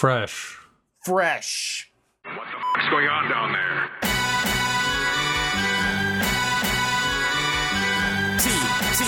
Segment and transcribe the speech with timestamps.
[0.00, 0.58] Fresh.
[1.04, 1.92] Fresh.
[2.22, 3.90] What the fuck's going on down there?
[8.38, 8.48] T
[8.96, 9.04] T.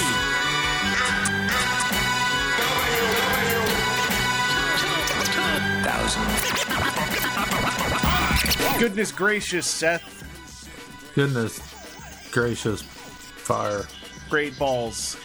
[8.79, 10.03] Goodness gracious, Seth.
[11.15, 11.59] Goodness
[12.33, 13.85] gracious, fire.
[14.29, 15.17] Great balls.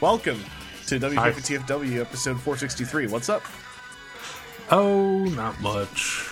[0.00, 0.42] Welcome
[0.86, 3.08] to WPFTFW episode 463.
[3.08, 3.42] What's up?
[4.70, 6.28] Oh, not much.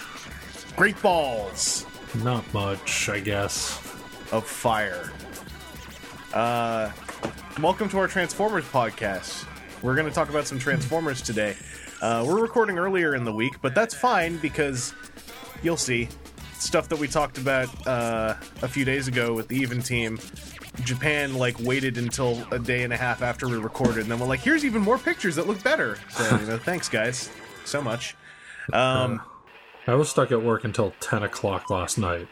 [0.77, 1.87] Great balls
[2.23, 3.79] Not much, I guess.
[4.33, 5.13] of fire.
[6.33, 6.91] Uh,
[7.61, 9.45] welcome to our Transformers podcast.
[9.83, 11.57] We're going to talk about some Transformers today.
[12.01, 14.95] Uh, we're recording earlier in the week, but that's fine because
[15.63, 16.09] you'll see
[16.55, 20.19] stuff that we talked about uh, a few days ago with the Even Team.
[20.85, 24.27] Japan like waited until a day and a half after we recorded, and then we're
[24.27, 27.29] like, "Here's even more pictures that look better." So, you know, thanks guys
[27.67, 28.17] so much.
[28.73, 29.23] Um,
[29.87, 32.29] I was stuck at work until 10 o'clock last night.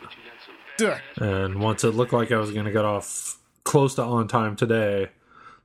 [1.16, 4.56] And once it looked like I was going to get off close to on time
[4.56, 5.10] today,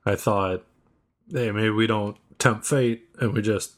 [0.04, 0.64] I thought,
[1.32, 3.76] hey, maybe we don't tempt fate and we just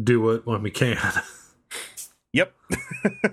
[0.00, 0.98] do it when we can.
[2.36, 2.52] Yep.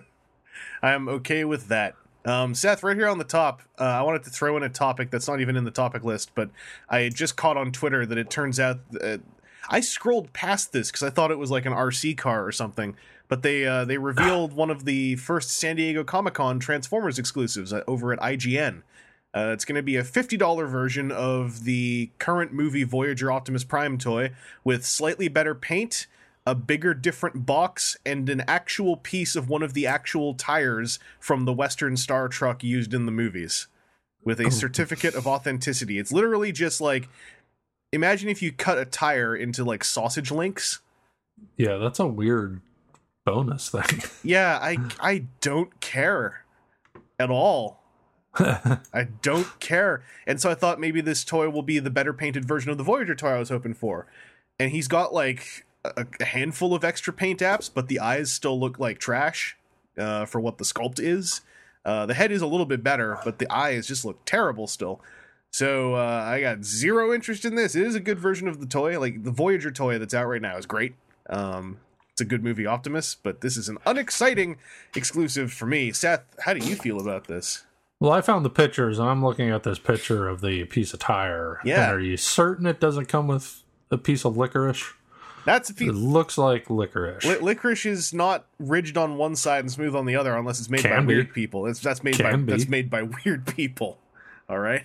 [0.82, 1.96] I'm okay with that.
[2.24, 5.12] Um, Seth, right here on the top, uh, I wanted to throw in a topic
[5.12, 6.50] that's not even in the topic list, but
[6.90, 9.18] I just caught on Twitter that it turns out uh,
[9.69, 12.95] I scrolled past this because I thought it was like an RC car or something.
[13.28, 17.73] But they uh, they revealed one of the first San Diego Comic Con Transformers exclusives
[17.73, 18.84] uh, over at IGN.
[19.36, 23.97] Uh, it's going to be a $50 version of the current movie Voyager Optimus Prime
[23.97, 24.31] toy
[24.64, 26.06] with slightly better paint,
[26.45, 31.45] a bigger, different box, and an actual piece of one of the actual tires from
[31.45, 33.67] the Western Star truck used in the movies
[34.23, 35.97] with a certificate of authenticity.
[36.00, 37.09] It's literally just like
[37.94, 40.80] imagine if you cut a tire into like sausage links.
[41.58, 42.62] yeah, that's a weird
[43.26, 44.02] bonus thing.
[44.24, 46.44] Yeah, I I don't care
[47.20, 47.80] at all.
[48.36, 50.04] I don't care.
[50.26, 52.84] And so I thought maybe this toy will be the better painted version of the
[52.84, 54.08] Voyager toy I was hoping for.
[54.59, 58.59] And he's got like a, a handful of extra paint apps, but the eyes still
[58.59, 59.56] look like trash
[59.98, 61.42] uh, for what the sculpt is.
[61.86, 65.00] Uh, the head is a little bit better, but the eyes just look terrible still.
[65.53, 67.75] So uh, I got zero interest in this.
[67.75, 69.00] It is a good version of the toy.
[69.00, 70.96] Like the Voyager toy that's out right now is great.
[71.30, 71.78] Um,
[72.12, 74.58] it's a good movie, Optimus, but this is an unexciting
[74.96, 75.91] exclusive for me.
[75.91, 77.64] Seth, how do you feel about this?
[78.00, 81.00] well, I found the pictures and I'm looking at this picture of the piece of
[81.00, 81.59] tire.
[81.64, 81.85] Yeah.
[81.85, 84.84] And are you certain it doesn't come with a piece of licorice?
[85.46, 85.90] That's a piece.
[85.90, 87.24] It looks like licorice.
[87.24, 90.70] Li- licorice is not ridged on one side and smooth on the other, unless it's
[90.70, 91.06] made by be.
[91.06, 91.66] weird people.
[91.68, 92.52] It's, that's made by be.
[92.52, 94.00] that's made by weird people.
[94.50, 94.84] All right.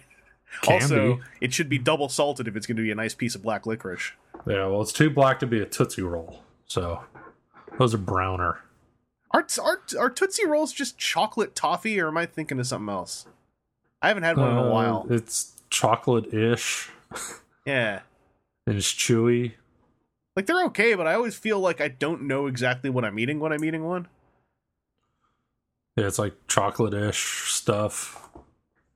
[0.63, 1.23] Can also, be.
[1.41, 3.67] it should be double salted if it's going to be a nice piece of black
[3.67, 4.13] licorice.
[4.47, 6.43] Yeah, well, it's too black to be a Tootsie Roll.
[6.67, 7.05] So
[7.79, 8.61] those are browner.
[9.33, 13.27] Are, are are Tootsie Rolls just chocolate toffee, or am I thinking of something else?
[14.01, 15.07] I haven't had one in a Uh, while.
[15.11, 16.89] It's chocolate ish
[17.67, 18.01] Yeah.
[18.67, 19.55] and it's chewy.
[20.35, 23.39] Like they're okay, but I always feel like I don't know exactly what I'm eating
[23.41, 24.09] when I'm eating one.
[25.97, 28.28] Yeah, it's like chocolate ish stuff.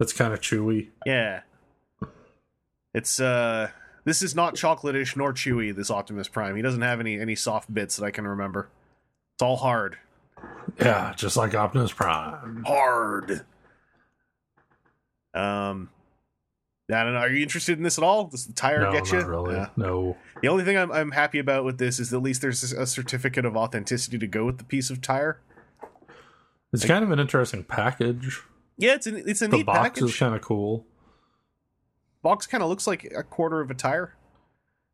[0.01, 0.89] It's kind of chewy.
[1.07, 1.43] Yeah.
[2.95, 3.71] It's uh
[4.05, 6.57] this is not chocolate-ish nor chewy, this Optimus Prime.
[6.57, 8.69] He doesn't have any any soft bits that I can remember.
[9.35, 9.97] It's all hard.
[10.81, 12.65] Yeah, just like Optimus Prime.
[12.67, 13.45] Hard.
[15.35, 15.89] Um
[16.93, 17.21] I don't know.
[17.21, 18.25] Are you interested in this at all?
[18.25, 19.21] Does the tire No, get you?
[19.23, 19.55] really.
[19.55, 19.69] Yeah.
[19.77, 20.17] No.
[20.43, 23.47] The only thing I'm, I'm happy about with this is at least there's a certificate
[23.47, 25.39] of authenticity to go with the piece of tire.
[26.73, 28.43] It's kind of an interesting package.
[28.83, 30.03] Yeah, it's an, it's a The neat box package.
[30.03, 30.85] is kind of cool.
[32.23, 34.17] box kind of looks like a quarter of a tire.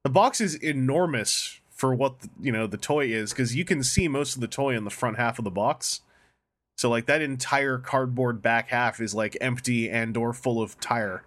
[0.05, 3.83] The box is enormous for what the, you know the toy is because you can
[3.83, 6.01] see most of the toy in the front half of the box.
[6.77, 11.25] So like that entire cardboard back half is like empty and or full of tire.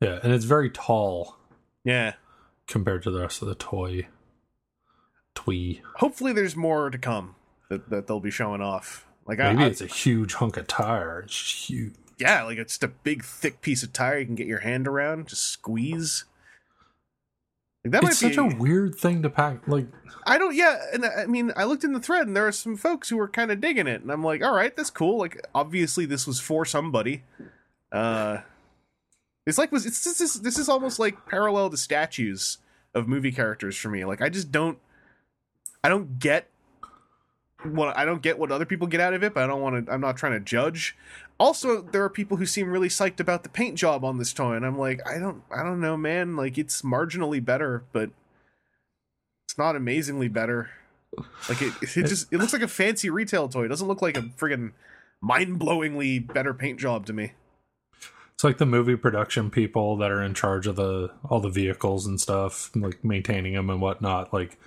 [0.00, 1.36] Yeah, and it's very tall
[1.84, 2.14] Yeah.
[2.66, 4.06] compared to the rest of the toy.
[5.34, 5.82] Twee.
[5.96, 7.34] Hopefully there's more to come
[7.68, 9.06] that, that they'll be showing off.
[9.28, 11.20] Like Maybe I, I it's a huge hunk of tire.
[11.20, 11.94] It's huge.
[12.18, 14.88] yeah, like it's just a big thick piece of tire you can get your hand
[14.88, 16.24] around, just squeeze.
[17.84, 19.68] Like that it's might such be a weird thing to pack.
[19.68, 19.86] Like,
[20.26, 20.56] I don't.
[20.56, 23.18] Yeah, and I mean, I looked in the thread, and there are some folks who
[23.18, 25.18] were kind of digging it, and I'm like, all right, that's cool.
[25.18, 27.22] Like, obviously, this was for somebody.
[27.92, 28.38] Uh,
[29.46, 32.58] it's like was it's this is this is almost like parallel to statues
[32.94, 34.04] of movie characters for me.
[34.04, 34.78] Like, I just don't,
[35.84, 36.48] I don't get
[37.64, 39.86] what I don't get what other people get out of it, but I don't want
[39.86, 39.92] to.
[39.92, 40.96] I'm not trying to judge.
[41.38, 44.54] Also, there are people who seem really psyched about the paint job on this toy,
[44.54, 46.36] and I'm like, I don't, I don't know, man.
[46.36, 48.10] Like, it's marginally better, but
[49.46, 50.70] it's not amazingly better.
[51.48, 53.64] Like it, it just it looks like a fancy retail toy.
[53.64, 54.72] It doesn't look like a friggin'
[55.20, 57.32] mind-blowingly better paint job to me.
[58.34, 62.06] It's like the movie production people that are in charge of the all the vehicles
[62.06, 64.32] and stuff, like maintaining them and whatnot.
[64.32, 64.60] Like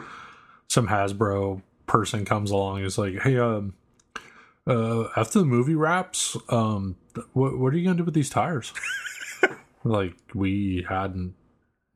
[0.68, 1.62] some Hasbro
[1.92, 3.74] person comes along and is like, "Hey, um,
[4.66, 6.96] uh, after the movie wraps, um,
[7.34, 8.72] what what are you gonna do with these tires?"
[9.84, 11.36] like we hadn't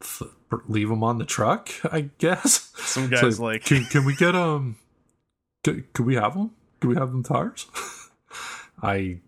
[0.02, 0.30] th-
[0.68, 2.74] leave them on the truck, I guess.
[2.76, 4.76] Some It's guys like, can, can we get um,
[5.64, 6.52] can, can we have them?
[6.82, 7.66] Can we have them tires?
[8.84, 9.20] I,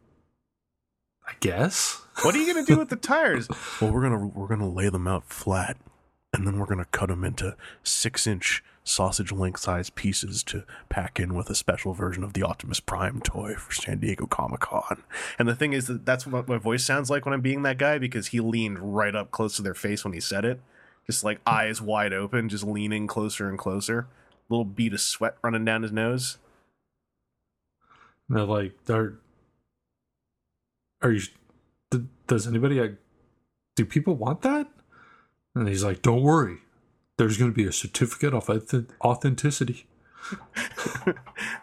[1.25, 2.01] I guess.
[2.23, 3.47] "What are you gonna do with the tires?"
[3.81, 5.77] well, we're gonna we're gonna lay them out flat,
[6.33, 11.35] and then we're gonna cut them into six-inch sausage link sized pieces to pack in
[11.35, 15.03] with a special version of the Optimus Prime toy for San Diego Comic Con.
[15.37, 17.77] And the thing is that that's what my voice sounds like when I'm being that
[17.77, 20.61] guy because he leaned right up close to their face when he said it,
[21.05, 24.07] just like eyes wide open, just leaning closer and closer.
[24.49, 26.37] Little bead of sweat running down his nose.
[28.29, 29.15] And they're like, they're,
[31.01, 31.21] are you,
[32.27, 32.89] does anybody, uh,
[33.75, 34.67] do people want that?
[35.55, 36.59] And he's like, don't worry.
[37.17, 38.49] There's going to be a certificate of
[39.03, 39.87] authenticity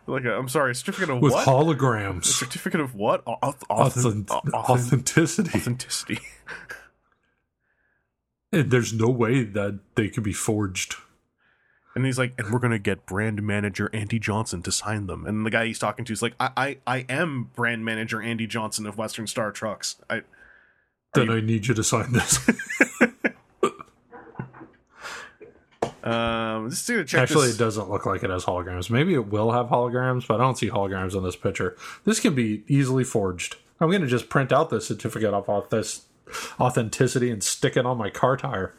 [0.06, 1.46] Like, a, I'm sorry, a certificate of with what?
[1.46, 2.22] holograms.
[2.22, 3.22] A certificate of what?
[3.26, 5.50] Au- au- Authent- authent- authent- authenticity.
[5.58, 6.18] authenticity.
[8.52, 10.94] And there's no way that they could be forged.
[11.96, 15.26] And he's like, and we're gonna get brand manager Andy Johnson to sign them.
[15.26, 18.46] And the guy he's talking to is like, I, I, I am brand manager Andy
[18.46, 19.96] Johnson of Western Star Trucks.
[20.08, 20.22] I,
[21.14, 22.38] Then I need you to sign this.
[26.04, 27.56] um, gonna check Actually, this.
[27.56, 28.90] it doesn't look like it has holograms.
[28.90, 31.76] Maybe it will have holograms, but I don't see holograms on this picture.
[32.04, 33.56] This can be easily forged.
[33.80, 36.02] I'm going to just print out this certificate of auth-
[36.60, 38.74] authenticity and stick it on my car tire.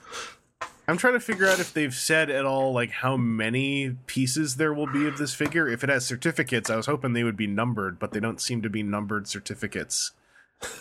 [0.88, 4.74] I'm trying to figure out if they've said at all like how many pieces there
[4.74, 5.68] will be of this figure.
[5.68, 8.62] If it has certificates, I was hoping they would be numbered, but they don't seem
[8.62, 10.12] to be numbered certificates.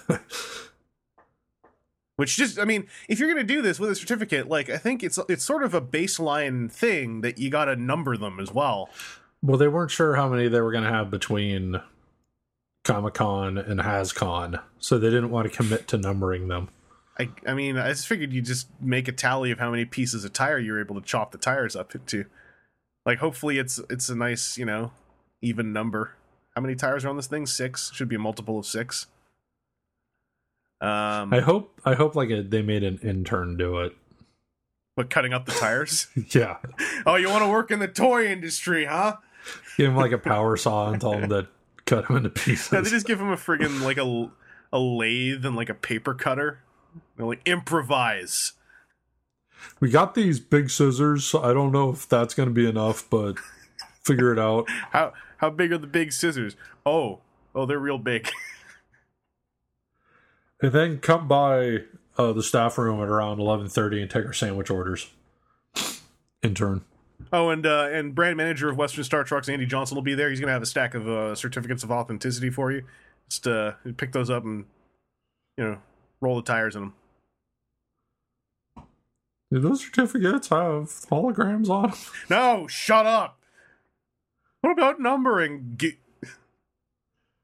[2.17, 4.77] Which just, I mean, if you're going to do this with a certificate, like I
[4.77, 8.53] think it's it's sort of a baseline thing that you got to number them as
[8.53, 8.89] well.
[9.43, 11.81] Well, they weren't sure how many they were going to have between
[12.85, 16.69] Comic Con and HasCon, so they didn't want to commit to numbering them.
[17.19, 20.25] I I mean, I just figured you just make a tally of how many pieces
[20.25, 22.27] of tire you're able to chop the tires up into.
[23.05, 24.93] Like, hopefully, it's it's a nice, you know,
[25.43, 26.13] even number.
[26.55, 27.47] How many tires are on this thing?
[27.47, 27.91] Six.
[27.93, 29.09] Should be a multiple of six.
[30.81, 33.97] Um, I hope I hope like a, they made an intern do it.
[34.97, 36.09] but cutting up the tires.
[36.31, 36.57] Yeah,
[37.07, 39.17] oh, you want to work in the toy industry, huh?
[39.77, 41.47] give him like a power saw and tell him to
[41.87, 42.73] cut him into pieces.
[42.73, 44.31] No, they just give him a friggin' like a
[44.73, 46.61] a lathe and like a paper cutter.
[47.17, 48.53] They're like improvise.
[49.81, 51.25] We got these big scissors.
[51.25, 53.37] So I don't know if that's going to be enough, but
[54.03, 54.69] figure it out.
[54.91, 56.57] How how big are the big scissors?
[56.87, 57.21] Oh,
[57.55, 58.29] oh, they're real big.
[60.65, 61.81] And then come by
[62.17, 65.11] uh, the staff room at around eleven thirty and take our sandwich orders.
[66.43, 66.87] Intern.
[67.35, 70.31] Oh, and uh, and brand manager of Western Star Trucks, Andy Johnson, will be there.
[70.31, 72.83] He's gonna have a stack of uh, certificates of authenticity for you.
[73.29, 74.65] Just uh, pick those up and
[75.59, 75.79] you know
[76.23, 76.95] roll the tires in them.
[79.53, 81.99] Do those certificates have holograms on them?
[82.31, 83.39] No, shut up.
[84.63, 85.79] What about numbering?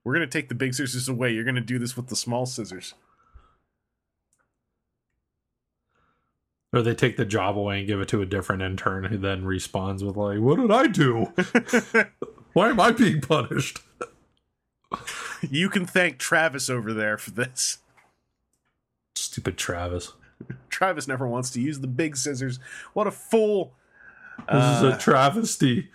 [0.05, 1.33] We're gonna take the big scissors away.
[1.33, 2.95] You're gonna do this with the small scissors.
[6.73, 9.45] Or they take the job away and give it to a different intern who then
[9.45, 11.33] responds with like, "What did I do?
[12.53, 13.81] Why am I being punished?"
[15.49, 17.79] you can thank Travis over there for this.
[19.17, 20.13] Stupid Travis.
[20.69, 22.59] Travis never wants to use the big scissors.
[22.93, 23.75] What a fool!
[24.39, 25.91] This is Uh, a travesty.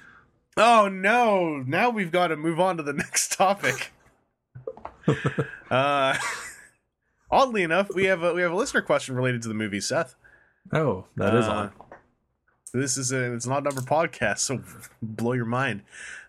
[0.57, 1.63] Oh no!
[1.65, 3.93] Now we've got to move on to the next topic.
[5.71, 6.17] uh,
[7.31, 9.79] oddly enough, we have a we have a listener question related to the movie.
[9.81, 10.15] Seth,
[10.73, 11.71] Oh, that is Uh, on.
[12.73, 14.61] this is a it's not number podcast, so
[15.01, 15.81] blow your mind.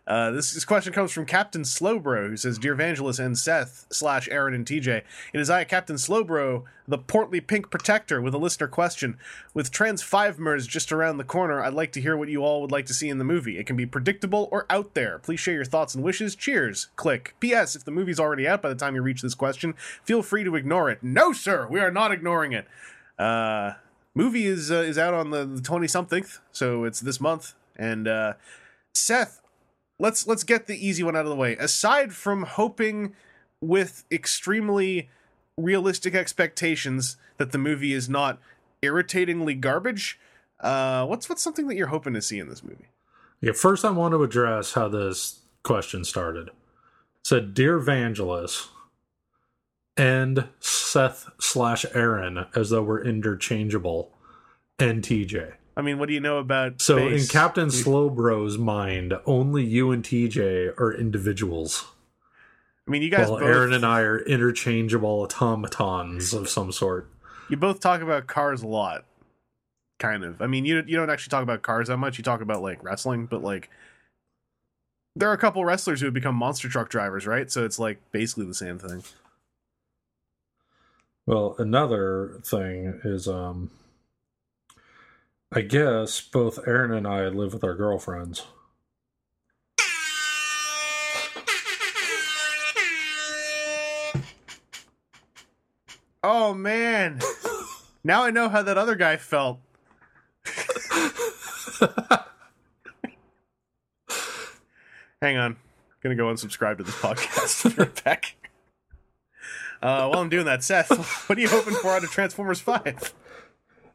[0.09, 4.29] Uh, this, this question comes from Captain Slowbro, who says, "Dear Evangelist and Seth slash
[4.31, 5.03] Aaron and TJ,
[5.33, 9.19] it is I, Captain Slowbro, the portly pink protector, with a listener question.
[9.53, 12.61] With Trans Five Mers just around the corner, I'd like to hear what you all
[12.61, 13.59] would like to see in the movie.
[13.59, 15.19] It can be predictable or out there.
[15.19, 16.37] Please share your thoughts and wishes.
[16.37, 16.87] Cheers.
[16.95, 17.35] Click.
[17.41, 17.75] P.S.
[17.75, 19.75] If the movie's already out by the time you reach this question,
[20.05, 21.03] feel free to ignore it.
[21.03, 22.69] No, sir, we are not ignoring it.
[23.19, 23.73] Uh,
[24.17, 27.55] movie is uh, is out on the twenty something, so it's this month.
[27.77, 28.33] And uh,
[28.95, 29.41] Seth,
[30.01, 31.55] let's let's get the easy one out of the way.
[31.57, 33.15] Aside from hoping
[33.61, 35.09] with extremely
[35.57, 38.41] realistic expectations that the movie is not
[38.83, 40.19] irritatingly garbage,
[40.61, 42.89] uh, what's what's something that you're hoping to see in this movie?
[43.41, 46.51] Yeah, first I want to address how this question started.
[47.23, 48.69] Said, Dear Vangelis,
[49.97, 54.13] and Seth slash Aaron, as though we're interchangeable,
[54.79, 55.55] and TJ.
[55.77, 57.23] I mean, what do you know about So space?
[57.23, 61.85] in Captain Slowbro's mind, only you and TJ are individuals.
[62.89, 67.11] I mean, you guys both Aaron and I are interchangeable automatons of some sort.
[67.51, 69.05] you both talk about cars a lot,
[69.99, 70.41] kind of.
[70.41, 72.17] I mean, you you don't actually talk about cars that much.
[72.17, 73.69] You talk about like wrestling, but like
[75.17, 77.51] there are a couple wrestlers who have become monster truck drivers, right?
[77.51, 79.03] So it's like basically the same thing.
[81.27, 83.73] Well, another thing is, um,
[85.51, 88.47] I guess both Aaron and I live with our girlfriends.
[96.23, 97.21] Oh man,
[98.03, 99.59] now I know how that other guy felt.
[105.23, 105.57] Hang on, I'm
[106.03, 108.05] gonna go unsubscribe to this podcast.
[108.05, 108.37] back.
[109.83, 110.91] Uh, while I'm doing that, Seth,
[111.29, 113.13] what are you hoping for out of Transformers Five?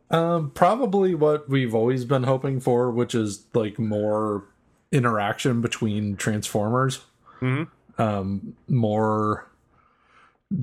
[0.09, 4.43] Um, probably what we've always been hoping for, which is like more
[4.91, 7.01] interaction between Transformers.
[7.41, 7.67] Mhm.
[7.97, 9.47] Um, more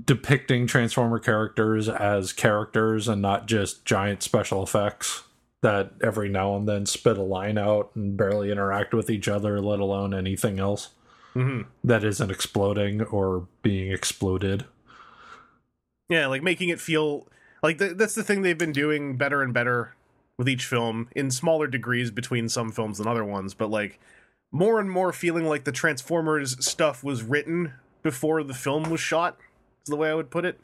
[0.05, 5.23] depicting Transformer characters as characters and not just giant special effects
[5.63, 9.61] that every now and then spit a line out and barely interact with each other,
[9.61, 10.91] let alone anything else
[11.35, 11.69] Mm-hmm.
[11.85, 14.65] that isn't exploding or being exploded.
[16.09, 17.27] Yeah, like making it feel
[17.63, 19.95] like th- that's the thing they've been doing better and better
[20.37, 23.99] with each film in smaller degrees between some films than other ones, but like
[24.53, 29.37] more and more feeling like the Transformers stuff was written before the film was shot.
[29.83, 30.61] Is the way I would put it.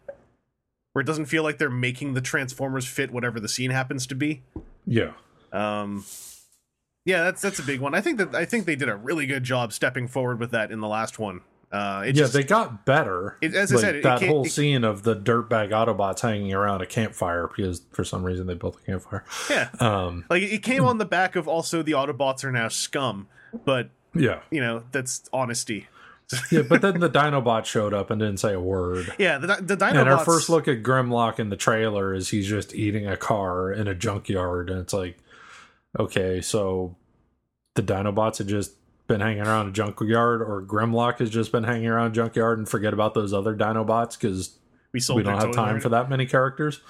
[0.93, 4.15] Where it doesn't feel like they're making the Transformers fit whatever the scene happens to
[4.15, 4.43] be.
[4.87, 5.13] Yeah.
[5.53, 6.05] Um,
[7.05, 7.95] yeah, that's that's a big one.
[7.95, 10.71] I think that I think they did a really good job stepping forward with that
[10.71, 11.41] in the last one.
[11.75, 13.37] Uh, yeah, just, they got better.
[13.41, 17.49] It- as I said, that whole scene of the dirtbag Autobots hanging around a campfire
[17.49, 19.25] because for some reason they built a campfire.
[19.51, 23.27] yeah, Um, like it came on the back of also the Autobots are now scum,
[23.65, 25.89] but yeah, you know that's honesty.
[26.51, 29.13] yeah, but then the Dinobot showed up and didn't say a word.
[29.19, 30.01] Yeah, the the Dinobots.
[30.01, 33.73] And our first look at Grimlock in the trailer is he's just eating a car
[33.73, 35.19] in a junkyard, and it's like,
[35.99, 36.97] okay, so
[37.75, 38.73] the Dinobots had just
[39.07, 42.69] been hanging around a junkyard, or Grimlock has just been hanging around a junkyard and
[42.69, 44.59] forget about those other Dinobots because
[44.93, 45.81] we sold we don't have time already.
[45.81, 46.81] for that many characters.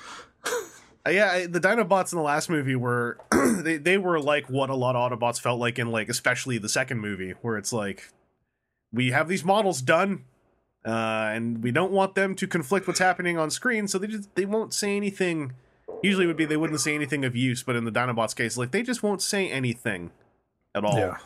[1.06, 3.18] Uh, yeah, the Dinobots in the last movie were
[3.62, 6.68] they they were like what a lot of Autobots felt like in like especially the
[6.68, 8.10] second movie, where it's like
[8.92, 10.24] we have these models done,
[10.86, 14.34] uh, and we don't want them to conflict what's happening on screen, so they just
[14.34, 15.52] they won't say anything.
[16.02, 18.56] Usually, it would be they wouldn't say anything of use, but in the Dinobots case,
[18.56, 20.10] like they just won't say anything
[20.74, 20.96] at all.
[20.96, 21.18] Yeah,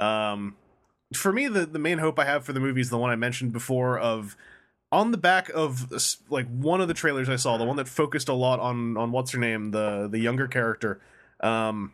[0.00, 0.56] Um,
[1.14, 3.16] for me, the the main hope I have for the movie is the one I
[3.16, 4.36] mentioned before of
[4.92, 5.92] on the back of
[6.30, 9.12] like one of the trailers I saw, the one that focused a lot on on
[9.12, 11.00] what's her name, the the younger character.
[11.40, 11.92] Um,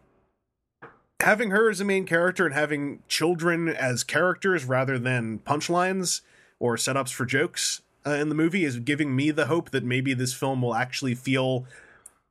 [1.21, 6.21] having her as a main character and having children as characters rather than punchlines
[6.59, 10.15] or setups for jokes uh, in the movie is giving me the hope that maybe
[10.15, 11.65] this film will actually feel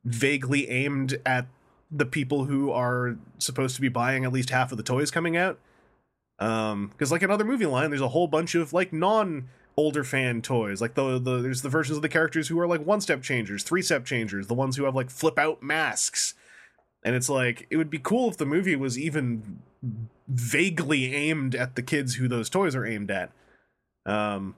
[0.03, 1.47] vaguely aimed at
[1.95, 5.37] the people who are supposed to be buying at least half of the toys coming
[5.37, 5.59] out.
[6.39, 9.47] Um, because like another movie line, there's a whole bunch of like non
[9.77, 10.81] older fan toys.
[10.81, 13.63] Like the the there's the versions of the characters who are like one step changers,
[13.63, 16.33] three step changers, the ones who have like flip out masks.
[17.03, 19.59] And it's like it would be cool if the movie was even
[20.27, 23.31] vaguely aimed at the kids who those toys are aimed at.
[24.05, 24.55] Um,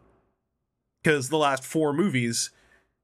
[1.03, 2.49] because the last four movies,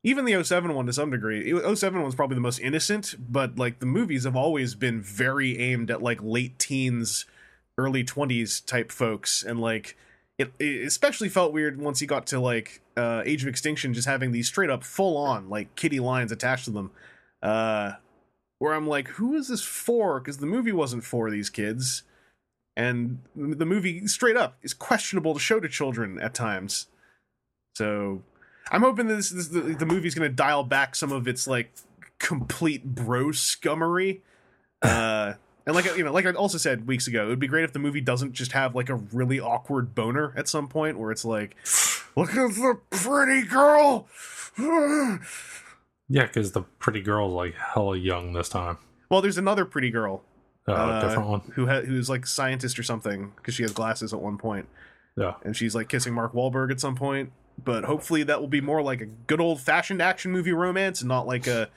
[0.04, 3.58] even the 07 one to some degree, it- 07 one's probably the most innocent, but
[3.58, 7.26] like the movies have always been very aimed at like late teens,
[7.78, 9.98] early 20s type folks, and like
[10.38, 14.08] it, it especially felt weird once you got to like uh, Age of Extinction, just
[14.08, 16.92] having these straight up full on like kitty lines attached to them.
[17.42, 17.94] Uh,
[18.60, 20.20] where I'm like, who is this for?
[20.20, 22.04] Because the movie wasn't for these kids,
[22.76, 26.88] and the movie straight up is questionable to show to children at times.
[27.76, 28.22] So
[28.72, 31.48] I'm hoping that this, this the, the movie's going to dial back some of its
[31.48, 31.72] like
[32.20, 34.22] complete bro scummery.
[34.84, 37.64] Uh, and like you know, like I also said weeks ago, it would be great
[37.64, 41.10] if the movie doesn't just have like a really awkward boner at some point where
[41.10, 41.56] it's like,
[42.18, 44.10] look at the pretty girl.
[46.10, 48.78] yeah, because the pretty girl's like hella young this time.
[49.10, 50.24] well, there's another pretty girl
[50.68, 51.42] Uh, uh, different one.
[51.56, 54.68] who ha- who's like a scientist or something because she has glasses at one point,
[55.18, 57.32] Yeah, and she's like kissing Mark Wahlberg at some point.
[57.64, 61.08] But hopefully that will be more like a good old fashioned action movie romance, and
[61.08, 61.70] not like a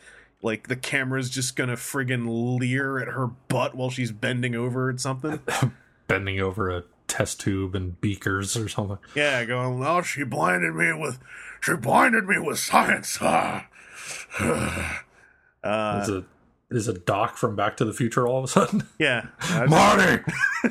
[0.42, 5.00] like the camera's just gonna friggin' leer at her butt while she's bending over at
[5.00, 5.40] something.
[6.09, 8.99] Bending over a test tube and beakers or something.
[9.16, 11.18] Yeah, going, oh, she blinded me with,
[11.61, 13.18] she blinded me with science.
[13.21, 13.66] Ah.
[15.64, 16.25] uh, Is a
[16.71, 18.85] is a doc from Back to the Future all of a sudden?
[18.99, 19.26] yeah,
[19.68, 20.23] Marty,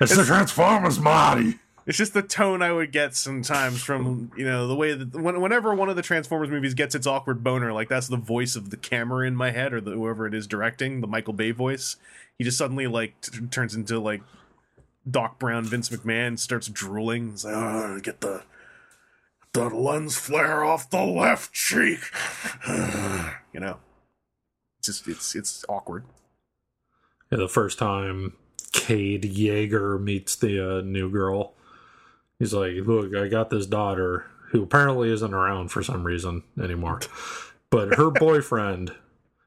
[0.00, 1.58] it's the Transformers, Marty.
[1.86, 5.40] It's just the tone I would get sometimes from you know the way that when,
[5.40, 8.70] whenever one of the Transformers movies gets its awkward boner, like that's the voice of
[8.70, 11.96] the camera in my head or the, whoever it is directing, the Michael Bay voice.
[12.38, 14.22] He just suddenly like t- turns into like
[15.08, 17.32] Doc Brown, Vince McMahon, starts drooling.
[17.32, 18.42] He's like, oh, get the
[19.52, 22.00] the lens flare off the left cheek.
[23.52, 23.78] you know,
[24.78, 26.04] it's just it's it's awkward.
[27.30, 28.34] Yeah, the first time
[28.72, 31.54] Cade Yeager meets the uh, new girl,
[32.38, 37.00] he's like, "Look, I got this daughter who apparently isn't around for some reason anymore,
[37.70, 38.94] but her boyfriend."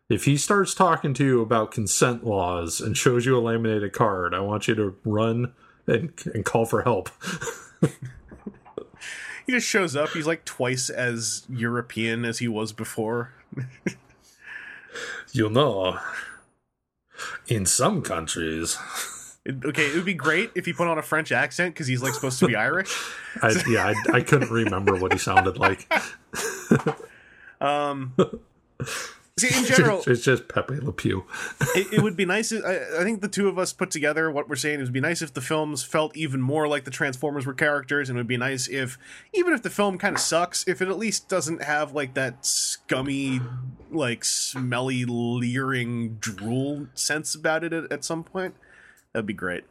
[0.09, 4.33] If he starts talking to you about consent laws and shows you a laminated card,
[4.33, 5.51] I want you to run
[5.85, 7.09] and, and call for help.
[9.47, 10.09] He just shows up.
[10.09, 13.33] He's like twice as European as he was before.
[15.33, 15.99] You know,
[17.47, 18.77] in some countries,
[19.47, 22.01] It- okay, it would be great if he put on a French accent because he's
[22.03, 22.93] like supposed to be Irish.
[23.41, 25.91] I, yeah, I, I couldn't remember what he sounded like.
[27.59, 28.13] Um,
[29.39, 31.25] see, in general, it's just Pepe Le Pew.
[31.75, 32.51] it, it would be nice.
[32.51, 34.79] If, I, I think the two of us put together what we're saying.
[34.79, 38.09] It would be nice if the films felt even more like the Transformers were characters,
[38.09, 38.99] and it would be nice if,
[39.33, 42.45] even if the film kind of sucks, if it at least doesn't have like that
[42.45, 43.41] scummy,
[43.89, 48.53] like smelly, leering drool sense about it at, at some point.
[49.17, 49.63] That'd be great.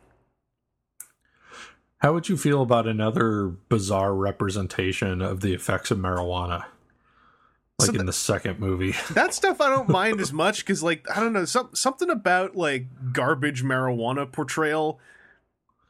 [1.99, 6.65] How would you feel about another bizarre representation of the effects of marijuana?
[7.79, 8.97] Like So in the second movie.
[9.13, 12.57] that stuff I don't mind as much because like I don't know some, something about
[12.57, 14.99] like garbage marijuana portrayal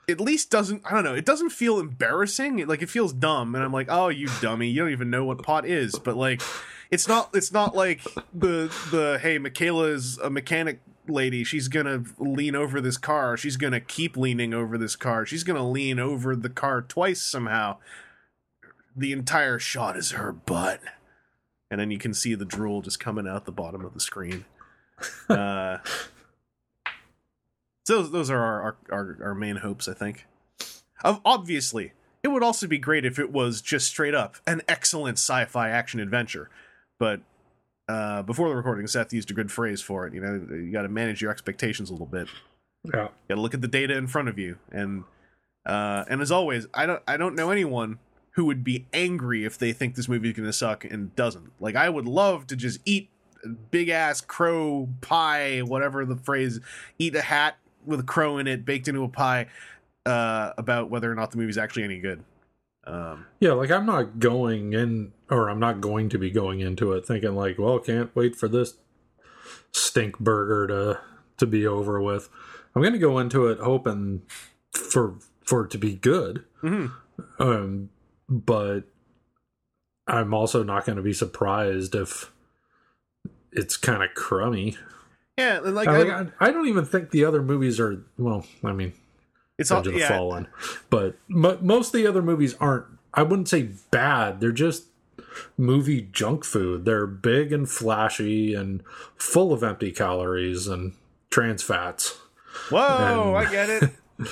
[0.06, 3.54] at least doesn't I don't know it doesn't feel embarrassing It- like it feels dumb
[3.54, 6.42] and I'm like oh you dummy you don't even know what pot is but like
[6.90, 8.02] it's not it's not like
[8.34, 13.56] the the hey Michaela is a mechanic lady she's gonna lean over this car she's
[13.56, 17.76] gonna keep leaning over this car she's gonna lean over the car twice somehow
[18.94, 20.80] the entire shot is her butt
[21.70, 24.44] and then you can see the drool just coming out the bottom of the screen.
[25.28, 25.76] Uh,
[27.84, 30.24] so those, are our, our, our, our main hopes, I think.
[31.04, 31.92] Of obviously,
[32.22, 36.00] it would also be great if it was just straight up an excellent sci-fi action
[36.00, 36.48] adventure.
[36.98, 37.20] But
[37.88, 40.14] uh, before the recording, Seth used a good phrase for it.
[40.14, 42.28] You know, you got to manage your expectations a little bit.
[42.84, 43.02] Yeah.
[43.02, 45.04] You got to look at the data in front of you, and
[45.64, 47.98] uh, and as always, I don't I don't know anyone
[48.32, 51.52] who would be angry if they think this movie is going to suck and doesn't.
[51.58, 53.08] Like I would love to just eat
[53.70, 56.60] big ass crow pie, whatever the phrase,
[56.98, 59.46] eat a hat with a crow in it baked into a pie.
[60.04, 62.22] Uh, about whether or not the movie's actually any good.
[62.84, 66.92] Um, Yeah, like I'm not going in or I'm not going to be going into
[66.92, 68.74] it thinking like, well, can't wait for this
[69.72, 71.00] stink burger to
[71.38, 72.28] to be over with.
[72.74, 74.22] I'm gonna go into it hoping
[74.72, 76.44] for for it to be good.
[76.62, 76.92] mhm.
[77.38, 77.90] Um
[78.28, 78.84] but
[80.06, 82.32] I'm also not gonna be surprised if
[83.52, 84.76] it's kind of crummy.
[85.38, 88.46] Yeah, like, I, I- I, don't even think the other movies are well.
[88.64, 88.94] I mean,
[89.58, 90.08] it's all Edge of the yeah.
[90.08, 90.46] Fallen.
[90.88, 92.86] But mo most of the other movies aren't.
[93.12, 94.40] I wouldn't say bad.
[94.40, 94.84] They're just
[95.56, 96.84] movie junk food.
[96.84, 98.82] They're big and flashy and
[99.16, 100.92] full of empty calories and
[101.30, 102.18] trans fats.
[102.70, 103.90] Whoa, And- I get it.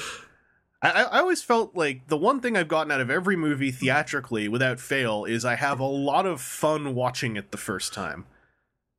[0.82, 4.48] I, I always felt like the one thing I've gotten out of every movie theatrically
[4.48, 8.26] without fail is I have a lot of fun watching it the first time.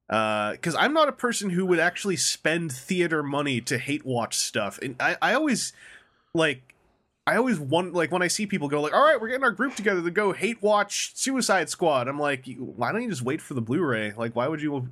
[0.09, 4.35] Uh, because I'm not a person who would actually spend theater money to hate watch
[4.37, 5.73] stuff, and I, I always
[6.33, 6.74] like
[7.27, 9.51] I always want like when I see people go like, all right, we're getting our
[9.51, 12.07] group together to go hate watch Suicide Squad.
[12.07, 14.13] I'm like, why don't you just wait for the Blu-ray?
[14.15, 14.89] Like, why would you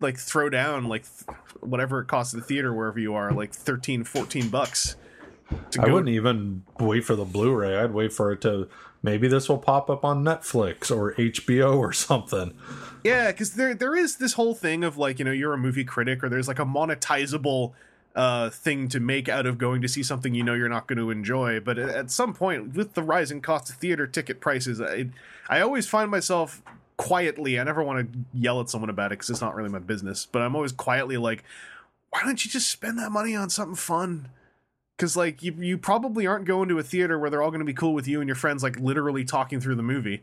[0.00, 3.52] like throw down like th- whatever it costs at the theater wherever you are, like
[3.52, 4.94] 13, 14 bucks?
[5.72, 7.76] To I wouldn't even wait for the Blu-ray.
[7.76, 8.68] I'd wait for it to
[9.02, 12.56] maybe this will pop up on Netflix or HBO or something.
[13.02, 15.84] Yeah, because there there is this whole thing of like you know you're a movie
[15.84, 17.72] critic or there's like a monetizable
[18.16, 20.98] uh, thing to make out of going to see something you know you're not going
[20.98, 21.60] to enjoy.
[21.60, 25.10] But at- some point, with the rising cost of theater ticket prices, I
[25.48, 26.62] I always find myself
[26.96, 27.60] quietly.
[27.60, 30.26] I never want to yell at someone about it because it's not really my business.
[30.26, 31.44] But I'm always quietly like,
[32.08, 34.30] why don't you just spend that money on something fun?
[34.96, 37.66] Because like you you probably aren't going to a theater where they're all going to
[37.66, 40.22] be cool with you and your friends like literally talking through the movie.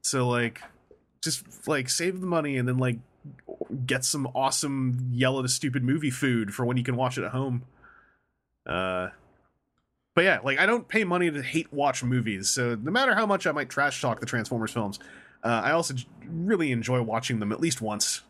[0.00, 0.62] So like
[1.22, 2.96] just like save the money and then like
[3.86, 7.24] get some awesome yell at a stupid movie food for when you can watch it
[7.24, 7.64] at home.
[8.66, 9.08] Uh,
[10.14, 13.26] but yeah, like I don't pay money to hate watch movies, so no matter how
[13.26, 14.98] much I might trash talk the Transformers films,
[15.44, 18.22] uh, I also j- really enjoy watching them at least once.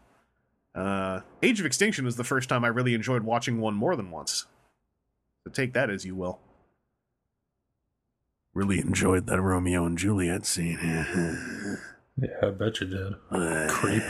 [0.75, 4.11] Uh, Age of Extinction was the first time I really enjoyed watching one more than
[4.11, 4.47] once.
[5.45, 6.41] So take that as you will.
[8.55, 10.79] Really enjoyed that Romeo and Juliet scene.
[12.21, 13.69] Yeah, I bet you did.
[13.71, 14.03] Creep.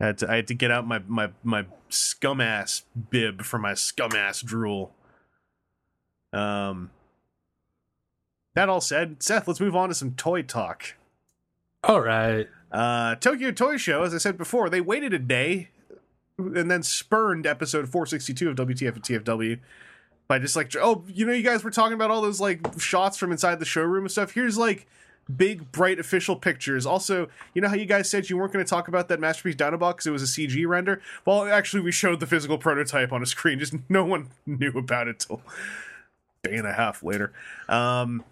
[0.00, 3.58] I had to, I had to get out my my my scum ass bib for
[3.58, 4.92] my scum ass drool.
[6.32, 6.90] Um.
[8.54, 10.94] That all said, Seth, let's move on to some toy talk.
[11.84, 12.48] All right.
[12.72, 15.68] Uh, Tokyo Toy Show, as I said before, they waited a day
[16.38, 19.60] and then spurned episode 462 of WTF and TFW
[20.26, 23.16] by just like, oh, you know, you guys were talking about all those like shots
[23.16, 24.32] from inside the showroom and stuff.
[24.32, 24.86] Here's like
[25.36, 26.86] big, bright official pictures.
[26.86, 29.56] Also, you know how you guys said you weren't going to talk about that Masterpiece
[29.56, 31.00] Dinobot because it was a CG render?
[31.24, 33.58] Well, actually, we showed the physical prototype on a screen.
[33.58, 35.42] Just no one knew about it till
[36.44, 37.32] a day and a half later.
[37.68, 38.24] Um,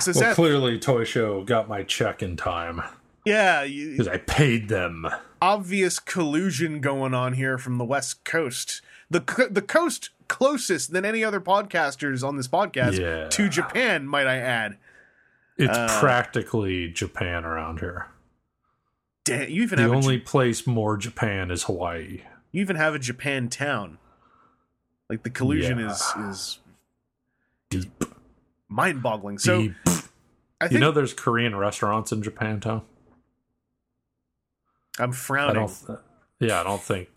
[0.00, 2.82] so Well, Seth, clearly, Toy Show got my check in time
[3.24, 5.06] yeah, because I paid them.
[5.42, 8.82] obvious collusion going on here from the West Coast.
[9.10, 13.28] The the coast closest than any other podcasters on this podcast Yeah.
[13.28, 14.76] to Japan, might I add.
[15.58, 18.08] It's Uh, practically Japan around here.
[19.24, 22.22] Damn, you even The have a, only place more Japan is Hawaii.
[22.52, 23.98] you even have a Japan town.
[25.08, 25.90] Like the collusion Yeah.
[25.92, 26.58] is is
[27.70, 28.04] Deep.
[28.68, 29.38] mind boggling.
[29.38, 29.74] So Deep.
[30.60, 32.82] I think you know, there's Korean restaurants in Japantown.
[34.98, 35.54] I'm I frowning.
[35.54, 35.86] don't.
[35.86, 35.98] Th-
[36.40, 37.08] yeah, I don't think.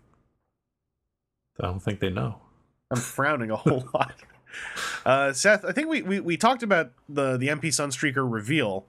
[1.58, 2.40] I don't think they know.
[2.90, 4.14] I'm frowning a whole lot.
[5.04, 8.84] Uh, Seth, I think we, we, we talked about the, the MP Sunstreaker reveal.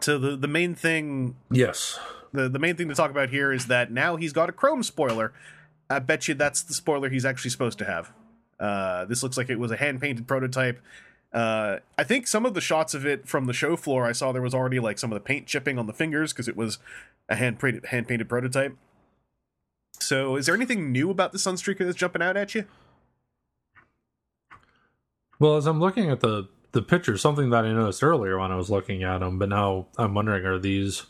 [0.00, 1.98] So the, the main thing Yes.
[2.32, 4.82] the the main thing to talk about here is that now he's got a Chrome
[4.82, 5.32] spoiler.
[5.88, 8.12] I bet you that's the spoiler he's actually supposed to have.
[8.60, 10.80] Uh, this looks like it was a hand painted prototype.
[11.32, 14.32] Uh, I think some of the shots of it from the show floor, I saw
[14.32, 16.78] there was already like some of the paint chipping on the fingers because it was
[17.28, 18.76] a hand painted hand painted prototype.
[19.98, 22.66] So, is there anything new about the Sunstreaker that's jumping out at you?
[25.38, 28.56] Well, as I'm looking at the the pictures, something that I noticed earlier when I
[28.56, 31.04] was looking at them, but now I'm wondering are these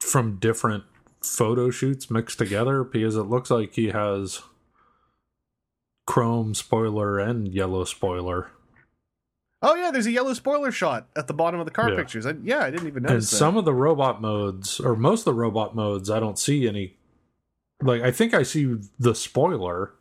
[0.00, 0.84] from different
[1.22, 2.84] photo shoots mixed together?
[2.84, 4.42] Because it looks like he has
[6.06, 8.50] chrome spoiler and yellow spoiler,
[9.62, 11.96] Oh yeah, there's a yellow spoiler shot at the bottom of the car Yeah.
[11.96, 12.24] pictures.
[12.24, 13.36] I, yeah, I didn't even and notice that.
[13.36, 16.66] And some of the robot modes, or most of the robot modes, I don't see
[16.66, 16.96] any.
[17.82, 19.92] Like I think I see the spoiler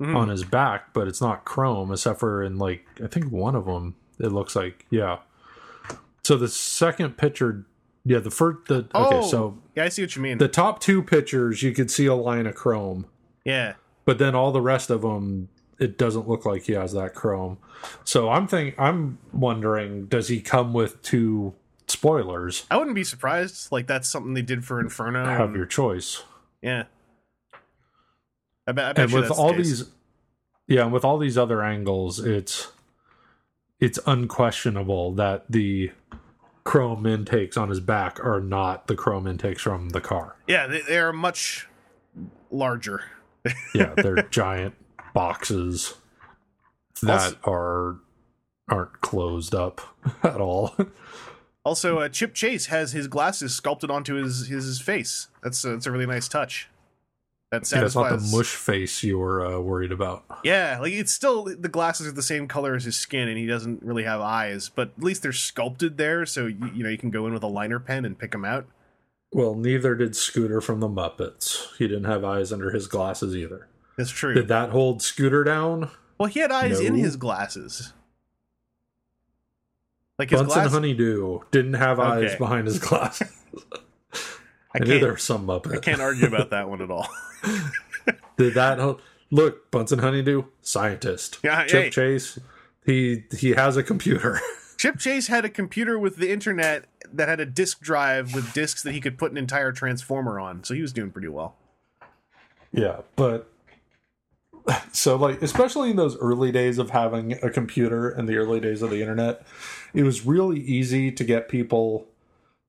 [0.00, 0.16] Mhm.
[0.16, 3.66] on his back, but it's not chrome, except for in like I think one of
[3.66, 3.96] them.
[4.18, 5.18] It looks like yeah.
[6.22, 7.66] So the second picture,
[8.04, 10.38] yeah, the first the okay, oh, so yeah, I see what you mean.
[10.38, 13.06] the top two pictures you could see a line of chrome,
[13.44, 17.14] yeah, but then all the rest of them it doesn't look like he has that
[17.14, 17.56] chrome.
[18.04, 21.54] So I'm think I'm wondering, does he come with two
[21.88, 22.66] spoilers?
[22.70, 23.72] I wouldn't be surprised.
[23.72, 25.24] Like that's something they did for Inferno.
[25.24, 26.22] Have and- your choice.
[26.62, 26.84] Yeah.
[28.66, 28.84] I bet.
[28.86, 29.90] I bet and with that's the all these
[30.66, 32.72] yeah and with all these other angles it's
[33.80, 35.90] it's unquestionable that the
[36.64, 40.80] chrome intakes on his back are not the chrome intakes from the car yeah, they,
[40.82, 41.66] they are much
[42.50, 43.04] larger.
[43.74, 44.74] yeah they're giant
[45.14, 45.94] boxes
[47.02, 47.96] that are
[48.68, 49.80] aren't closed up
[50.22, 50.76] at all
[51.62, 55.28] Also, uh, Chip Chase has his glasses sculpted onto his his face.
[55.42, 56.68] That's a, that's a really nice touch.
[57.50, 58.30] That yeah, it's not satisfies.
[58.30, 62.12] the mush face you were uh, worried about Yeah, like it's still the glasses are
[62.12, 64.68] the same color as his skin, and he doesn't really have eyes.
[64.68, 67.42] But at least they're sculpted there, so you, you know you can go in with
[67.42, 68.66] a liner pen and pick them out.
[69.32, 73.66] well neither did scooter from the muppets he didn't have eyes under his glasses either
[73.96, 74.34] That's true.
[74.34, 77.92] did that hold scooter down well, he had eyes in his glasses.
[80.18, 80.72] Like his Bunsen glasses.
[80.74, 82.38] Honeydew didn't have eyes Okay.
[82.38, 83.28] behind his glasses.
[84.74, 85.76] I I knew there was Muppet.
[85.76, 87.08] I can't argue about that one at all.
[88.36, 88.98] Did that?
[89.30, 91.38] Look, Bunsen Honeydew, scientist.
[91.42, 91.90] Yeah, Chip hey.
[91.90, 92.38] Chase,
[92.84, 94.40] he he has a computer.
[94.76, 98.82] Chip Chase had a computer with the internet that had a disk drive with disks
[98.82, 101.56] that he could put an entire transformer on, so he was doing pretty well.
[102.72, 103.50] yeah, but
[104.92, 108.82] so like especially in those early days of having a computer and the early days
[108.82, 109.46] of the internet,
[109.92, 112.06] it was really easy to get people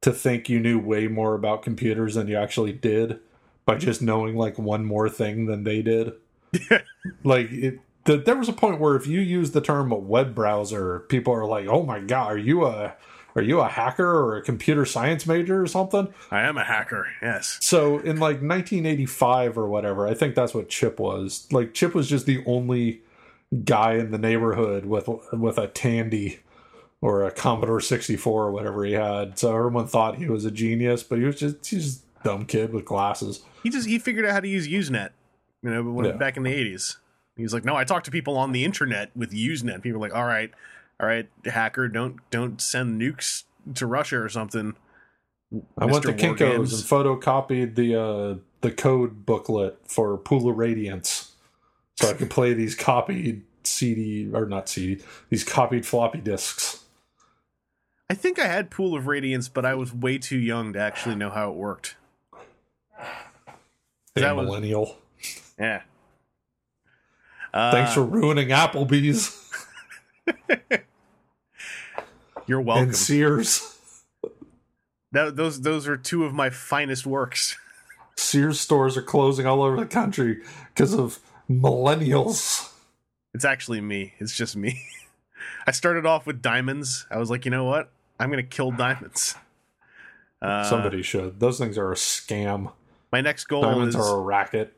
[0.02, 3.20] to think you knew way more about computers than you actually did
[3.66, 6.14] by just knowing like one more thing than they did.
[7.24, 11.02] like it the, there was a point where if you use the term web browser,
[11.02, 12.96] people are like, "Oh my god, are you a
[13.36, 16.14] are you a hacker or a computer science major or something?
[16.30, 17.08] I am a hacker.
[17.22, 17.58] Yes.
[17.62, 21.48] So in like 1985 or whatever, I think that's what Chip was.
[21.52, 23.02] Like Chip was just the only
[23.64, 26.40] guy in the neighborhood with with a Tandy
[27.02, 29.38] or a Commodore 64 or whatever he had.
[29.40, 32.46] So everyone thought he was a genius, but he was just he's just a dumb
[32.46, 33.42] kid with glasses.
[33.64, 35.10] He just he figured out how to use Usenet.
[35.64, 36.12] You know, when, Yeah.
[36.14, 36.98] back in the eighties.
[37.38, 39.82] He's like, no, I talk to people on the internet with Usenet.
[39.82, 40.52] People are like, all right,
[41.00, 43.44] all right, hacker, don't don't send nukes
[43.76, 44.76] to Russia or something.
[45.78, 46.74] I went to War Kinko's Games.
[46.74, 51.32] and photocopied the uh, the code booklet for Pool of Radiance,
[52.00, 56.81] so I could play these copied CD or not CD, these copied floppy disks.
[58.12, 61.16] I think I had Pool of Radiance, but I was way too young to actually
[61.16, 61.96] know how it worked.
[64.16, 64.98] That was- millennial.
[65.58, 65.84] Yeah.
[67.54, 69.38] Uh, Thanks for ruining Applebee's
[72.48, 72.84] you're welcome.
[72.90, 73.78] and Sears.
[75.14, 77.58] That, those those are two of my finest works.
[78.18, 80.42] Sears stores are closing all over the country
[80.76, 81.20] because of
[81.50, 82.74] millennials.
[83.34, 84.16] It's actually me.
[84.20, 84.82] It's just me.
[85.66, 87.06] I started off with diamonds.
[87.10, 87.90] I was like, you know what?
[88.22, 89.36] I'm gonna kill diamonds.
[90.42, 91.40] Uh, Somebody should.
[91.40, 92.72] Those things are a scam.
[93.12, 94.74] My next goal Diamonds is are a racket.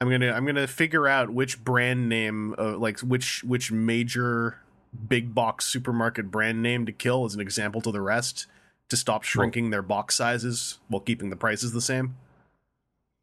[0.00, 4.60] I'm gonna I'm gonna figure out which brand name, uh, like which which major
[5.08, 8.46] big box supermarket brand name to kill as an example to the rest
[8.88, 12.16] to stop shrinking their box sizes while keeping the prices the same.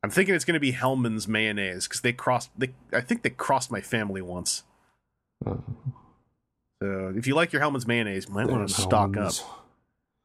[0.03, 2.49] I'm thinking it's gonna be Hellmann's mayonnaise because they crossed.
[2.57, 4.63] They I think they crossed my family once.
[5.45, 5.57] Uh,
[6.81, 9.33] So if you like your Hellmann's mayonnaise, you might want to stock up.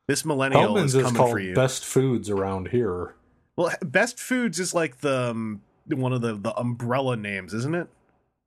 [0.09, 1.55] This millennial Hellmann's is is coming called for you.
[1.55, 3.15] Best Foods around here.
[3.57, 7.89] Well, Best Foods is like the um, one of the the umbrella names, isn't it?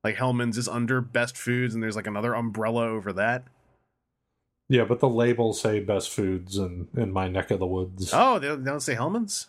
[0.02, 3.44] Like Hellmann's is under Best Foods, and there's like another umbrella over that.
[4.68, 8.10] Yeah, but the labels say Best Foods in, in my neck of the woods.
[8.14, 9.48] Oh, they, they don't say Hellmann's.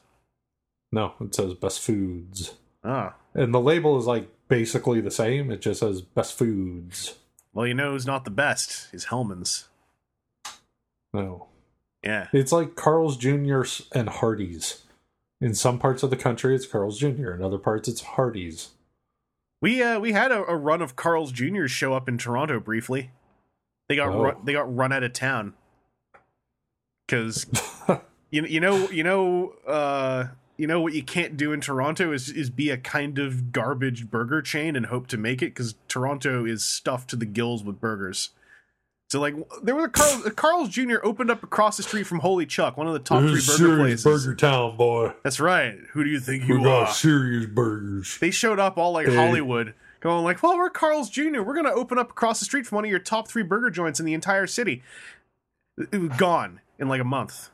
[0.91, 2.56] No, it says Best Foods.
[2.84, 5.52] Oh, And the label is like basically the same.
[5.52, 7.15] It just says Best Foods.
[7.53, 9.67] Well, you know who's not the best is Hellmann's.
[11.13, 11.47] No.
[12.03, 13.61] Yeah, It's like Carl's Jr.
[13.93, 14.83] and Hardee's.
[15.39, 17.31] In some parts of the country, it's Carl's Jr.
[17.31, 18.69] In other parts, it's Hardee's.
[19.61, 21.67] we uh we had a, a run of Carl's Jr.
[21.67, 23.11] show up in Toronto briefly.
[23.89, 24.21] They got Oh.
[24.23, 25.53] run, they got run out of town
[27.05, 27.45] because
[28.31, 30.27] you you know you know uh
[30.62, 34.12] you know what you can't do in Toronto is is be a kind of garbage
[34.12, 37.82] burger chain and hope to make it because Toronto is stuffed to the gills with
[37.82, 38.30] burgers.
[39.10, 40.97] So like there was a Carl, Carl's Jr.
[41.04, 43.60] opened up across the street from Holy Chuck, one of the top three This is
[43.60, 44.04] burger places.
[44.04, 45.13] Burger Town, boy.
[45.24, 45.78] That's right.
[45.93, 46.93] Who do you think you We got are?
[46.93, 48.17] serious burgers.
[48.19, 49.15] They showed up all like Hey.
[49.15, 51.41] Hollywood, going like, "Well, we're Carl's Jr.
[51.41, 54.00] We're gonna open up across the street from one of your top three burger joints
[54.00, 54.84] in the entire city."
[55.91, 57.50] It was gone in like a month.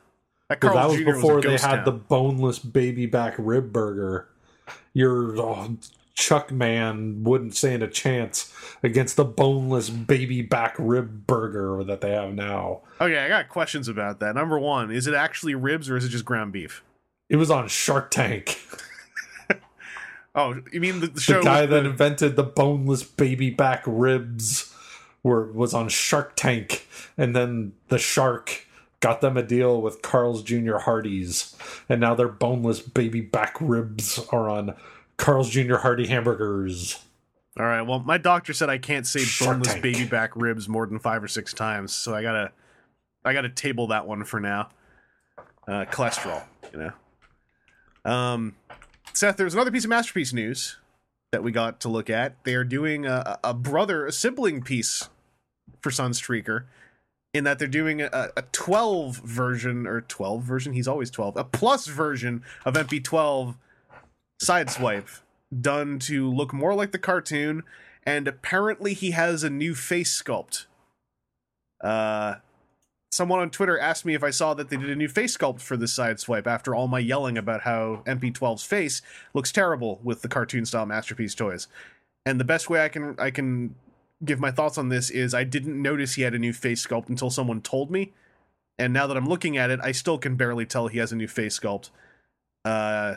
[0.48, 1.04] That that was Jr.
[1.04, 1.84] before was they had town.
[1.84, 4.28] the boneless baby back rib burger.
[4.94, 5.76] Your oh,
[6.14, 12.10] Chuck man wouldn't stand a chance against the boneless baby back rib burger that they
[12.10, 12.80] have now.
[13.00, 14.34] Okay, I got questions about that.
[14.34, 16.82] Number one, is it actually ribs or is it just ground beef?
[17.28, 18.60] It was on Shark Tank.
[20.34, 21.38] Oh, you mean the, the show?
[21.38, 24.72] the guy that the- invented the boneless baby back ribs
[25.24, 28.64] were was on Shark Tank, and then the shark
[29.00, 30.78] got them a deal with Carl's Jr.
[30.78, 31.56] Hardee's,
[31.88, 34.74] and now their boneless baby back ribs are on
[35.16, 35.76] Carl's Jr.
[35.76, 37.04] Hardy hamburgers.
[37.58, 37.82] All right.
[37.82, 39.82] Well, my doctor said I can't say Shark boneless Tank.
[39.82, 42.52] baby back ribs more than five or six times, so I gotta,
[43.24, 44.68] I gotta table that one for now.
[45.66, 46.92] Uh, cholesterol, you know.
[48.10, 48.54] Um,
[49.12, 50.78] Seth, there's another piece of masterpiece news
[51.32, 52.42] that we got to look at.
[52.44, 55.08] They are doing a, a brother, a sibling piece
[55.80, 56.64] for Sunstreaker,
[57.38, 60.72] in that they're doing a, a 12 version or 12 version.
[60.72, 63.54] He's always 12, a plus version of MP12
[64.42, 65.20] Sideswipe
[65.58, 67.62] done to look more like the cartoon,
[68.04, 70.66] and apparently he has a new face sculpt.
[71.82, 72.36] Uh,
[73.12, 75.60] someone on Twitter asked me if I saw that they did a new face sculpt
[75.60, 79.00] for this Sideswipe after all my yelling about how MP12's face
[79.32, 81.68] looks terrible with the cartoon style masterpiece toys.
[82.26, 83.76] And the best way I can I can
[84.24, 87.08] give my thoughts on this is I didn't notice he had a new face sculpt
[87.08, 88.12] until someone told me.
[88.78, 91.16] And now that I'm looking at it, I still can barely tell he has a
[91.16, 91.90] new face sculpt.
[92.64, 93.16] Uh,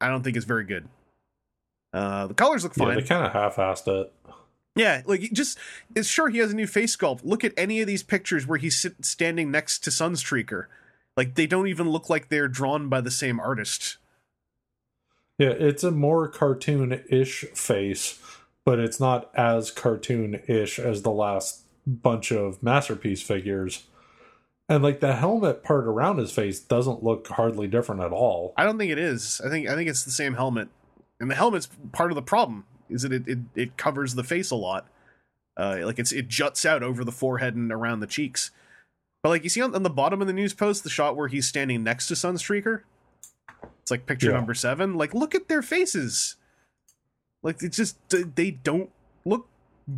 [0.00, 0.88] I don't think it's very good.
[1.92, 2.96] Uh, the colors look Yeah, fine.
[2.96, 4.12] they kind of half-assed it.
[4.76, 5.58] Yeah, like just
[5.96, 7.20] it's sure he has a new face sculpt.
[7.24, 10.66] Look at any of these pictures where he's sit, standing next to Sunstreaker.
[11.16, 13.96] Like they don't even look like they're drawn by the same artist.
[15.38, 18.20] Yeah, it's a more cartoon-ish face,
[18.68, 23.86] but it's not as cartoon-ish as the last bunch of masterpiece figures.
[24.68, 28.52] And like the helmet part around his face doesn't look hardly different at all.
[28.58, 29.40] I don't think it is.
[29.42, 30.68] I think I think it's the same helmet,
[31.18, 32.66] and the helmet's part of the problem.
[32.90, 34.86] Is that it it, it covers the face a lot,
[35.56, 38.50] uh, like it's it juts out over the forehead and around the cheeks.
[39.22, 41.28] But like you see on, on the bottom of the news post, the shot where
[41.28, 42.82] he's standing next to Sunstreaker,
[43.80, 44.34] it's like picture Yeah.
[44.36, 44.92] number seven.
[44.96, 46.36] Like look at their faces.
[47.42, 48.90] Like it's just they don't
[49.24, 49.48] look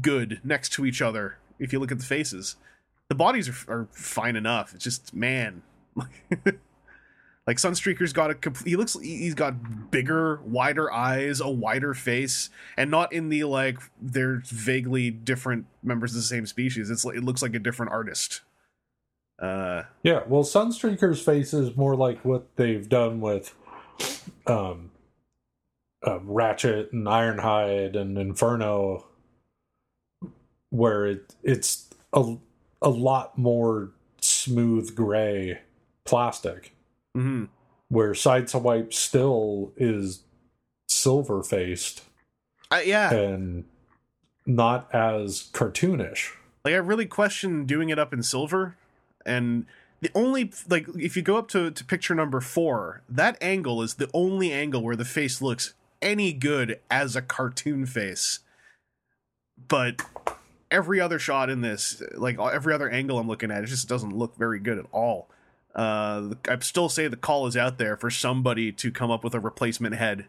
[0.02, 1.38] good next to each other.
[1.58, 2.56] If you look at the faces,
[3.08, 4.74] the bodies are, are fine enough.
[4.74, 5.62] It's just man.
[7.46, 12.48] Like Sunstreaker's got a comp- he looks he's got bigger, wider eyes, a wider face,
[12.76, 16.90] and not in the like they're vaguely different members of the same species.
[16.90, 18.42] It's like, it looks like a different artist.
[19.38, 23.52] Uh, Yeah, well, Sunstreaker's face is more like what they've done with
[24.46, 24.89] um,
[26.06, 29.06] uh, Ratchet and Ironhide and Inferno,
[30.70, 32.36] where it it's a
[32.82, 35.60] a lot more smooth gray
[36.04, 36.74] plastic,
[37.16, 37.48] mhm.
[37.88, 40.22] where Sideswipe still is
[40.88, 42.02] silver faced
[42.70, 43.64] I, yeah, and
[44.46, 46.32] not as cartoonish.
[46.64, 48.76] like I really question doing it up in silver,
[49.26, 49.66] and
[50.00, 53.94] the only like if you go up to to picture number four, that angle is
[53.94, 58.40] the only angle where the face looks any good as a cartoon face.
[59.68, 60.02] But
[60.70, 64.16] every other shot in this, like every other angle I'm looking at, it just doesn't
[64.16, 65.28] look very good at all.
[65.74, 69.34] Uh, I still say the call is out there for somebody to come up with
[69.34, 70.26] a replacement head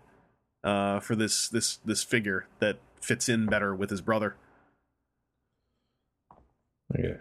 [0.63, 4.35] uh, for this this this figure that fits in better with his brother.
[6.93, 7.17] Okay.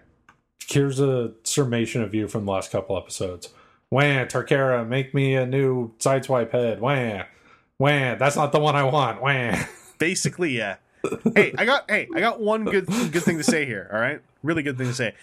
[0.68, 3.48] Here's a summation of you from the last couple episodes.
[3.90, 6.80] Wah, Takara, make me a new sideswipe head.
[6.80, 7.24] Wah,
[7.80, 9.20] wah, that's not the one I want.
[9.20, 9.56] Wah.
[9.98, 10.76] Basically, yeah.
[11.34, 13.90] hey, I got hey, I got one good good thing to say here.
[13.92, 15.14] All right, really good thing to say.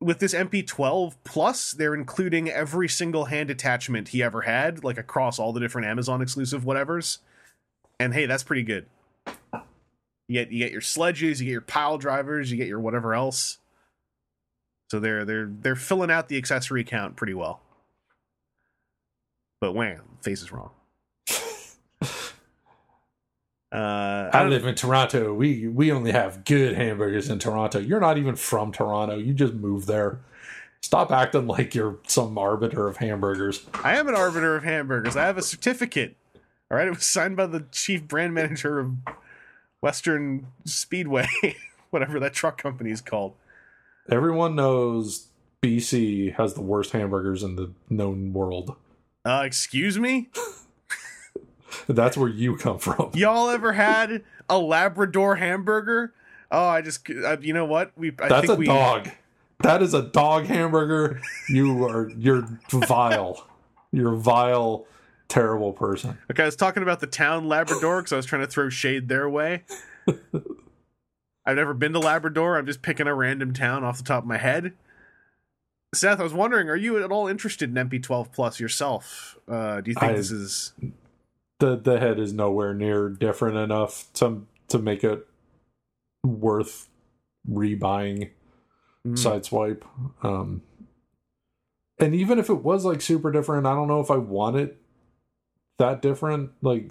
[0.00, 5.40] With this MP12 Plus, they're including every single hand attachment he ever had, like across
[5.40, 7.18] all the different Amazon exclusive whatevers.
[7.98, 8.86] And hey, that's pretty good.
[10.28, 13.12] You get you get your sledges, you get your pile drivers, you get your whatever
[13.12, 13.58] else.
[14.90, 17.60] So they're they're they're filling out the accessory count pretty well.
[19.60, 20.70] But wham, face is wrong.
[23.70, 25.34] Uh, I live in Toronto.
[25.34, 27.78] We we only have good hamburgers in Toronto.
[27.78, 29.18] You're not even from Toronto.
[29.18, 30.20] You just moved there.
[30.80, 33.66] Stop acting like you're some arbiter of hamburgers.
[33.84, 35.16] I am an arbiter of hamburgers.
[35.16, 36.16] I have a certificate.
[36.70, 38.96] All right, it was signed by the chief brand manager of
[39.80, 41.28] Western Speedway,
[41.90, 43.34] whatever that truck company is called.
[44.10, 45.28] Everyone knows
[45.62, 48.76] BC has the worst hamburgers in the known world.
[49.24, 50.30] Uh, excuse me,
[51.86, 53.10] That's where you come from.
[53.14, 56.14] y'all ever had a Labrador hamburger?
[56.50, 57.92] Oh, I just, uh, you know what?
[57.96, 59.10] We, I That's think a we, dog.
[59.60, 61.20] That is a dog hamburger.
[61.48, 63.46] You are you're vile.
[63.92, 64.86] You're a vile,
[65.28, 66.16] terrible person.
[66.30, 69.08] Okay, I was talking about the town Labrador because I was trying to throw shade
[69.08, 69.64] their way.
[71.44, 72.58] I've never been to Labrador.
[72.58, 74.74] I'm just picking a random town off the top of my head.
[75.94, 79.38] Seth, I was wondering, are you at all interested in MP12 Plus yourself?
[79.48, 80.72] Uh, do you think I- this is
[81.60, 85.26] The the head is nowhere near different enough to to make it
[86.24, 86.88] worth
[87.50, 88.30] rebuying
[89.06, 89.12] Mm.
[89.14, 89.82] sideswipe.
[90.24, 90.62] Um
[92.00, 94.80] and even if it was like super different, I don't know if I want it
[95.78, 96.50] that different.
[96.62, 96.90] Like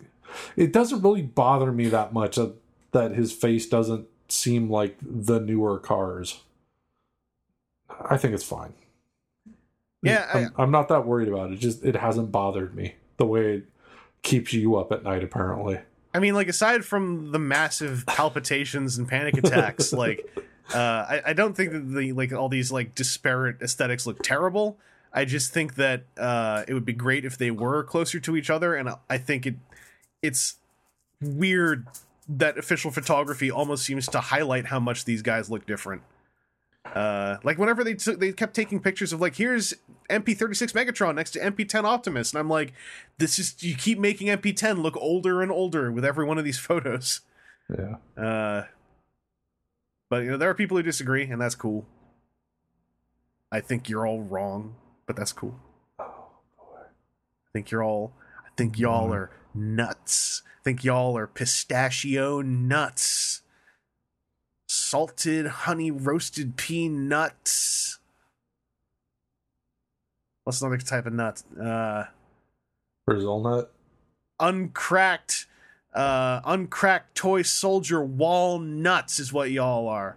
[0.56, 2.56] it doesn't really bother me that much that,
[2.94, 6.42] that his face doesn't seem like the newer cars.
[8.10, 8.74] I think it's fine.
[10.02, 11.60] Yeah, I- I'm, I'm not that worried about it.
[11.60, 13.64] Just it hasn't bothered me the way it
[14.22, 15.24] keeps you up at night.
[15.24, 15.80] Apparently,
[16.14, 20.30] I mean, like aside from the massive palpitations and panic attacks, like
[20.74, 24.78] uh, I, I don't think that the like all these like disparate aesthetics look terrible.
[25.14, 28.50] I just think that uh, it would be great if they were closer to each
[28.50, 29.56] other, and I think it
[30.22, 30.56] it's
[31.22, 31.88] weird
[32.30, 36.02] that official photography almost seems to highlight how much these guys look different.
[36.96, 39.74] Uh, like whenever they took, they kept taking pictures of like here's
[40.10, 42.74] MP36 Megatron next to MP10 Optimus, and I'm like,
[43.18, 46.60] this is you keep making MP10 look older and older with every one of these
[46.68, 47.22] photos.
[47.70, 47.98] yeah.
[48.22, 48.66] Uh,
[50.10, 51.86] but you know there are people who disagree, and that's cool.
[53.52, 54.76] I think you're all wrong,
[55.06, 55.60] but that's cool.
[56.00, 56.06] I
[57.54, 58.14] think you're all.
[58.46, 60.44] I think y'all are nuts.
[60.62, 63.42] I think y'all are pistachio nuts.
[64.68, 68.00] Salted honey roasted peanuts.
[70.44, 71.44] What's another type of nut?
[71.62, 72.06] Uh,
[73.06, 73.72] Brazil nut.
[74.40, 75.46] uncracked
[75.94, 80.16] uh uncracked toy soldier walnuts is what y'all are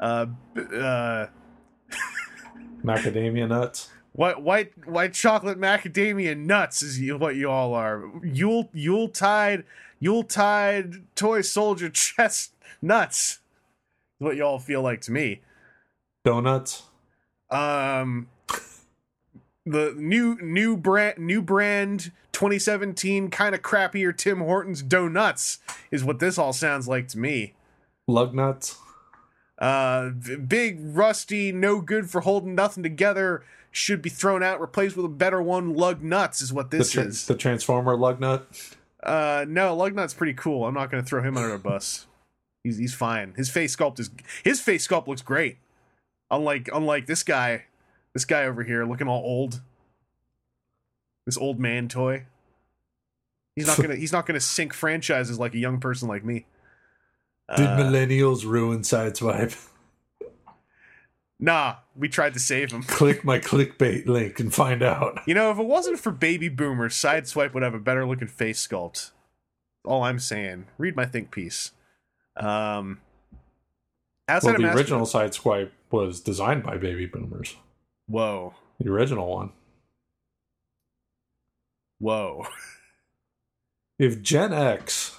[0.00, 0.26] uh
[0.74, 1.26] uh
[2.84, 3.90] Macadamia nuts.
[4.12, 8.10] What white white chocolate macadamia nuts is what you all are.
[8.24, 9.64] Yule Yule tide
[10.00, 13.39] Yule tide toy soldier chest nuts.
[14.20, 15.40] What you all feel like to me.
[16.24, 16.82] Donuts.
[17.50, 18.28] Um,
[19.66, 25.58] the new new brand new brand 2017 kind of crappier Tim Hortons donuts
[25.90, 27.54] is what this all sounds like to me.
[28.06, 28.78] Lug nuts.
[29.58, 33.42] Uh, big rusty, no good for holding nothing together.
[33.72, 35.74] Should be thrown out, replaced with a better one.
[35.74, 37.26] Lug nuts is what The, this tra- is.
[37.26, 38.46] the Transformer lug nut.
[39.02, 40.66] Uh, no, lug nut's pretty cool.
[40.66, 42.06] I'm not going to throw him under a bus.
[42.64, 43.34] He's he's fine.
[43.36, 44.10] His face sculpt is
[44.44, 45.58] his face sculpt looks great.
[46.30, 47.64] Unlike unlike this guy,
[48.12, 49.60] this guy over here looking all old.
[51.26, 52.26] This old man toy.
[53.56, 56.46] He's not gonna he's not gonna sink franchises like a young person like me.
[57.56, 59.68] Did Uh, millennials ruin Sideswipe?
[61.40, 62.82] nah, we tried to save him.
[62.84, 65.20] Click my clickbait link and find out.
[65.26, 68.64] You know, if it wasn't for baby boomers, Sideswipe would have a better looking face
[68.64, 69.10] sculpt.
[69.84, 70.66] All I'm saying.
[70.78, 71.72] Read my think piece.
[72.40, 73.00] Um,
[74.28, 77.56] outside Well, the original Sideswipe was designed by baby boomers.
[78.06, 79.52] Whoa, The original one.
[81.98, 82.46] whoa.
[83.98, 85.18] If Gen X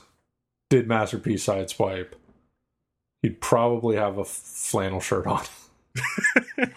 [0.72, 2.14] did Masterpiece Sideswipe,
[3.22, 5.44] he'd probably have a flannel shirt on.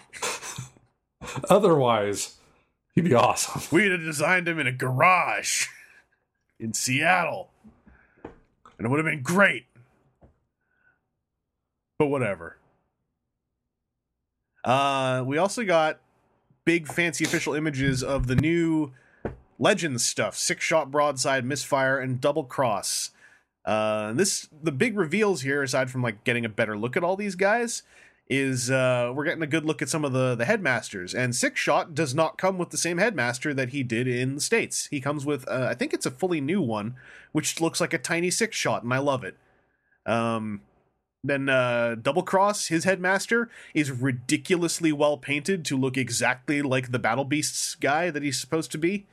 [1.49, 2.35] Otherwise,
[2.93, 3.59] he'd be awesome.
[3.75, 5.65] We'd have designed him in a garage
[6.59, 7.49] in Seattle,
[8.77, 9.65] and it would have been great.
[11.97, 12.57] But whatever.
[14.63, 15.99] Uh, we also got
[16.65, 18.91] big fancy official images of the new
[19.57, 23.11] Legends stuff: six shot broadside, misfire, and double cross.
[23.63, 27.15] Uh, this the big reveals here, aside from like getting a better look at all
[27.15, 27.83] these guys,
[28.27, 31.13] is uh, we're getting a good look at some of the the headmasters.
[31.13, 34.41] And six shot does not come with the same headmaster that he did in the
[34.41, 34.87] states.
[34.87, 36.95] He comes with uh, I think it's a fully new one,
[37.31, 39.37] which looks like a tiny six shot, and I love it.
[40.05, 40.61] Um,
[41.29, 46.99] then uh, Double Cross, his headmaster, is ridiculously well painted to look exactly like the
[46.99, 49.05] Battle Beasts guy that he's supposed to be.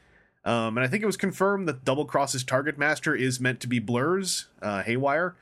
[0.44, 3.68] Um, and I think it was confirmed that Double Cross's target master is meant to
[3.68, 5.36] be Blurr's, uh, Haywire.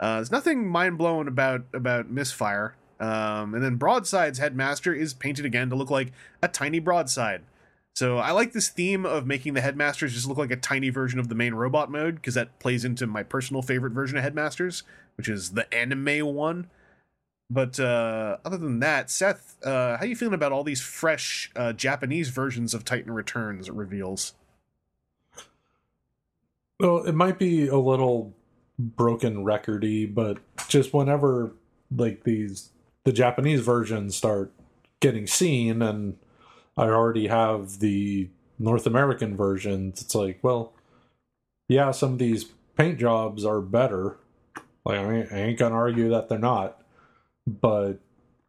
[0.00, 2.74] Uh, there's nothing mind blowing about about Misfire.
[3.00, 6.12] Um, and then Broadside's headmaster is painted again to look like
[6.42, 7.42] a tiny broadside.
[7.98, 11.18] So I like this theme of making the headmasters just look like a tiny version
[11.18, 14.84] of the main robot mode because that plays into my personal favorite version of headmasters,
[15.16, 16.70] which is the anime one.
[17.50, 21.50] But uh, other than that, Seth, uh, how are you feeling about all these fresh
[21.56, 23.68] uh, Japanese versions of Titan Returns?
[23.68, 24.34] Reveals.
[26.78, 28.32] Well, it might be a little
[28.78, 30.38] broken recordy, but
[30.68, 31.50] just whenever
[31.90, 32.70] like these
[33.02, 34.52] the Japanese versions start
[35.00, 36.16] getting seen and
[36.78, 40.72] I already have the North American versions, it's like, well,
[41.68, 42.44] yeah, some of these
[42.76, 44.16] paint jobs are better.
[44.84, 46.80] Like I ain't, gonna argue that they're not,
[47.46, 47.98] but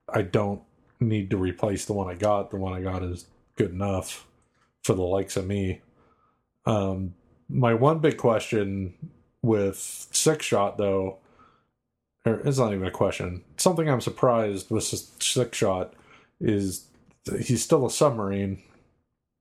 [0.07, 0.61] I don't
[0.99, 2.51] need to replace the one I got.
[2.51, 3.25] The one I got is
[3.55, 4.25] good enough
[4.83, 5.81] for the likes of me.
[6.65, 7.15] Um,
[7.49, 8.93] my one big question
[9.41, 11.17] with six shot though
[12.25, 15.93] it's not even a question something i'm surprised with six shot
[16.41, 16.88] is
[17.41, 18.61] he's still a submarine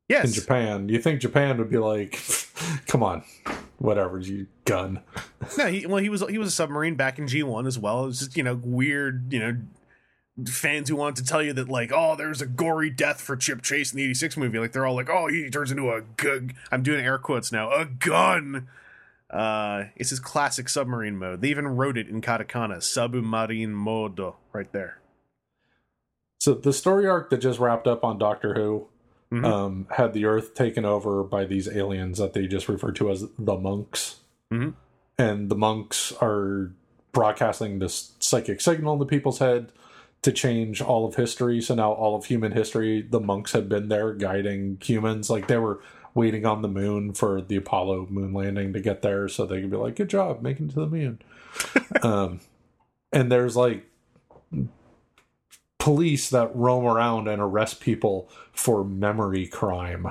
[0.09, 0.25] Yes.
[0.27, 2.19] in japan you think japan would be like
[2.87, 3.25] come on
[3.79, 5.01] whatever you gun
[5.59, 8.03] no, he, well, he was he was a submarine back in G one as well.
[8.03, 9.57] It was just you know weird, you know,
[10.47, 13.63] fans who wanted to tell you that like, oh, there's a gory death for Chip
[13.63, 14.59] Chase in the '86 movie.
[14.59, 16.55] Like they're all like, oh, he turns into a gun.
[16.73, 18.67] I'm doing air quotes now, a gun.
[19.31, 21.41] Uh, it's his classic submarine mode.
[21.41, 24.99] They even wrote it in katakana, submarine modo, right there.
[26.39, 28.87] So the story arc that just wrapped up on doctor who
[29.33, 29.45] Mhm.
[29.45, 33.27] um, had the earth taken over by these aliens that they just refer to as
[33.39, 34.21] the monks
[34.51, 34.73] Mhm.
[35.19, 36.71] and the monks are
[37.13, 39.71] broadcasting this psychic signal into people's head
[40.23, 43.89] to change all of history so now all of human history the monks have been
[43.89, 45.81] there guiding humans like they were
[46.15, 49.71] waiting on the moon for the apollo moon landing to get there so they could
[49.71, 51.19] be like good job making it to the moon
[52.03, 52.41] um,
[53.13, 53.85] and there's like
[55.79, 60.09] police that roam around and arrest people for memory crime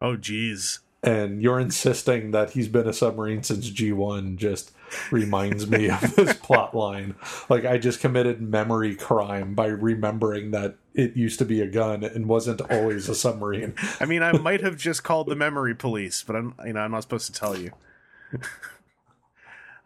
[0.00, 0.78] Oh, geez.
[1.02, 4.70] and you're insisting that he's been a submarine since G1 just
[5.10, 7.14] reminds me of this plot line.
[7.48, 12.04] Like I just committed memory crime by remembering that it used to be a gun
[12.04, 13.74] and wasn't always a submarine.
[14.00, 16.92] I mean, I might have just called the memory police, but I'm you know I'm
[16.92, 17.72] not supposed to tell you.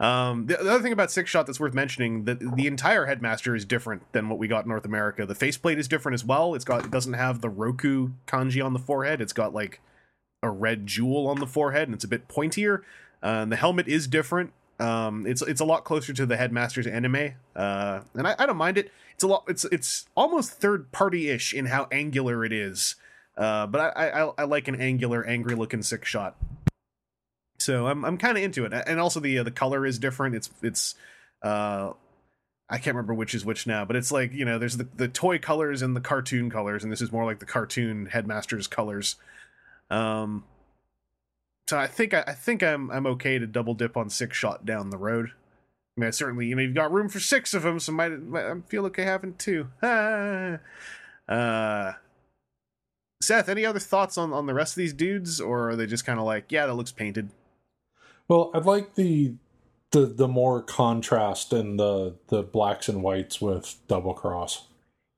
[0.02, 3.54] Um, the, the other thing about Six Shot that's worth mentioning that the entire headmaster
[3.54, 5.24] is different than what we got in North America.
[5.24, 6.56] The faceplate is different as well.
[6.56, 9.20] It's got it doesn't have the Roku kanji on the forehead.
[9.20, 9.80] It's got like
[10.42, 12.80] a red jewel on the forehead, and it's a bit pointier.
[13.22, 14.52] Uh, the helmet is different.
[14.80, 18.56] Um, it's it's a lot closer to the headmaster's anime, uh, and I, I don't
[18.56, 18.90] mind it.
[19.14, 19.44] It's a lot.
[19.46, 22.96] It's it's almost third party ish in how angular it is.
[23.36, 26.36] Uh, but I, I I like an angular, angry looking six shot.
[27.62, 30.34] So I'm I'm kind of into it, and also the uh, the color is different.
[30.34, 30.94] It's it's
[31.42, 31.92] uh
[32.68, 35.08] I can't remember which is which now, but it's like you know there's the the
[35.08, 39.16] toy colors and the cartoon colors, and this is more like the cartoon headmaster's colors.
[39.90, 40.44] Um,
[41.68, 44.90] so I think I, think I'm I'm okay to double dip on six shot down
[44.90, 45.32] the road.
[45.96, 48.18] I mean, I certainly you know you've got room for six of them, so might,
[48.22, 49.68] might I feel okay having two.
[49.82, 50.56] uh,
[53.22, 56.06] Seth, any other thoughts on on the rest of these dudes, or are they just
[56.06, 57.28] kind of like, yeah, that looks painted?
[58.32, 59.34] Well, I'd like the
[59.90, 64.68] the the more contrast in the the blacks and whites with double cross.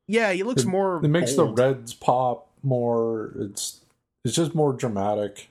[0.09, 0.97] Yeah, he looks It- more.
[1.05, 1.55] It makes bold.
[1.55, 3.33] the reds pop more.
[3.39, 3.83] It's
[4.25, 5.49] it's just more dramatic.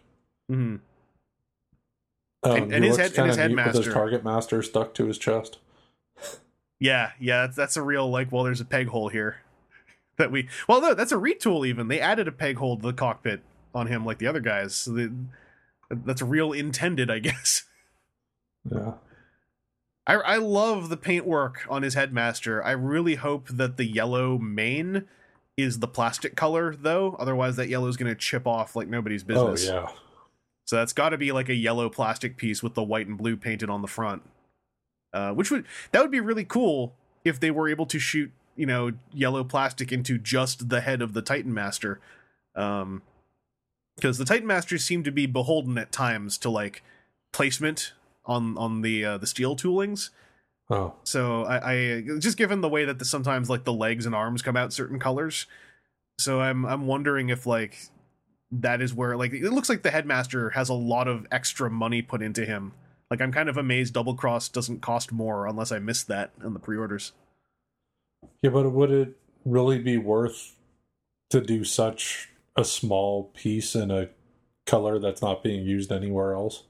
[0.51, 0.75] Mm-hmm.
[2.43, 3.81] Um, And- and his head- and his headmaster.
[3.83, 5.59] his target master stuck to his chest.
[6.81, 8.29] Yeah, yeah, that's, that's a real like.
[8.29, 9.37] Well, there's a peg hole here
[10.17, 10.49] that we.
[10.67, 11.65] Well, no, that's a retool.
[11.65, 13.39] Even they added a peg hole to the cockpit
[13.73, 14.75] on him, like the other guys.
[14.75, 15.07] So they,
[15.93, 17.63] that's real intended, I guess.
[18.69, 18.93] Yeah.
[20.05, 22.63] I I love the paintwork on his headmaster.
[22.63, 25.05] I really hope that the yellow mane
[25.55, 27.15] is the plastic color, though.
[27.19, 29.69] Otherwise, that yellow is going to chip off like nobody's business.
[29.69, 29.87] Oh yeah.
[30.65, 33.37] So that's got to be like a yellow plastic piece with the white and blue
[33.37, 34.23] painted on the front.
[35.13, 38.65] Uh, which would that would be really cool if they were able to shoot you
[38.65, 41.99] know yellow plastic into just the head of the Titan Master,
[42.55, 43.03] um,
[43.95, 46.83] because the Titan Masters seem to be beholden at times to like
[47.31, 47.93] placement
[48.25, 50.09] on on the uh, the steel toolings.
[50.69, 50.93] Oh.
[51.03, 54.41] So I, I just given the way that the, sometimes like the legs and arms
[54.41, 55.45] come out certain colors,
[56.17, 57.77] so I'm I'm wondering if like
[58.51, 62.01] that is where like it looks like the headmaster has a lot of extra money
[62.01, 62.73] put into him.
[63.11, 66.53] Like I'm kind of amazed Double Cross doesn't cost more unless I missed that in
[66.53, 67.11] the pre-orders.
[68.41, 70.55] Yeah, but would it really be worth
[71.29, 74.09] to do such a small piece in a
[74.65, 76.63] color that's not being used anywhere else?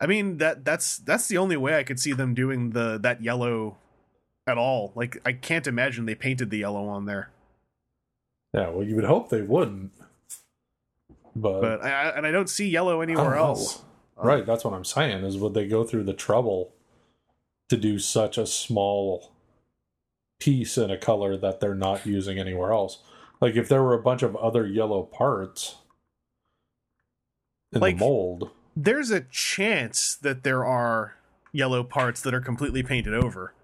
[0.00, 3.22] I mean that that's that's the only way I could see them doing the that
[3.22, 3.76] yellow
[4.46, 4.92] at all.
[4.94, 7.30] Like I can't imagine they painted the yellow on there.
[8.54, 9.92] Yeah, well, you would hope they wouldn't.
[11.36, 13.44] But, But I, and I don't see yellow anywhere know.
[13.44, 13.82] else.
[14.16, 15.24] right, that's what I'm saying.
[15.24, 16.72] Is would they go through the trouble
[17.68, 19.30] to do such a small
[20.40, 22.98] piece in a color that they're not using anywhere else?
[23.40, 25.76] Like if there were a bunch of other yellow parts
[27.72, 31.16] in Like- the mold, there's a chance that there are
[31.52, 33.54] yellow parts that are completely painted over.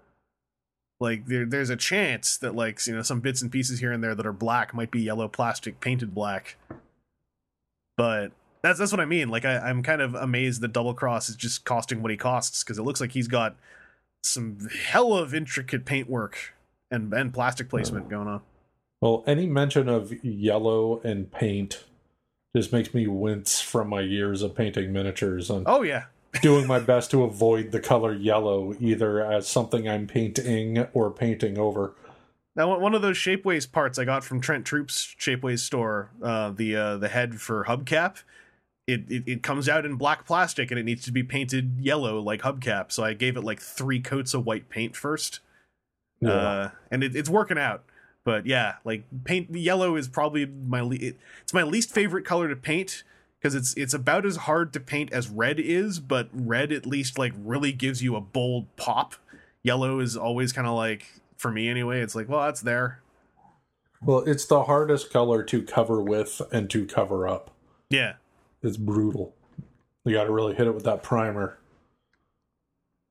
[0.99, 4.03] Like there, there's a chance that like you know some bits and pieces here and
[4.03, 6.57] there that are black might be yellow plastic painted black.
[7.95, 8.31] But
[8.63, 9.29] that's that's what I mean.
[9.29, 12.63] Like I, I'm kind of amazed that Double Cross is just costing what he costs
[12.63, 13.55] because it looks like he's got
[14.23, 16.55] some hell of intricate paintwork
[16.89, 18.09] and and plastic placement oh.
[18.09, 18.41] going on.
[19.01, 21.83] Well, any mention of yellow and paint
[22.55, 26.05] just makes me wince from my years of painting miniatures and Oh yeah,
[26.41, 31.57] doing my best to avoid the color yellow either as something I'm painting or painting
[31.59, 31.93] over.
[32.55, 36.75] Now, one- of those Shapeways parts I got from Trent Troop's Shapeways store, uh, the
[36.75, 38.23] uh, the head for hubcap,
[38.87, 42.19] it, it it comes out in black plastic and it needs to be painted yellow
[42.19, 42.91] like hubcap.
[42.91, 45.39] So I gave it like three coats of white paint first,
[46.19, 46.31] Yeah.
[46.31, 47.83] uh, and it, it's working out.
[48.27, 52.57] But yeah, like paint yellow is probably my le- it's my least favorite color to
[52.57, 53.03] paint
[53.39, 57.17] because it's it's about as hard to paint as red is, but red at least
[57.17, 59.15] like really gives you a bold pop.
[59.63, 61.05] Yellow is always kind of like
[61.37, 62.01] for me anyway.
[62.01, 62.99] It's like well that's there.
[64.01, 67.51] well, it's the hardest color to cover with and to cover up.
[67.89, 68.15] Yeah,
[68.61, 69.35] It's brutal.
[70.03, 71.59] You got to really hit it with that primer.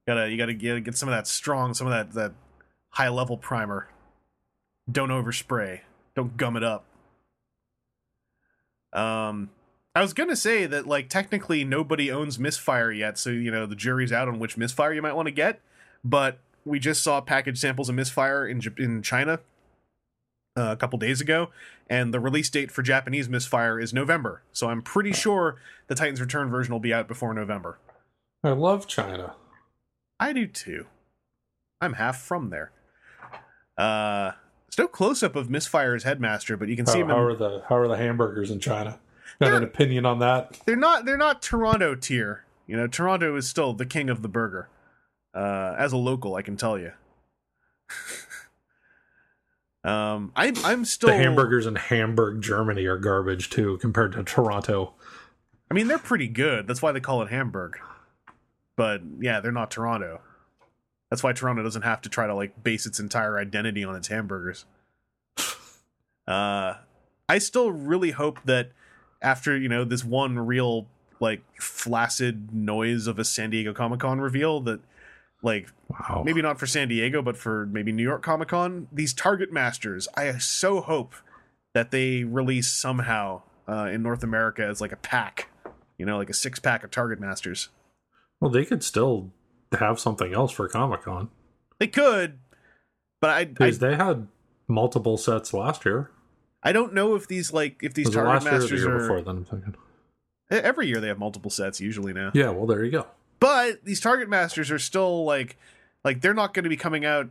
[0.06, 2.32] gotta you gotta get get some of that strong, some of that that
[2.90, 3.88] high level primer.
[4.90, 5.80] Don't overspray.
[6.14, 6.84] Don't gum it up.
[8.92, 9.50] Um,
[9.94, 13.74] I was gonna say that like technically nobody owns Misfire yet, so you know the
[13.74, 15.60] jury's out on which Misfire you might want to get.
[16.04, 19.40] But we just saw package samples of Misfire in Jap- in China
[20.56, 21.50] uh, a couple days ago,
[21.88, 24.42] and the release date for Japanese Misfire is November.
[24.52, 25.56] So I'm pretty sure
[25.88, 27.78] the Titans Return version will be out before November.
[28.42, 29.34] I love China.
[30.18, 30.86] I do too.
[31.80, 32.70] I'm half from there.
[33.76, 34.32] Uh,
[34.68, 37.10] there's no close up of Misfire's headmaster, but you can see him.
[37.10, 38.98] in- how are the how are the hamburgers in China?
[39.40, 40.58] Got an opinion on that?
[40.64, 42.44] they're not they're not Toronto tier.
[42.66, 44.68] You know, Toronto is still the king of the burger.
[45.34, 46.92] Uh, as a local, I can tell you.
[49.84, 54.94] um, I'm I'm still The hamburgers in Hamburg, Germany are garbage too compared to Toronto.
[55.70, 56.66] I mean, they're pretty good.
[56.66, 57.78] That's why they call it Hamburg.
[58.76, 60.20] But yeah, they're not Toronto.
[61.10, 64.08] That's why Toronto doesn't have to try to like base its entire identity on its
[64.08, 64.64] hamburgers.
[66.28, 66.78] Uh,
[67.28, 68.72] I still really hope that
[69.22, 70.88] after you know this one real
[71.20, 74.80] like flaccid noise of a San Diego Comic Con reveal that
[75.42, 76.24] like Wow.
[76.26, 80.08] maybe not for San Diego, but for maybe New York Comic Con, these Target Masters,
[80.16, 81.14] I so hope
[81.74, 85.48] that they release somehow uh, in North America as like a pack,
[85.96, 87.68] you know, like a six pack of Target Masters.
[88.40, 89.30] Well, they could still
[89.76, 91.30] have something else for Comic Con
[91.78, 92.38] They could,
[93.20, 94.28] but I, because they had
[94.68, 96.10] multiple sets last year.
[96.62, 98.96] I don't know if these like if these Target last year or the Masters year
[98.96, 99.22] are before?
[99.22, 99.74] Then I'm thinking.
[100.50, 102.30] Every year they have multiple sets usually now.
[102.34, 102.50] Yeah.
[102.50, 103.06] Well, there you go.
[103.40, 105.56] But these Target Masters are still like
[106.04, 107.30] like they're not going to be coming out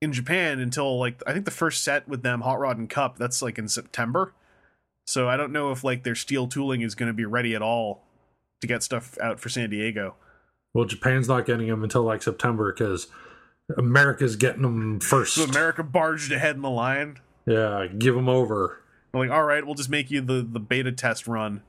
[0.00, 3.18] in Japan until like I think the first set with them Hot Rod and Kup
[3.18, 4.34] that's like in September.
[5.06, 7.62] So I don't know if like their steel tooling is going to be ready at
[7.62, 8.02] all
[8.60, 10.14] to get stuff out for San Diego.
[10.74, 13.06] Well, Japan's not getting them until like September because
[13.76, 15.34] America's getting them first.
[15.34, 17.18] So America barged ahead in the line.
[17.46, 18.78] yeah, give them over.
[19.14, 21.62] I'm like, all right, we'll just make you the the beta test run.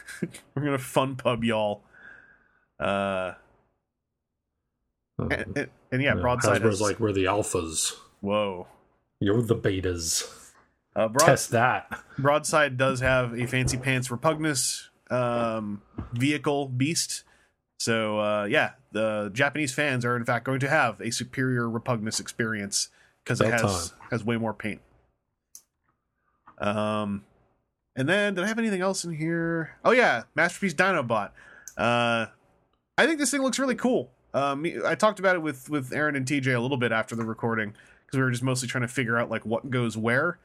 [0.54, 1.82] We're gonna fun pub y'all.
[2.78, 3.34] Uh,
[5.18, 7.94] Uh, and, and- and yeah, yeah, broadside Hasbro's has, like we're the alphas.
[8.20, 8.68] whoa.
[9.18, 10.22] You're the betas.
[10.94, 12.00] Uh, broad, Test that.
[12.16, 15.82] Broadside does have a fancy pants Repugnus um,
[16.12, 17.24] vehicle beast.
[17.80, 22.20] So uh, yeah, the Japanese fans are in fact going to have a superior Repugnus
[22.20, 22.90] experience
[23.24, 24.82] because it has has way more paint.
[26.58, 27.24] Um,
[27.96, 29.78] and then did I have anything else in here?
[29.82, 31.30] Oh yeah, Masterpiece Dinobot.
[31.78, 32.26] Uh,
[32.98, 34.10] I think this thing looks really cool.
[34.34, 37.24] Um, I talked about it with with Aaron and TJ a little bit after the
[37.24, 37.72] recording
[38.04, 40.38] because we were just mostly trying to figure out like what goes where.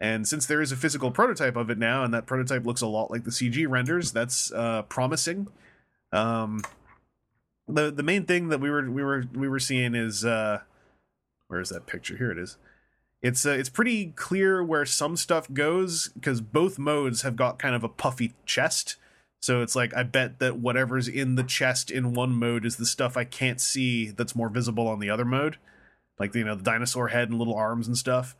[0.00, 2.86] And since there is a physical prototype of it now, and that prototype looks a
[2.86, 5.48] lot like the CG renders, that's uh, promising.
[6.12, 6.62] Um,
[7.68, 10.60] the the main thing that we were we were we were seeing is uh,
[11.48, 12.16] where is that picture?
[12.16, 12.56] Here it is.
[13.20, 17.74] It's uh, it's pretty clear where some stuff goes because both modes have got kind
[17.74, 18.96] of a puffy chest.
[19.40, 22.86] So it's like I bet that whatever's in the chest in one mode is the
[22.86, 25.58] stuff I can't see that's more visible on the other mode,
[26.18, 28.34] like you know the dinosaur head and little arms and stuff.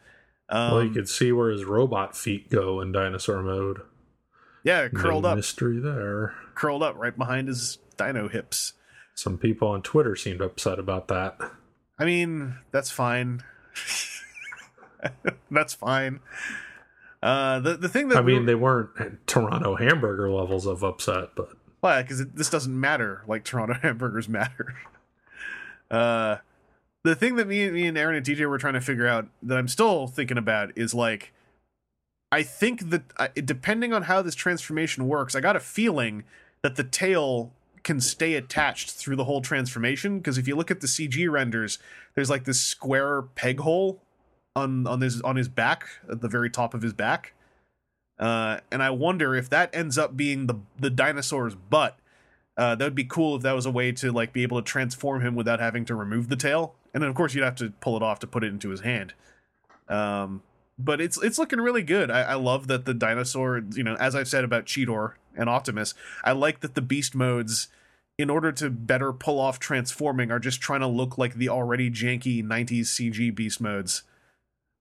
[0.48, 3.80] Um, well, you could see where his robot feet go in dinosaur mode.
[4.64, 6.34] yeah, curled no up, Mystery there.
[6.54, 8.72] curled up right behind his dino hips.
[9.18, 11.36] Some people on Twitter seemed upset about that.
[11.98, 13.42] I mean, that's fine.
[15.50, 16.20] that's fine.
[17.20, 21.48] Uh, the the thing that I mean, they weren't Toronto hamburger levels of upset, but
[21.80, 22.02] Why?
[22.02, 24.76] Because this doesn't matter like Toronto hamburgers matter.
[25.90, 26.36] Uh,
[27.02, 29.58] the thing that me, me and Aaron and TJ were trying to figure out that
[29.58, 31.32] I'm still thinking about is like,
[32.30, 36.22] I think that I- depending on how this transformation works, I got a feeling
[36.62, 37.52] that the tail
[37.88, 40.18] can stay attached through the whole transformation.
[40.18, 41.78] Because if you look at the CG renders,
[42.14, 44.02] there's like this square peg hole
[44.54, 47.32] on on his on his back at the very top of his back.
[48.18, 51.98] Uh, and I wonder if that ends up being the the dinosaur's butt.
[52.58, 54.70] Uh, that would be cool if that was a way to like be able to
[54.70, 56.74] transform him without having to remove the tail.
[56.92, 58.80] And then of course you'd have to pull it off to put it into his
[58.80, 59.14] hand.
[59.88, 60.42] Um,
[60.78, 62.10] but it's it's looking really good.
[62.10, 65.94] I, I love that the dinosaur, you know, as I've said about Cheetor and Optimus,
[66.22, 67.68] I like that the beast modes,
[68.18, 71.90] in order to better pull off transforming, are just trying to look like the already
[71.90, 74.02] janky '90s CG beast modes.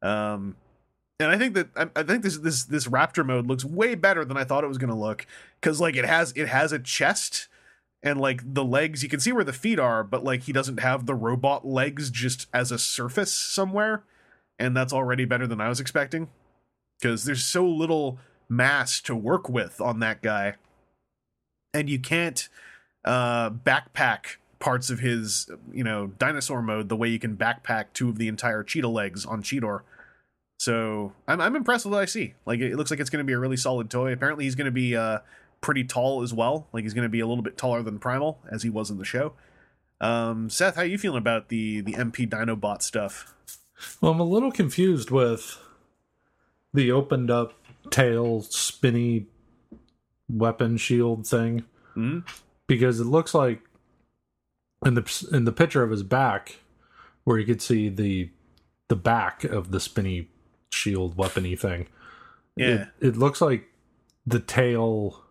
[0.01, 0.55] Um,
[1.19, 4.23] and I think that I, I think this this this raptor mode looks way better
[4.23, 5.25] than I thought it was going to look
[5.59, 7.47] because like it has it has a chest
[8.03, 10.79] and like the legs you can see where the feet are but like he doesn't
[10.79, 14.03] have the robot legs just as a surface somewhere
[14.59, 16.29] and that's already better than I was expecting
[16.99, 20.55] because there's so little mass to work with on that guy
[21.73, 22.47] and you can't
[23.07, 28.09] uh backpack parts of his you know dinosaur mode the way you can backpack two
[28.09, 29.81] of the entire cheetah legs on Cheetor
[30.59, 32.33] so I'm I'm impressed with what I see.
[32.45, 34.11] Like it looks like it's going to be a really solid toy.
[34.11, 35.19] Apparently he's going to be uh
[35.61, 36.67] pretty tall as well.
[36.73, 38.97] Like he's going to be a little bit taller than Primal as he was in
[38.97, 39.33] the show.
[39.99, 43.33] Um, Seth, how you feeling about the the MP Dinobot stuff?
[44.01, 45.59] well, I'm a little confused with
[46.73, 47.53] the opened up
[47.91, 49.27] tail spinny
[50.27, 52.19] weapon shield thing Hmm?
[52.67, 53.61] Because it looks like
[54.85, 56.57] in the in the picture of his back
[57.23, 58.29] where you could see the
[58.89, 60.29] the back of the spinny
[60.71, 61.87] shield weapony thing.
[62.55, 62.87] Yeah.
[62.99, 63.65] It, it looks like
[64.25, 65.23] the tail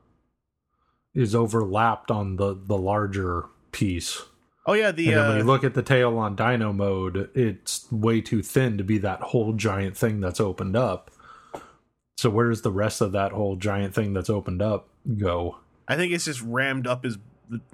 [1.15, 4.23] is overlapped on the the larger piece.
[4.67, 7.31] Oh yeah, the and then when uh, you look at the tail on Dino mode,
[7.35, 11.11] it's way too thin to be that whole giant thing that's opened up.
[12.19, 15.59] So where does the rest of that whole giant thing that's opened up go?
[15.89, 17.19] I think it's just rammed up his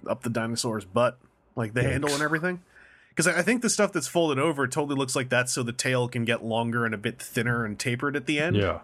[0.07, 1.19] up the dinosaur's butt,
[1.57, 2.63] like the handle and everything.
[3.11, 5.73] Because I I think the stuff that's folded over totally looks like that, so the
[5.73, 8.57] tail can get longer and a bit thinner and tapered at the end.
[8.57, 8.81] Yeah.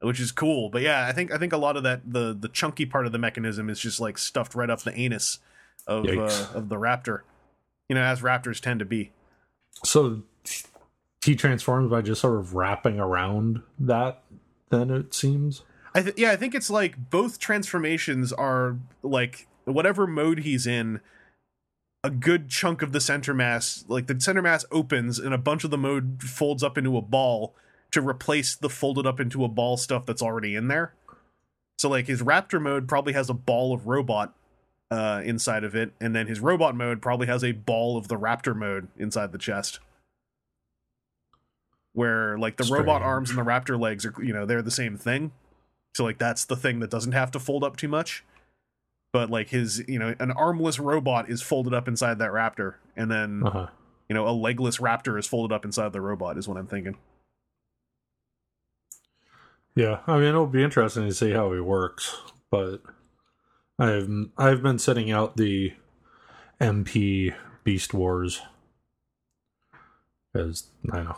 [0.00, 0.68] which is cool.
[0.68, 3.12] But yeah, I think I think a lot of that the the chunky part of
[3.12, 5.38] the mechanism is just like stuffed right up the anus
[5.86, 7.20] of uh, of the raptor.
[7.88, 9.10] You know, as raptors tend to be.
[9.84, 10.22] So
[11.24, 14.22] he transforms by just sort of wrapping around that.
[14.70, 15.62] Then it seems.
[15.94, 21.00] I th- yeah, I think it's like both transformations are like whatever mode he's in.
[22.04, 25.62] A good chunk of the center mass, like the center mass opens and a bunch
[25.62, 27.54] of the mode folds up into a ball
[27.92, 30.94] to replace the folded up into a ball stuff that's already in there.
[31.78, 34.34] So like his raptor mode probably has a ball of robot
[34.90, 38.18] uh, inside of it, and then his robot mode probably has a ball of the
[38.18, 39.78] raptor mode inside the chest.
[41.92, 44.96] Where like the robot arms and the raptor legs are, you know, they're the same
[44.96, 45.32] thing.
[45.94, 48.24] So like that's the thing that doesn't have to fold up too much.
[49.12, 53.10] But like his, you know, an armless robot is folded up inside that raptor, and
[53.10, 53.66] then Uh huh.
[54.08, 56.38] you know a legless raptor is folded up inside the robot.
[56.38, 56.96] Is what I'm thinking.
[59.74, 62.16] Yeah, I mean it'll be interesting to see how he works,
[62.50, 62.82] but
[63.78, 65.72] I've I've been setting out the
[66.60, 67.34] MP
[67.64, 68.42] Beast Wars
[70.32, 71.16] because I know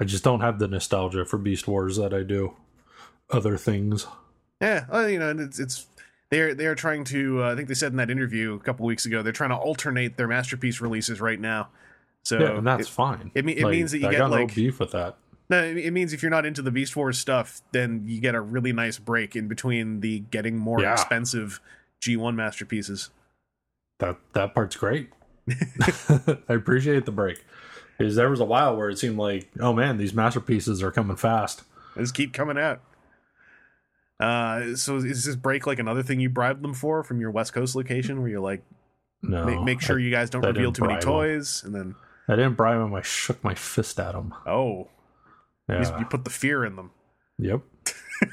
[0.00, 2.54] I just don't have the nostalgia for Beast Wars that I do
[3.30, 4.06] other things.
[4.60, 5.86] Yeah, well, you know, it's it's
[6.30, 7.42] they're they're trying to.
[7.44, 9.56] Uh, I think they said in that interview a couple weeks ago they're trying to
[9.56, 11.68] alternate their masterpiece releases right now.
[12.24, 13.30] So yeah, and that's it, fine.
[13.34, 15.16] it it means that you I get, got no like- beef with that.
[15.50, 18.34] no, it it means if you're not into the Beast Wars stuff, then you get
[18.34, 20.92] a really nice break in between the getting more Yeah.
[20.92, 21.60] expensive
[22.02, 23.10] G1 masterpieces.
[23.98, 25.10] That that part's great.
[25.48, 27.44] I appreciate the break.
[27.98, 31.16] Because there was a while where it seemed like, oh man, these masterpieces are coming
[31.16, 31.62] fast.
[31.94, 32.80] They just keep coming out.
[34.18, 37.52] Uh, so is this break like another thing you bribed them for from your West
[37.52, 38.62] Coast location, where you're like,
[39.22, 41.94] No, make, make sure I, you guys don't I reveal too many toys, and then
[42.28, 42.94] I didn't bribe him.
[42.94, 44.32] I shook my fist at him.
[44.46, 44.88] oh,
[45.68, 45.98] you, Yeah.
[45.98, 46.90] you put the fear in them.
[47.38, 47.60] Yep.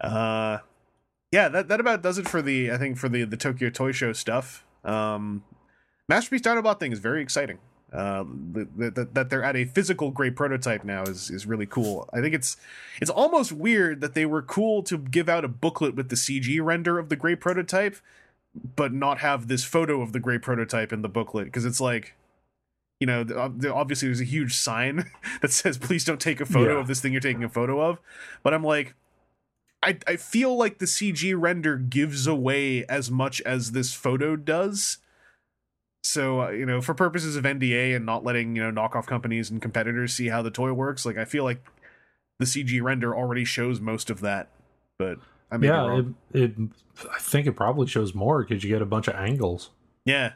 [0.00, 0.58] Uh,
[1.32, 3.92] yeah, that that about does it for the I think for the the Tokyo Toy
[3.92, 4.64] Show stuff.
[4.84, 5.42] Um,
[6.08, 7.58] Masterpiece Dinobot thing is very exciting.
[7.92, 8.24] Uh,
[8.76, 12.08] that that that they're at a physical grade prototype now is is really cool.
[12.12, 12.56] I think it's
[13.00, 16.62] it's almost weird that they were cool to give out a booklet with the CG
[16.62, 17.96] render of the gray prototype,
[18.76, 22.14] but not have this photo of the gray prototype in the booklet because it's like.
[23.00, 25.08] You know, the- ob- the- obviously there's a huge sign
[25.40, 26.80] that says, "Please don't take a photo Yeah.
[26.80, 28.00] of this thing you're taking a photo of."
[28.42, 28.94] But I'm like,
[29.84, 34.98] I, I feel like the CG render gives away as much as this photo does.
[36.02, 39.50] So uh, you know, for purposes of NDA and not letting you know knockoff companies
[39.50, 41.64] and competitors see how the toy works, like I feel like
[42.38, 44.48] the CG render already shows most of that.
[44.98, 45.18] But
[45.50, 46.54] I mean, yeah, it, it.
[47.14, 49.70] I think it probably shows more because you get a bunch of angles.
[50.04, 50.32] yeah.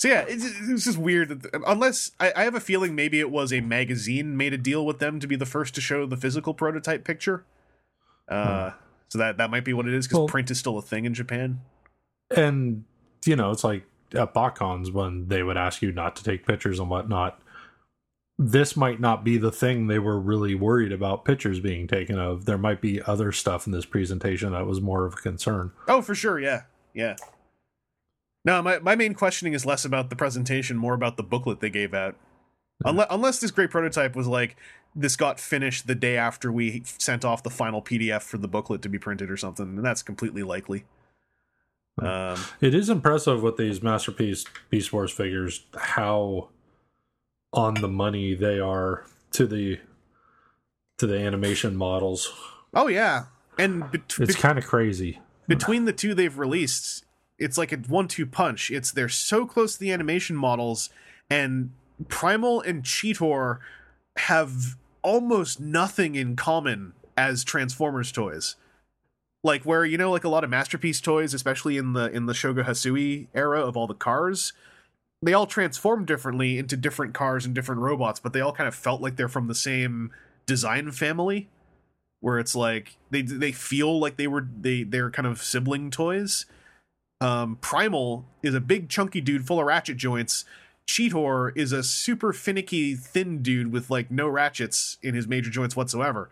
[0.00, 3.32] So yeah, it's, it's just weird that unless I, I have a feeling maybe it
[3.32, 6.16] was a magazine made a deal with them to be the first to show the
[6.16, 7.44] physical prototype picture.
[8.28, 8.70] Uh,
[9.08, 11.04] so that that might be what it is because Well- print is still a thing
[11.04, 11.62] in Japan.
[12.36, 12.84] And
[13.26, 16.78] you know, it's like at BotCons when they would ask you not to take pictures
[16.78, 17.40] and whatnot.
[18.38, 22.44] This might not be the thing they were really worried about pictures being taken of.
[22.44, 25.72] There might be other stuff in this presentation that was more of a concern.
[25.88, 26.38] Oh, for sure.
[26.38, 26.62] Yeah.
[26.94, 27.16] Yeah.
[28.44, 31.70] No, my, my main questioning is less about the presentation, more about the booklet they
[31.70, 32.14] gave out.
[32.84, 34.56] Unless, unless this great prototype was like,
[34.94, 38.82] this got finished the day after we sent off the final PDF for the booklet
[38.82, 40.84] to be printed or something, and that's completely likely.
[42.00, 46.48] Um, It is impressive with these masterpiece Beast Wars figures how
[47.52, 49.80] on the money they are to the
[50.98, 52.32] to the animation models.
[52.74, 53.26] oh, yeah.
[53.56, 53.84] And
[54.18, 55.20] It's kind of crazy.
[55.46, 57.04] between the two they've released,
[57.38, 58.70] it's like a one-two punch.
[58.70, 60.90] It's they're so close to the animation models,
[61.30, 61.70] and
[62.08, 63.58] Primal and Cheetor
[64.16, 68.56] have almost nothing in common as Transformers toys.
[69.44, 72.32] Like where you know, like a lot of masterpiece toys, especially in the in the
[72.32, 74.52] Shogo Hasui era of all the cars,
[75.22, 78.74] they all transform differently into different cars and different robots, but they all kind of
[78.74, 80.10] felt like they're from the same
[80.46, 81.48] design family
[82.20, 86.46] where it's like they they feel like they were they they're kind of sibling toys.
[87.20, 90.44] Um, Primal is a big chunky dude full of ratchet joints.
[90.86, 95.76] Cheetor is a super finicky thin dude with like no ratchets in his major joints
[95.76, 96.30] whatsoever.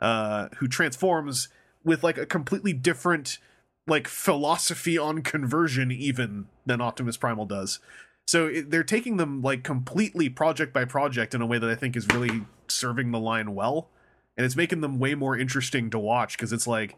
[0.00, 1.48] Uh, who transforms
[1.84, 3.38] with like a completely different
[3.86, 7.80] like philosophy on conversion even than Optimus Primal does.
[8.26, 11.74] So it, they're taking them like completely project by project in a way that I
[11.74, 13.88] think is really serving the line well,
[14.36, 16.96] and it's making them way more interesting to watch because it's like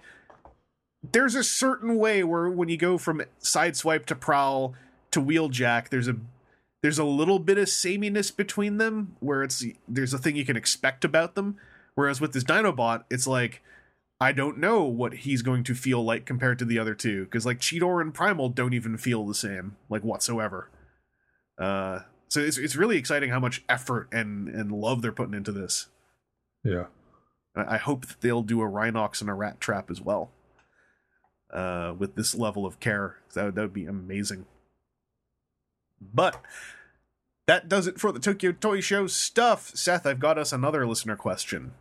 [1.12, 4.74] there's a certain way where when you go from sideswipe to prowl
[5.11, 6.16] to wheeljack, there's a
[6.82, 10.57] there's a little bit of sameness between them where it's there's a thing you can
[10.57, 11.57] expect about them.
[11.95, 13.62] Whereas with this Dinobot, it's like
[14.25, 17.45] I don't know what he's going to feel like compared to the other two because
[17.45, 20.70] like Cheetor and Primal don't even feel the same like whatsoever.
[21.59, 25.53] Uh, so it's it's really exciting how much effort and and love they're putting into
[25.53, 25.89] this.
[26.64, 26.87] Yeah.
[27.55, 30.31] I, I hope that they'll do a Rhinox and a Rattrap as well.
[31.53, 34.47] Uh, with this level of care, that would, that would be amazing.
[36.01, 36.41] But
[37.47, 39.72] that does it for the Tokyo Toy Show stuff.
[39.75, 41.75] Seth, I've got us another listener question.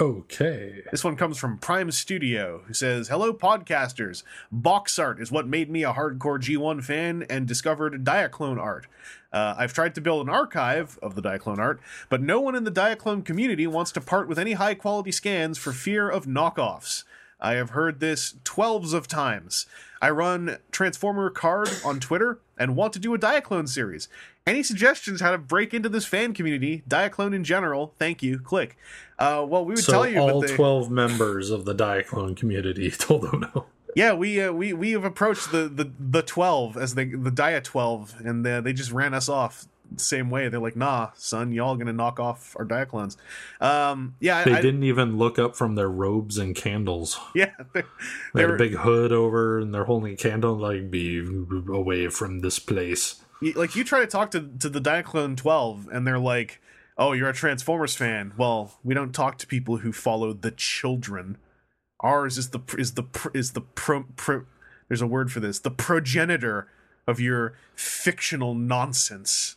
[0.00, 0.82] Okay.
[0.92, 4.22] This one comes from Prime Studio, who says, Hello, podcasters.
[4.52, 8.86] Box art is what made me a hardcore G1 fan and discovered Diaclone art.
[9.32, 12.62] Uh, I've tried to build an archive of the Diaclone art, but no one in
[12.62, 17.02] the Diaclone community wants to part with any high quality scans for fear of knockoffs.
[17.40, 19.66] I have heard this twelves of times.
[20.00, 24.08] I run Transformer Card on Twitter and want to do a Diaclone series.
[24.46, 27.94] Any suggestions how to break into this fan community, Diaclone in general?
[27.98, 28.38] Thank you.
[28.38, 28.76] Click.
[29.18, 32.90] Uh, well, we would So tell you, all they, twelve members of the Diaclone community
[32.98, 33.66] told them no.
[33.96, 37.60] yeah, we uh, we we have approached the the the twelve as the the Dia
[37.60, 40.48] twelve, and uh, they just ran us off the same way.
[40.48, 43.16] They're like, "Nah, son, y'all gonna knock off our Diaclones."
[43.60, 47.18] Um, yeah, They I, didn't even look up from their robes and candles.
[47.34, 47.86] Yeah, they, They
[48.34, 50.54] they had were, a big hood over, and they're holding a candle.
[50.56, 51.18] Like, be
[51.68, 53.16] away from this place.
[53.56, 56.60] like you try to talk to to the Diaclone twelve, and they're like,
[56.98, 61.38] "Oh, you're a Transformers fan." Well, we don't talk to people who follow the children.
[62.00, 64.44] Ours is the is the is the pro, pro
[64.88, 66.68] there's a word for this the progenitor
[67.06, 69.56] of your fictional nonsense.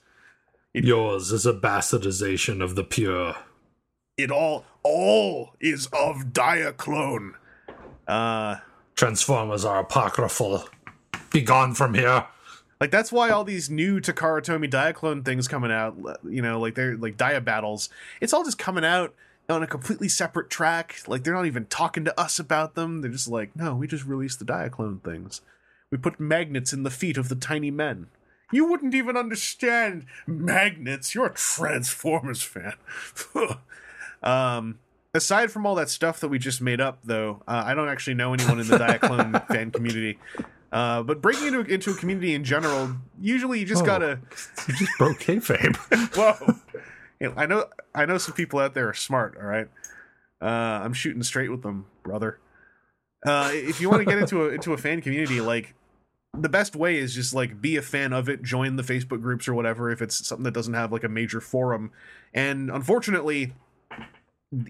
[0.74, 3.36] Yours is a bastardization of the pure.
[4.18, 7.34] it all all is of Diaclone.
[8.08, 8.58] Uh
[8.96, 10.66] Transformers are apocryphal.
[11.32, 12.26] Be gone from here.
[12.82, 15.96] Like that's why all these new Takara Tomy Diaclone things coming out,
[16.28, 17.90] you know, like they're like Dia battles.
[18.20, 19.14] It's all just coming out
[19.48, 20.98] on a completely separate track.
[21.08, 23.02] Like they're not even talking to us about them.
[23.02, 25.42] They're just like, no, we just released the Diaclone things.
[25.92, 28.08] We put magnets in the feet of the tiny men.
[28.52, 31.14] You wouldn't even understand magnets.
[31.14, 32.74] You're a Transformers fan.
[34.24, 34.80] um,
[35.14, 38.16] aside from all that stuff that we just made up, though, uh, I don't actually
[38.16, 40.18] know anyone in the Diaclone fan community.
[40.72, 43.86] Uh, but breaking into, into a community in general, usually you just Oh.
[43.86, 44.20] gotta.
[44.68, 45.76] You just broke kayfabe.
[46.16, 46.56] Whoa!
[47.20, 49.36] You know, I know, I know some people out there are smart.
[49.38, 49.68] All right,
[50.42, 52.40] uh, I'm shooting straight with them, brother.
[53.26, 55.74] Uh, if you want to get into a into a fan community, like
[56.38, 59.48] the best way is just like be a fan of it, join the Facebook groups
[59.50, 59.92] or whatever.
[59.92, 61.92] If it's something that doesn't have like a major forum,
[62.34, 63.54] and unfortunately,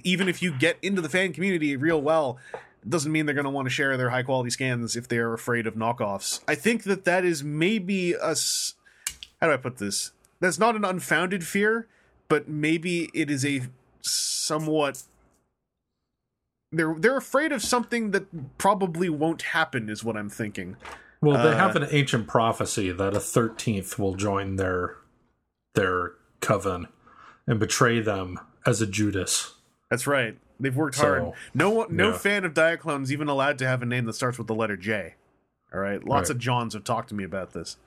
[0.04, 2.40] even if you get into the fan community real well,
[2.88, 5.34] doesn't mean they're going to want to share their high quality scans if they are
[5.34, 6.40] afraid of knockoffs.
[6.48, 8.74] I think that that is maybe a s-
[9.40, 10.12] how do I put this?
[10.40, 11.88] That's not an unfounded fear,
[12.28, 13.62] but maybe it is a
[14.02, 15.04] somewhat
[16.72, 20.78] they're they're afraid of something that probably won't happen is what I'm thinking.
[21.22, 24.96] Well, they Uh, have an ancient prophecy that a thirteenth will join their
[25.76, 26.88] their coven
[27.46, 29.54] and betray them as a Judas.
[29.90, 30.38] That's right.
[30.62, 31.34] They've worked So, hard.
[31.54, 32.18] No one, no yeah.
[32.18, 35.16] fan of Diaclone's even allowed to have a name that starts with the letter J.
[35.74, 36.04] All right.
[36.04, 36.36] Lots Right.
[36.36, 37.78] of Johns have talked to me about this.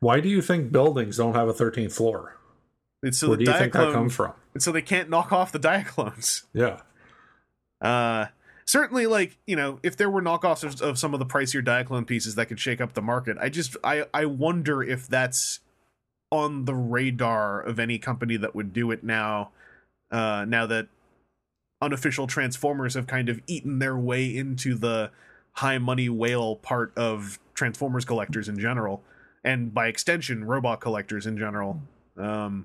[0.00, 2.36] Why do you think buildings don't have a thirteenth floor?
[3.02, 4.32] It's so Where the do you think that comes from?
[4.54, 6.42] it's so they can't knock off the Diaclones.
[6.52, 6.80] Yeah.
[7.80, 8.26] Uh,
[8.64, 12.06] certainly, like you know, if there were knockoffs of, of some of the pricier Diaclone
[12.06, 15.60] pieces that could shake up the market, I just I I wonder if that's
[16.30, 19.50] on the radar of any company that would do it now.
[20.10, 20.88] Uh, now that
[21.82, 25.10] unofficial Transformers have kind of eaten their way into the
[25.54, 29.02] high money whale part of Transformers collectors in general,
[29.44, 31.82] and by extension, robot collectors in general.
[32.16, 32.64] Um,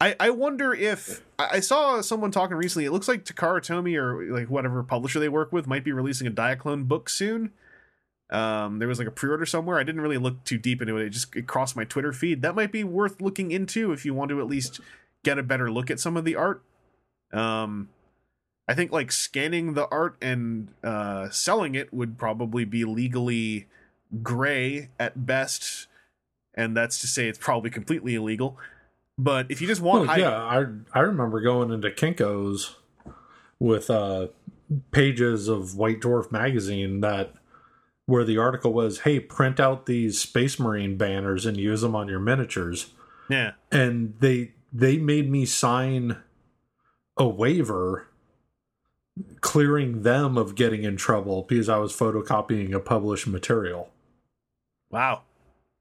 [0.00, 2.86] I, I wonder if I saw someone talking recently.
[2.86, 6.26] It looks like Takara Tomy or like whatever publisher they work with might be releasing
[6.26, 7.52] a Diaclone book soon.
[8.28, 9.78] Um, there was like a pre-order somewhere.
[9.78, 11.06] I didn't really look too deep into it.
[11.06, 12.42] It just it crossed my Twitter feed.
[12.42, 14.80] That might be worth looking into if you want to at least
[15.22, 16.62] get a better look at some of the art.
[17.32, 17.88] Um,
[18.68, 23.66] I think like scanning the art and uh, selling it would probably be legally
[24.22, 25.88] gray at best,
[26.54, 28.58] and that's to say it's probably completely illegal.
[29.18, 32.76] But if you just want Well, high, yeah, I I remember going into Kinko's
[33.58, 34.28] with uh
[34.90, 37.34] pages of White Dwarf magazine that
[38.06, 42.08] where the article was, "Hey, print out these Space Marine banners and use them on
[42.08, 42.92] your miniatures."
[43.28, 43.52] Yeah.
[43.70, 46.16] And they they made me sign
[47.16, 48.08] a waiver
[49.40, 53.90] clearing them of getting in trouble because I was photocopying a published material.
[54.90, 55.22] Wow.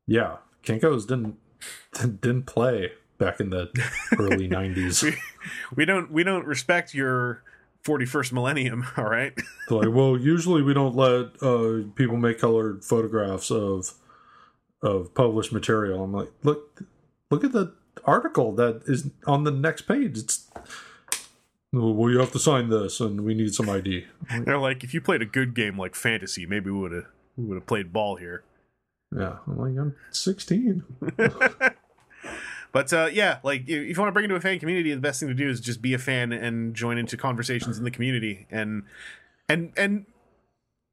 [0.07, 1.37] Yeah, Kinko's didn't
[1.93, 3.69] didn't play back in the
[4.17, 5.03] early '90s.
[5.03, 5.15] We,
[5.75, 7.43] we don't we don't respect your
[7.83, 9.33] 41st millennium, all right?
[9.69, 13.93] Like, well, usually we don't let uh, people make colored photographs of
[14.83, 16.03] of published material.
[16.03, 16.83] I'm like, look,
[17.29, 17.73] look at the
[18.03, 20.17] article that is on the next page.
[20.17, 20.49] It's
[21.71, 24.05] well, you have to sign this, and we need some ID.
[24.45, 27.05] They're like, if you played a good game like fantasy, maybe we would have
[27.37, 28.43] we would have played ball here.
[29.15, 30.83] Yeah, I'm like, I'm 16.
[32.71, 35.19] But uh, yeah, like if you want to bring into a fan community, the best
[35.19, 38.47] thing to do is just be a fan and join into conversations in the community.
[38.49, 38.83] And
[39.49, 40.05] and and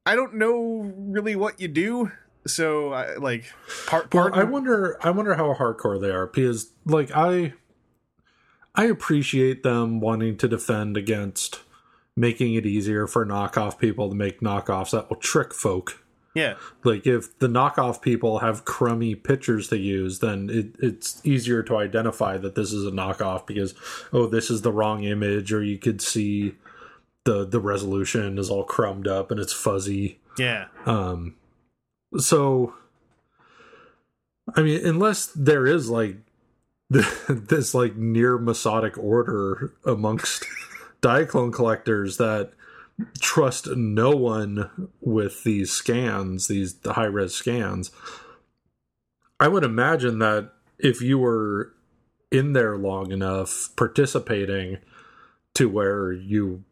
[0.05, 2.11] I don't know really what you do,
[2.45, 3.45] so I, like
[3.87, 4.33] part Well, part.
[4.33, 4.97] I wonder.
[5.01, 7.53] I wonder how hardcore they are because, like, I
[8.75, 11.61] I appreciate them wanting to defend against
[12.15, 16.03] making it easier for knockoff people to make knockoffs that will trick folk.
[16.35, 21.63] yeah, Like, if the knockoff people have crummy pictures to use, then it, it's easier
[21.63, 23.73] to identify that this is a knockoff because
[24.13, 26.55] oh, this is the wrong image, or you could see
[27.25, 30.19] the the resolution is all crumbed up and it's fuzzy.
[30.37, 31.35] yeah, Um,
[32.17, 32.73] so,
[34.55, 36.17] I mean, unless there is like
[37.29, 40.45] this like near Masonic order amongst
[41.01, 42.51] Diaclone collectors that
[43.19, 47.91] trust no one with these scans, these the high res scans,
[49.39, 51.73] I would imagine that if you were
[52.31, 54.77] in there long enough participating
[55.55, 56.63] to where you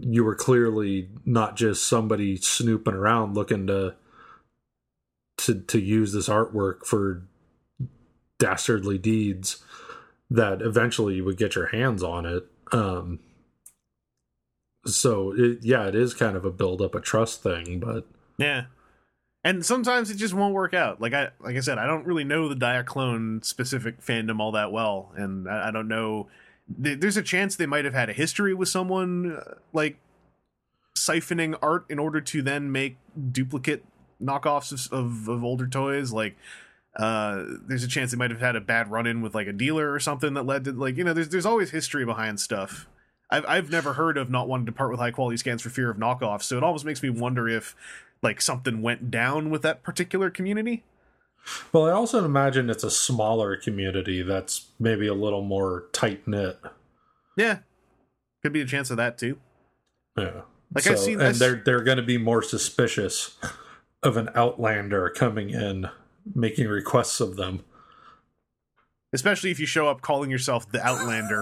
[0.00, 3.94] you were clearly not just somebody snooping around looking to
[5.36, 7.22] to to use this artwork for
[8.38, 9.62] dastardly deeds
[10.30, 13.18] that eventually you would get your hands on it um
[14.86, 18.06] so it, yeah it is kind of a build up a trust thing but
[18.38, 18.64] yeah.
[19.44, 21.00] And sometimes it just won't work out.
[21.00, 24.72] Like I like I said, I don't really know the Diaclone specific fandom all that
[24.72, 26.28] well, and I, I don't know.
[26.82, 29.98] th- There's a chance they might have had a history with someone uh, like
[30.96, 32.96] siphoning art in order to then make
[33.32, 33.84] duplicate
[34.22, 36.12] knockoffs of, of, of older toys.
[36.12, 36.36] Like,
[36.98, 39.52] uh, there's a chance they might have had a bad run in with like a
[39.52, 41.12] dealer or something that led to like you know.
[41.14, 42.86] There's there's always history behind stuff.
[43.30, 45.90] I've I've never heard of not wanting to part with high quality scans for fear
[45.90, 46.42] of knockoffs.
[46.44, 47.76] So it almost makes me wonder if
[48.22, 50.82] like something went down with that particular community.
[51.72, 56.58] well i also imagine it's a smaller community that's maybe a little more tight knit
[57.36, 57.58] Yeah,
[58.42, 59.38] could be a chance of that too.
[60.16, 60.40] yeah
[60.74, 63.36] Like, so, I've seen and this- they're they're going to be more suspicious
[64.02, 65.88] of an outlander coming in
[66.34, 67.62] making requests of them
[69.12, 71.40] Especially if you show up calling yourself the Outlander.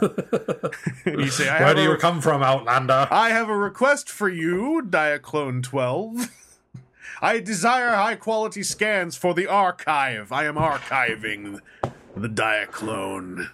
[1.05, 4.29] and you say, I where do you come from outlander I have a request for
[4.29, 6.31] you, Diaclone 12.
[7.23, 10.31] I desire high quality scans for the archive.
[10.31, 11.61] I am archiving
[12.17, 13.51] the Diaclone.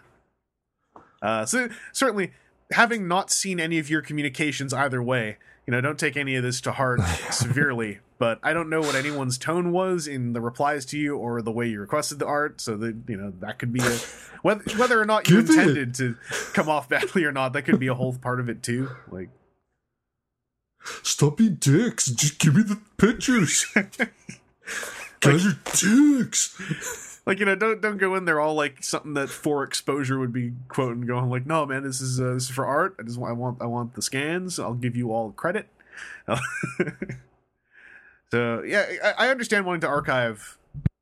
[1.22, 2.32] Uh, so certainly,
[2.72, 6.42] having not seen any of your communications either way, you know, don't take any of
[6.42, 8.00] this to heart severely.
[8.22, 11.50] But I don't know what anyone's tone was in the replies to you or the
[11.50, 13.90] way you requested the art, so that you know that could be a
[14.42, 16.14] whether whether or not you intended to
[16.52, 17.52] come off badly or not.
[17.52, 18.90] That could be a whole part of it too.
[19.10, 19.30] Like,
[21.02, 22.06] Stop being dicks.
[22.06, 23.66] Just give me the pictures.
[25.18, 27.18] Guys are dicks.
[27.26, 30.32] like you know, don't don't go in there all like something that for exposure would
[30.32, 32.94] be quoting, going like, no man, this is uh, this is for art.
[33.00, 34.60] I just want I want I want the scans.
[34.60, 35.66] I'll give you all credit.
[38.32, 40.56] so yeah, I, I understand wanting to archive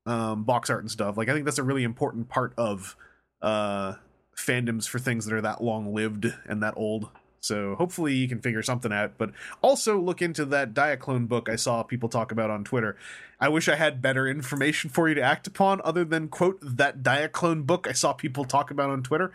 [0.05, 1.17] um, box art and stuff.
[1.17, 2.97] Like I think that's a really important part of
[3.41, 3.95] uh,
[4.37, 7.09] fandoms for things that are that long lived and that old.
[7.39, 9.13] So hopefully you can figure something out.
[9.17, 9.31] But
[9.63, 12.97] also look into that Diaclone book I saw people talk about on Twitter.
[13.39, 17.05] I wish I had better information for you to act upon other than quote that
[17.05, 19.33] Diaclone book I saw people talk about on Twitter.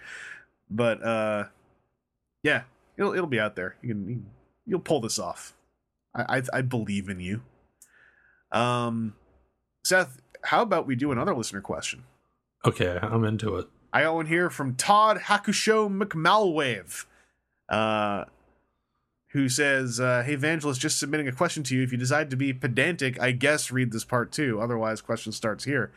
[0.69, 1.45] But uh
[2.43, 2.63] yeah,
[2.97, 3.77] it'll it'll be out there.
[3.81, 4.25] You can you-
[4.67, 5.53] you'll pull this off.
[6.13, 7.41] I, I I believe in you.
[8.56, 9.14] Um
[9.84, 12.03] Seth, how about we do another listener question?
[12.66, 13.68] Okay, I'm into it.
[13.93, 17.06] I got one here from Todd Hakusho McMalwave,
[17.70, 18.26] uh,
[19.30, 21.84] who says, uh, "Hey, Evangelist, just submitting a question to you.
[21.84, 24.60] If you decide to be pedantic, I guess read this part too.
[24.60, 25.91] Otherwise, question starts here.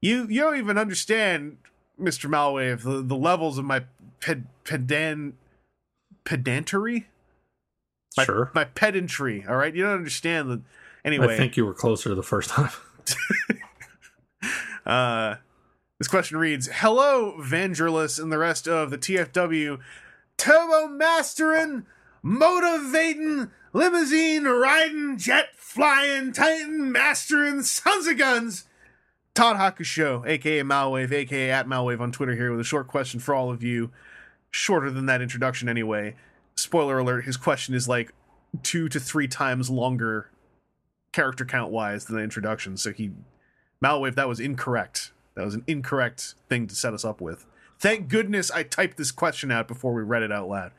[0.00, 1.58] You you don't even understand,
[1.96, 3.84] Mister Malwave, the, the levels of my
[4.20, 5.34] ped, pedan
[6.24, 7.06] pedantry,
[8.16, 8.50] my, Sure.
[8.54, 9.44] my pedantry.
[9.48, 10.60] All right, you don't understand that
[11.08, 12.70] Anyway, I think you were closer the first time.
[14.86, 15.36] Uh,
[15.98, 19.78] this question reads Hello, Vangelis and the rest of the TFW.
[20.38, 21.84] Turbo mastering,
[22.22, 28.64] motivating, limousine riding, jet flying, titan mastering, sons of guns.
[29.34, 33.34] Todd Hakusho, aka Malwave, aka at Malwave on Twitter here with a short question for
[33.34, 33.90] all of you.
[34.50, 36.16] Shorter than that introduction anyway.
[36.54, 38.14] Spoiler alert, his question is like
[38.62, 40.30] two to three times longer
[41.12, 43.10] character count wise than the introduction, so he
[43.82, 45.12] Malwave, that was incorrect.
[45.34, 47.46] That was an incorrect thing to set us up with.
[47.78, 50.72] Thank goodness I typed this question out before we read it out loud.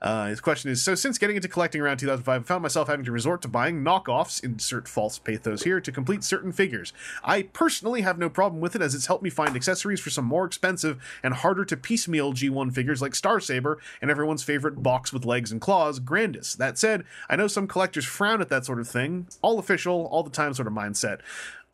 [0.00, 3.04] Uh, his question is So, since getting into collecting around 2005, I found myself having
[3.06, 6.92] to resort to buying knockoffs, insert false pathos here, to complete certain figures.
[7.24, 10.24] I personally have no problem with it as it's helped me find accessories for some
[10.24, 15.12] more expensive and harder to piecemeal G1 figures like Star Saber and everyone's favorite box
[15.12, 16.56] with legs and claws, Grandus.
[16.56, 20.22] That said, I know some collectors frown at that sort of thing, all official, all
[20.22, 21.20] the time sort of mindset.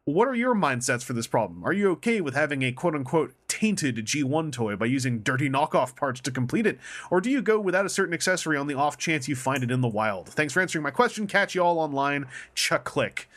[0.05, 1.63] What are your mindsets for this problem?
[1.65, 5.95] Are you okay with having a quote unquote tainted G1 toy by using dirty knockoff
[5.95, 6.81] parts to complete it?
[7.09, 9.71] Or do you go without a certain accessory on the off chance you find it
[9.71, 10.29] in the wild?
[10.29, 11.29] Thanks for answering my question.
[11.29, 12.27] Catch you all online.
[12.57, 13.29] Chuck click.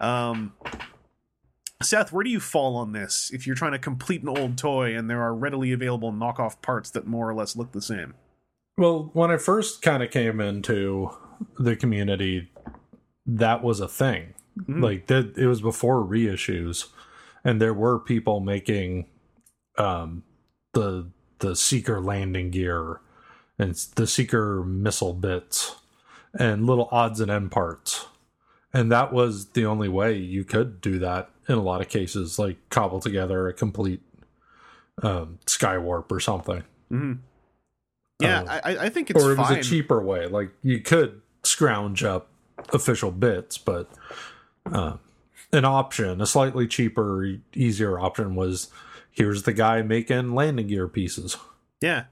[0.00, 0.54] Um,
[1.80, 4.96] Seth, where do you fall on this if you're trying to complete an old toy
[4.96, 8.14] and there are readily available knockoff parts that more or less look the same?
[8.76, 11.10] Well, when I first kind of came into
[11.60, 12.50] the community,
[13.24, 14.34] that was a thing.
[14.62, 14.82] Mm-hmm.
[14.82, 16.86] Like that, it was before reissues,
[17.44, 19.06] and there were people making
[19.76, 20.24] um,
[20.72, 23.00] the the Seeker landing gear
[23.58, 25.76] and the Seeker missile bits
[26.38, 28.06] and little odds and end parts,
[28.72, 32.38] and that was the only way you could do that in a lot of cases,
[32.38, 34.02] like cobble together a complete
[35.02, 36.62] um, Skywarp or something.
[36.92, 37.12] Mm-hmm.
[38.20, 39.56] Yeah, uh, I, I, think it's or it fine.
[39.58, 40.26] was a cheaper way.
[40.26, 42.28] Like you could scrounge up
[42.72, 43.88] official bits, but
[44.74, 44.96] uh,
[45.52, 48.68] an option, a slightly cheaper, easier option was
[49.10, 51.36] here's the guy making landing gear pieces.
[51.80, 52.04] Yeah.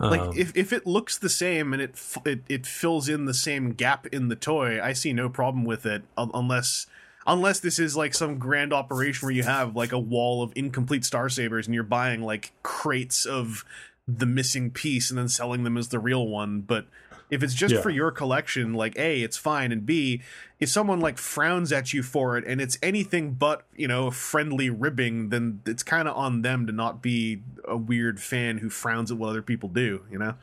[0.00, 3.34] Like um, if, if it looks the same and it, it it fills in the
[3.34, 6.86] same gap in the toy, I see no problem with it unless
[7.26, 11.04] unless this is like some grand operation where you have like a wall of incomplete
[11.04, 13.64] star sabers and you're buying like crates of
[14.08, 16.60] the missing piece and then selling them as the real one.
[16.60, 16.86] But
[17.30, 17.80] if it's just yeah.
[17.80, 20.20] for your collection, like A, it's fine, and B,
[20.60, 24.68] if someone like frowns at you for it and it's anything but, you know, friendly
[24.68, 29.10] ribbing, then it's kind of on them to not be a weird fan who frowns
[29.10, 30.34] at what other people do, you know?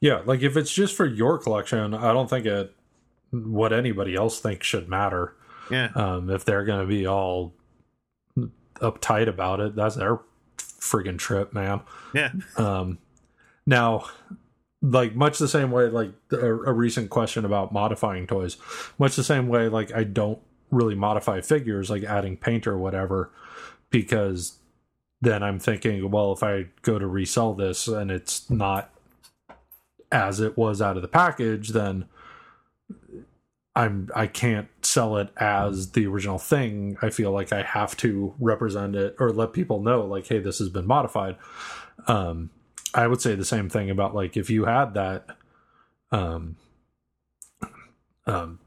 [0.00, 2.72] Yeah, like if it's just for your collection, I don't think it
[3.30, 5.34] what anybody else thinks should matter.
[5.70, 5.88] Yeah.
[5.94, 7.52] Um, if they're going to be all
[8.76, 10.20] uptight about it, that's their
[10.80, 11.80] friggin' trip, man.
[12.14, 12.32] Yeah.
[12.56, 12.98] Um,
[13.66, 14.06] now,
[14.80, 18.56] like much the same way, like a, a recent question about modifying toys,
[18.98, 20.38] much the same way, like I don't
[20.70, 23.32] really modify figures, like adding paint or whatever,
[23.90, 24.58] because
[25.20, 28.90] then I'm thinking, well, if I go to resell this and it's not
[30.12, 32.06] as it was out of the package, then
[33.74, 36.96] I'm I can't sell it as the original thing.
[37.02, 40.58] I feel like I have to represent it or let people know like hey this
[40.58, 41.36] has been modified.
[42.06, 42.50] Um
[42.94, 45.26] I would say the same thing about like if you had that
[46.10, 46.56] um
[48.26, 48.58] um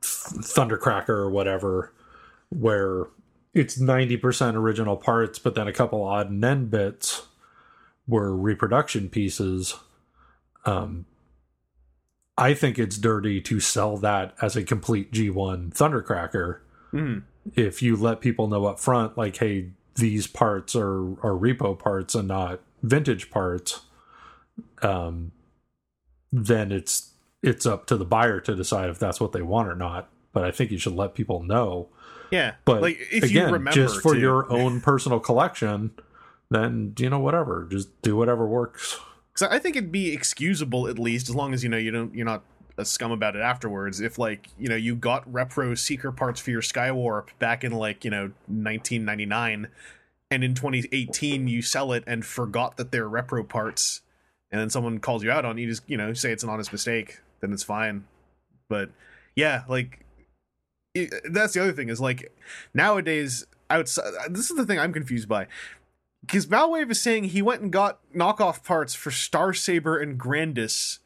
[0.00, 1.92] Thundercracker or whatever
[2.50, 3.06] where
[3.52, 7.26] it's 90% original parts but then a couple odd and end bits
[8.06, 9.74] were reproduction pieces
[10.64, 11.06] um
[12.38, 16.58] I think it's dirty to sell that as a complete G1 Thundercracker.
[16.92, 17.22] Mm.
[17.54, 22.14] If you let people know up front, like, hey, these parts are, are repo parts
[22.14, 23.80] and not vintage parts,
[24.82, 25.32] um,
[26.32, 29.76] then it's it's up to the buyer to decide if that's what they want or
[29.76, 30.10] not.
[30.32, 31.88] But I think you should let people know.
[32.30, 34.20] Yeah, but like if again, you remember just for to.
[34.20, 35.92] your own personal collection,
[36.50, 38.98] then you know whatever, just do whatever works
[39.36, 42.14] because I think it'd be excusable at least as long as you know you don't
[42.14, 42.42] you're not
[42.78, 44.00] a scum about it afterwards.
[44.00, 48.04] If like you know you got repro seeker parts for your Skywarp back in like
[48.04, 49.68] you know 1999,
[50.30, 54.00] and in 2018 you sell it and forgot that they're repro parts,
[54.50, 56.48] and then someone calls you out on it, you just you know say it's an
[56.48, 58.04] honest mistake, then it's fine.
[58.68, 58.90] But
[59.34, 60.00] yeah, like
[60.94, 62.32] it, that's the other thing is like
[62.72, 64.12] nowadays outside.
[64.30, 65.46] This is the thing I'm confused by
[66.20, 70.98] because Malwave is saying he went and got knockoff parts for Star Saber and Grandus,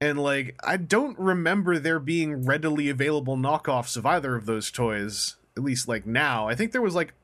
[0.00, 5.36] and like I don't remember there being readily available knockoffs of either of those toys.
[5.56, 7.14] At least like now, I think there was like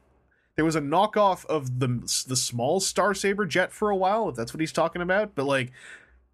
[0.57, 1.89] there was a knockoff of the
[2.27, 5.35] the small Star Saber jet for a while, if that's what he's talking about.
[5.35, 5.73] But like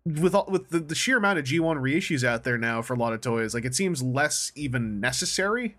[0.05, 2.96] with all, with the, the sheer amount of G1 reissues out there now for a
[2.96, 5.76] lot of toys, like it seems less even necessary.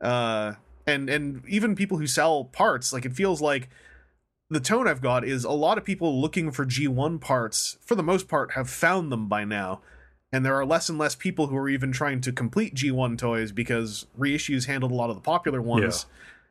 [0.00, 0.54] Uh,
[0.86, 3.68] and and even people who sell parts, like it feels like
[4.52, 8.02] the tone I've got is a lot of people looking for G1 parts, for the
[8.02, 9.80] most part, have found them by now.
[10.32, 13.52] And there are less and less people who are even trying to complete G1 toys
[13.52, 16.06] because reissues handled a lot of the popular ones.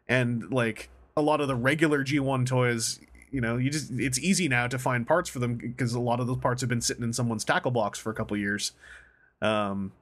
[0.07, 2.99] And like a lot of the regular G1 toys,
[3.31, 6.19] you know, you just it's easy now to find parts for them because a lot
[6.19, 8.73] of those parts have been sitting in someone's tackle box for a couple years.
[9.41, 9.93] Um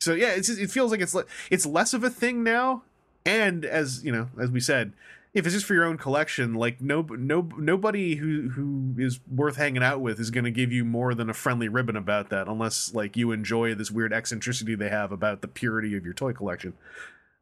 [0.00, 2.82] so yeah, it's it feels like it's le- it's less of a thing now
[3.24, 4.92] and as, you know, as we said,
[5.32, 9.56] if it's just for your own collection, like no no nobody who who is worth
[9.56, 12.48] hanging out with is going to give you more than a friendly ribbon about that,
[12.48, 16.32] unless like you enjoy this weird eccentricity they have about the purity of your toy
[16.32, 16.74] collection.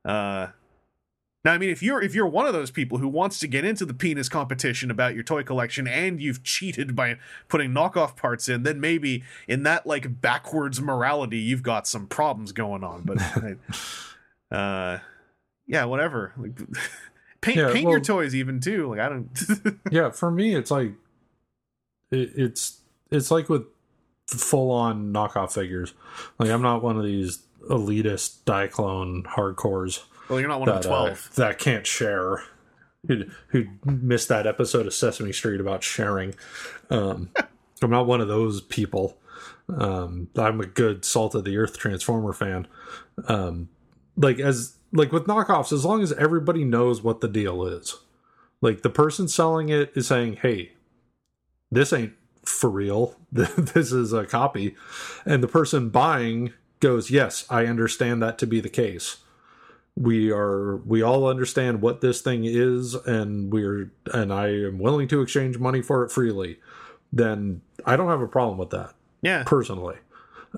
[0.05, 0.49] Uh,
[1.45, 3.65] now, I mean, if you're if you're one of those people who wants to get
[3.65, 7.17] into the penis competition about your toy collection and you've cheated by
[7.49, 12.53] putting knockoff parts in, then maybe in that like backwards morality, you've got some problems
[12.53, 13.03] going on.
[13.05, 13.19] But
[14.55, 14.99] uh,
[15.67, 16.35] yeah, whatever.
[16.37, 16.59] Like.
[17.41, 19.29] paint Yeah, paint your toys even too like i don't
[19.91, 20.93] yeah for me it's like
[22.11, 23.65] it, it's it's like with
[24.27, 25.95] full on knockoff figures.
[26.39, 27.41] Like i'm not one of these
[27.71, 32.43] elitist diaclone hardcores well you're not one of that, the uh, 12 that can't share
[33.07, 36.35] who who missed that episode of sesame street about sharing.
[36.91, 37.31] Um
[37.83, 39.17] i'm not one of those people.
[39.69, 42.67] Um i'm a good salt of the earth transformer fan.
[43.29, 43.69] Um
[44.17, 47.97] like as like with knockoffs as long as everybody knows what the deal is.
[48.61, 50.73] Like the person selling it is saying hey
[51.71, 53.17] this ain't for real.
[53.31, 54.75] This is a copy.
[55.27, 59.19] And the person buying goes yes i understand that to be the case.
[59.97, 65.09] We are we all understand what this thing is and we're and i am willing
[65.09, 66.61] to exchange money for it freely.
[67.13, 69.43] Then i don't have a problem with that yeah.
[69.45, 69.97] personally.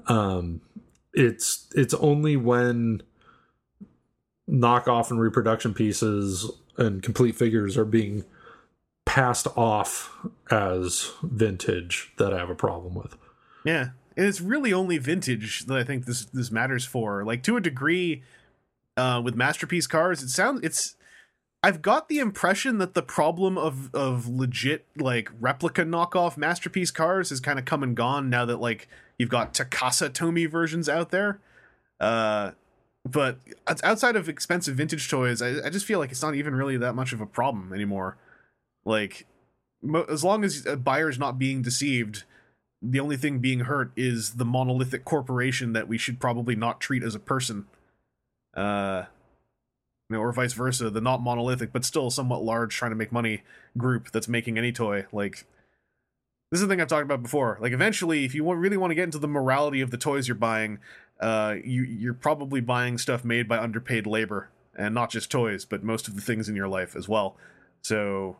[0.07, 0.61] Um
[1.13, 3.03] it's it's only when
[4.51, 8.25] knockoff and reproduction pieces and complete figures are being
[9.05, 10.17] passed off
[10.51, 13.17] as vintage that i have a problem with.
[13.65, 17.25] Yeah and it's really only vintage that i think this this matters for.
[17.25, 18.23] Like to a degree
[18.97, 20.97] uh with masterpiece cars it sounds it's
[21.63, 27.31] i've got the impression that the problem of of legit like replica knockoff masterpiece cars
[27.31, 31.11] has kind of come and gone now that like you've got Takara Tomy versions out
[31.11, 31.39] there.
[32.01, 32.53] Uh
[33.09, 33.39] but
[33.83, 36.95] outside of expensive vintage toys I, I just feel like it's not even really that
[36.95, 38.17] much of a problem anymore.
[38.85, 39.27] Like
[39.83, 42.25] mo- as long as a buyer's not being deceived
[42.83, 47.03] the only thing being hurt is the monolithic corporation that we should probably not treat
[47.03, 47.67] as a person.
[48.55, 49.05] Uh
[50.09, 53.13] you know, or vice versa the not monolithic but still somewhat large trying to make
[53.13, 53.43] money
[53.79, 55.07] group that's making any toy.
[55.13, 55.47] Like
[56.51, 57.59] this is the thing I've talked about before.
[57.61, 60.27] Like, eventually, if you want, really want to get into the morality of the toys
[60.27, 60.81] you're buying,
[61.21, 65.83] uh, you you're probably buying stuff made by underpaid labor, and not just toys, but
[65.85, 67.37] most of the things in your life as well.
[67.83, 68.37] So,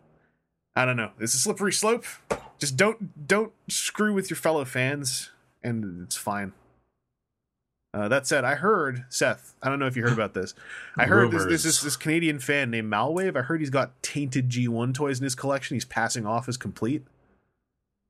[0.75, 1.11] I don't know.
[1.21, 2.05] It's a slippery slope.
[2.59, 5.31] Just don't don't screw with your fellow fans,
[5.63, 6.53] and it's fine.
[7.93, 9.55] Uh, that said, I heard Seth.
[9.63, 10.55] I don't know if you heard about this.
[10.97, 13.37] I heard this, there's this this Canadian fan named Malwave.
[13.37, 15.75] I heard he's got tainted G1 toys in his collection.
[15.75, 17.05] He's passing off as complete.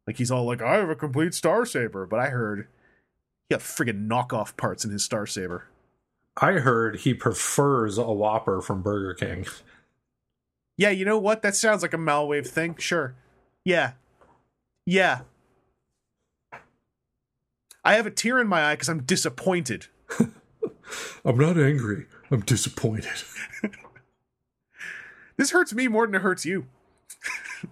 [0.06, 2.68] Like he's all like, I have a complete Star Saber, but I heard
[3.50, 5.66] he got friggin' knockoff parts in his Star Saber.
[6.40, 9.44] i heard he prefers a whopper from burger king
[10.76, 11.42] Yeah, you know what?
[11.42, 12.74] That sounds like a Malwave thing.
[12.78, 13.14] Sure.
[13.66, 13.92] Yeah.
[14.86, 15.22] Yeah.
[17.84, 19.88] I have a tear in my eye because I'm disappointed.
[21.24, 23.22] i'm not angry i'm disappointed
[25.36, 26.66] This hurts me more than it hurts you.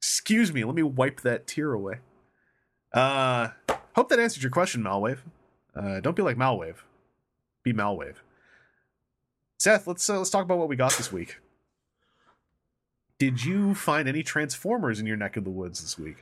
[0.00, 1.98] Excuse me, let me wipe that tear away.
[2.92, 3.48] Uh
[3.94, 5.18] hope that answered your question, Malwave.
[5.74, 6.76] Uh don't be like Malwave.
[7.62, 8.16] Be Malwave.
[9.58, 11.38] Seth, let's uh, let's talk about what we got this week.
[13.18, 16.16] Did you find any Transformers in your neck of the woods this week?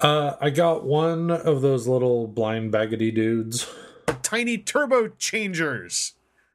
[0.00, 3.66] uh i got one of those little blind baggedy dudes
[4.22, 6.12] Tiny turbo changers.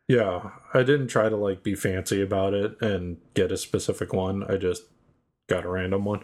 [0.07, 4.43] Yeah, I didn't try to like be fancy about it and get a specific one.
[4.43, 4.83] I just
[5.47, 6.23] got a random one.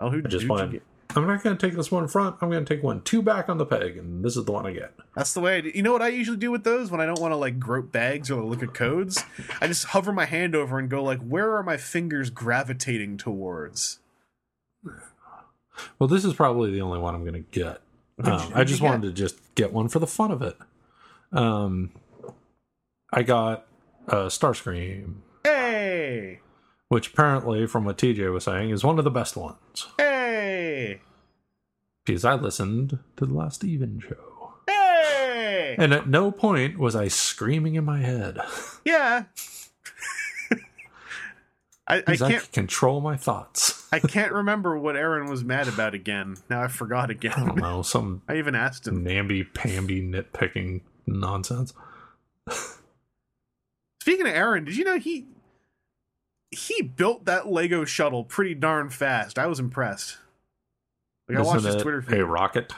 [0.00, 0.82] Oh, who I just who'd you get?
[1.16, 2.36] I'm not going to take this one front.
[2.40, 4.66] I'm going to take one two back on the peg, and this is the one
[4.66, 4.94] I get.
[5.16, 5.56] That's the way.
[5.56, 5.72] I do.
[5.74, 7.90] You know what I usually do with those when I don't want to like grope
[7.90, 9.24] bags or look at codes.
[9.60, 13.98] I just hover my hand over and go like, where are my fingers gravitating towards?
[15.98, 17.80] Well, this is probably the only one I'm going to get.
[18.22, 20.54] Um, I just wanted to just get one for the fun of it.
[21.32, 21.90] Um,
[23.10, 23.66] I got
[24.08, 26.40] uh, Starscream, Hey,
[26.88, 29.86] which apparently, from what TJ was saying, is one of the best ones.
[29.96, 30.09] hey.
[32.04, 34.54] Because I listened to the last Even show.
[34.66, 35.76] Hey!
[35.78, 38.38] And at no point was I screaming in my head.
[38.84, 39.24] Yeah.
[41.86, 43.88] I, I I, can't can control my thoughts.
[43.92, 46.36] I can't remember what Aaron was mad about again.
[46.48, 47.32] Now I forgot again.
[47.36, 49.02] I don't know, some I even asked him.
[49.02, 51.74] namby pamby nitpicking nonsense.
[54.00, 55.26] Speaking of Aaron, did you know he
[56.50, 59.38] he built that Lego shuttle pretty darn fast?
[59.38, 60.18] I was impressed.
[61.30, 62.20] Like I watched Isn't his Twitter feed.
[62.20, 62.72] a rocket?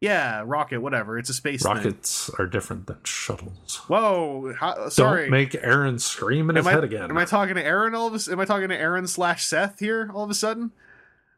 [0.00, 1.18] Yeah, rocket, whatever.
[1.18, 1.72] It's a space thing.
[1.74, 3.76] Rockets are different than shuttles.
[3.88, 5.22] Whoa, how, sorry.
[5.22, 7.10] Don't make Aaron scream in his I, head again.
[7.10, 9.80] Am I talking to Aaron all of a Am I talking to Aaron slash Seth
[9.80, 10.70] here all of a sudden?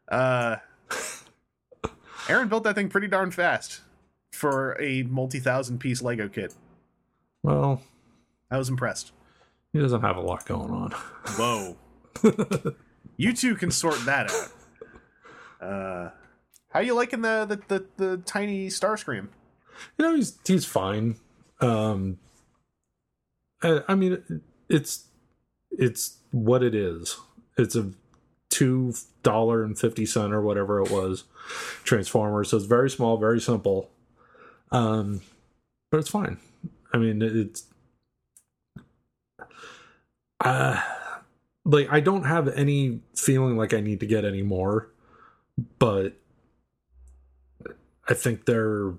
[0.07, 0.57] Uh,
[2.29, 3.81] Aaron built that thing pretty darn fast
[4.31, 6.53] for a multi-thousand piece Lego kit.
[7.41, 7.81] well,
[8.51, 9.11] I was impressed.
[9.73, 10.91] he doesn't have a lot going on.
[11.37, 11.77] Whoa.
[13.17, 15.67] you two can sort that out.
[15.67, 16.09] Uh,
[16.71, 19.27] how you liking the the, the, the tiny Starscream?
[19.97, 21.15] you know he's he's fine.
[21.59, 22.17] Um
[23.61, 25.05] I, I mean it's
[25.71, 27.17] it's what it is.
[27.57, 27.91] It's a
[28.49, 28.93] two
[29.23, 31.25] dollar and fifty cent or whatever it was
[31.83, 32.43] transformer.
[32.43, 33.89] So it's very small very simple.
[34.71, 35.21] Um
[35.89, 36.37] but it's fine.
[36.93, 37.65] I mean it's
[40.43, 40.81] uh
[41.63, 44.89] like i don't have any feeling like i need to get any more
[45.77, 46.15] but
[48.11, 48.93] i think they're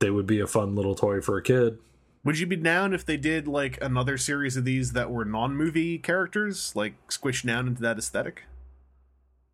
[0.00, 1.78] they would be a fun little toy for a kid.
[2.24, 5.98] Would you be down if they did like another series of these that were non-movie
[5.98, 8.44] characters, like squished down into that aesthetic?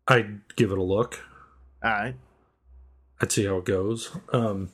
[0.07, 1.23] I'd give it a look.
[1.83, 2.15] All right.
[3.21, 4.11] I'd see how it goes.
[4.33, 4.69] Um,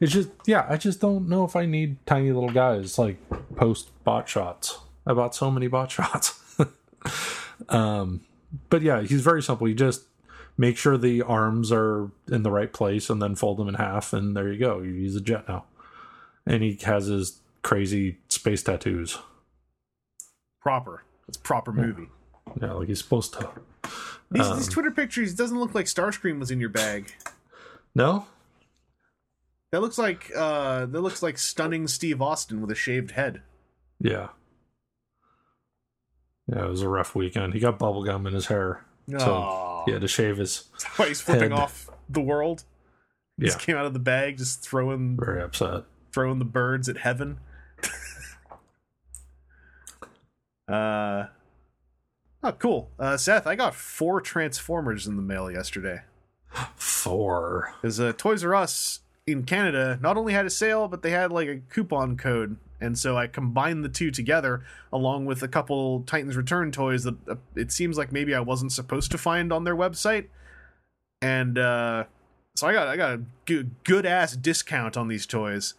[0.00, 3.18] it's just, yeah, I just don't know if I need tiny little guys like
[3.56, 4.78] post bot shots.
[5.06, 6.40] I bought so many bot shots.
[7.68, 8.22] um,
[8.70, 9.68] but yeah, he's very simple.
[9.68, 10.02] You just
[10.58, 14.12] make sure the arms are in the right place and then fold them in half,
[14.12, 14.80] and there you go.
[14.82, 15.64] You use a jet now.
[16.44, 19.18] And he has his crazy space tattoos.
[20.60, 21.04] Proper.
[21.28, 22.08] It's proper movie.
[22.60, 23.48] Yeah, like he's supposed to.
[24.30, 27.14] These, Um, these Twitter pictures doesn't look like Starscream was in your bag.
[27.94, 28.26] No?
[29.70, 33.42] That looks like uh that looks like stunning Steve Austin with a shaved head.
[34.00, 34.28] Yeah.
[36.46, 37.52] Yeah, it was a rough weekend.
[37.52, 38.84] He got bubble gum in his hair.
[39.18, 39.67] So Aw.
[39.88, 40.64] He had to shave his.
[40.96, 41.60] Why he's flipping head.
[41.60, 42.64] off the world.
[43.36, 45.84] Yeah, Just came out of the bag, just throwing very upset.
[46.12, 47.38] throwing the birds at heaven.
[50.68, 51.26] uh
[52.40, 52.88] Oh, cool.
[53.00, 56.02] Uh, Seth, I got four Transformers in the mail yesterday.
[56.76, 57.74] Four.
[57.82, 59.00] Because uh, Toys R Us
[59.32, 62.56] in Canada not only had a sale, but they had like a coupon code.
[62.80, 67.16] And so I combined the two together along with a couple Titans Return toys that
[67.28, 70.28] uh, it seems like maybe I wasn't supposed to find on their website.
[71.20, 72.04] And uh,
[72.56, 75.74] so I got I got a good, good ass discount on these toys.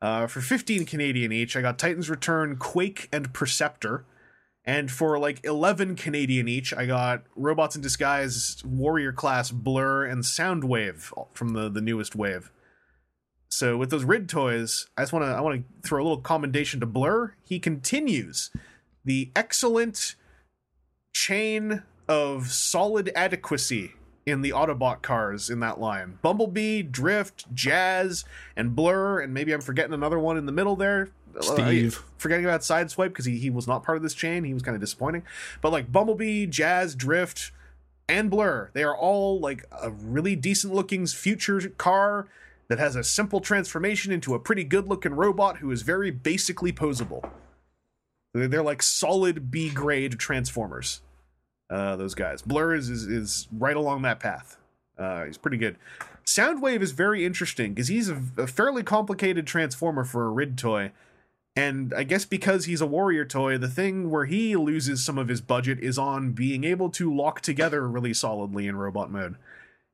[0.00, 4.04] Uh, for 15 Canadian each, I got Titans Return, Quake, and Perceptor.
[4.64, 10.22] And for like 11 Canadian each, I got Robots in Disguise, Warrior Class, Blurr, and
[10.22, 12.50] Soundwave from the, the newest wave.
[13.50, 16.20] So with those Rid toys, I just want to I want to throw a little
[16.20, 17.32] commendation to Blurr.
[17.42, 18.50] He continues
[19.04, 20.16] the excellent
[21.14, 23.94] chain of solid adequacy
[24.26, 26.18] in the Autobot cars in that line.
[26.20, 28.24] Bumblebee, Drift, Jazz,
[28.56, 31.10] and Blurr, and maybe I'm forgetting another one in the middle there.
[31.40, 32.02] Steve.
[32.16, 34.44] forgetting about Sideswipe because he, he was not part of this chain.
[34.44, 35.22] He was kind of disappointing.
[35.60, 37.52] But like Bumblebee, Jazz, Drift,
[38.08, 42.26] and Blurr, they are all like a really decent looking future car
[42.68, 46.72] that has a simple transformation into a pretty good looking robot who is very basically
[46.72, 47.28] posable.
[48.34, 51.00] They're, like solid B grade Transformers.
[51.70, 52.42] Uh, those guys.
[52.42, 54.58] Blurr is, is is right along that path.
[54.98, 55.76] Uh, he's pretty good.
[56.24, 60.92] Soundwave is very interesting because he's a, a fairly complicated transformer for a Rid toy.
[61.56, 65.28] And I guess because he's a warrior toy, the thing where he loses some of
[65.28, 69.36] his budget is on being able to lock together really solidly in robot mode.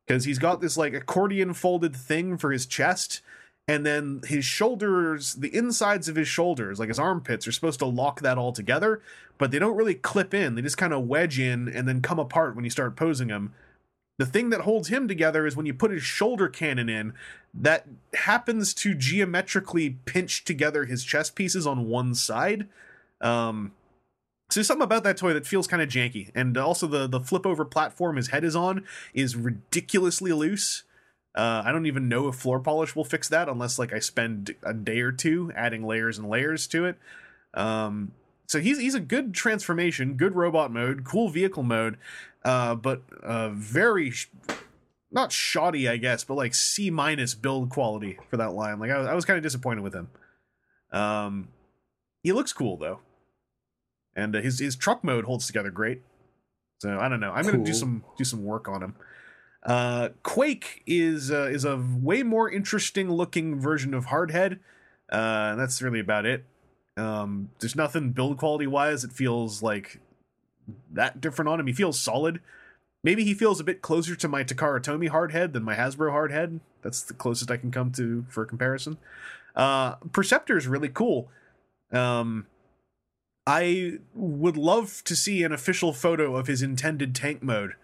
[0.07, 3.23] Because he's got this like accordion folded thing for his chest,
[3.67, 7.87] and then his shoulders, the insides of his shoulders, like his armpits, are supposed to
[7.87, 9.01] lock that all together,
[9.39, 10.55] but they don't really clip in.
[10.55, 13.55] They just kind of wedge in and then come apart when you start posing him.
[14.19, 17.15] The thing that holds him together is when you put his shoulder cannon in,
[17.55, 22.69] that happens to geometrically pinch together his chest pieces on one side.
[23.21, 23.73] Um,
[24.55, 27.45] so something about that toy that feels kind of janky, and also the the flip
[27.45, 30.85] over platform his head is on is ridiculously loose.
[31.35, 34.55] Uh, I don't even know if floor polish will fix that unless like I spend
[34.63, 36.97] a day or two adding layers and layers to it.
[37.55, 38.13] Um,
[38.47, 41.99] so he's he's a good transformation, good robot mode, cool vehicle mode,
[42.45, 44.31] uh, but uh, very sh-
[45.11, 48.79] not shoddy, I guess, but like C minus build quality for that line.
[48.79, 50.11] Like I was, I was kind of disappointed with him.
[50.93, 51.49] Um,
[52.23, 53.01] he looks cool though,
[54.17, 56.03] and uh, his his truck mode holds together great.
[56.81, 57.33] So I don't know.
[57.33, 58.95] I'm gonna do some do some work on him.
[59.65, 64.59] Uh, Quake is uh, is a way more interesting looking version of Hardhead.
[65.11, 66.45] Uh, and that's really about it.
[66.97, 70.01] Um, there's nothing build quality wise that feels like
[70.93, 71.67] that different on him.
[71.67, 72.41] He feels solid.
[73.03, 76.61] Maybe he feels a bit closer to my Takara Tomy Hardhead than my Hasbro Hardhead.
[76.83, 78.97] That's the closest I can come to for comparison.
[79.55, 81.29] Uh, Perceptor is really cool.
[81.93, 82.47] Um,
[83.47, 87.75] I would love to see an official photo of his intended tank mode.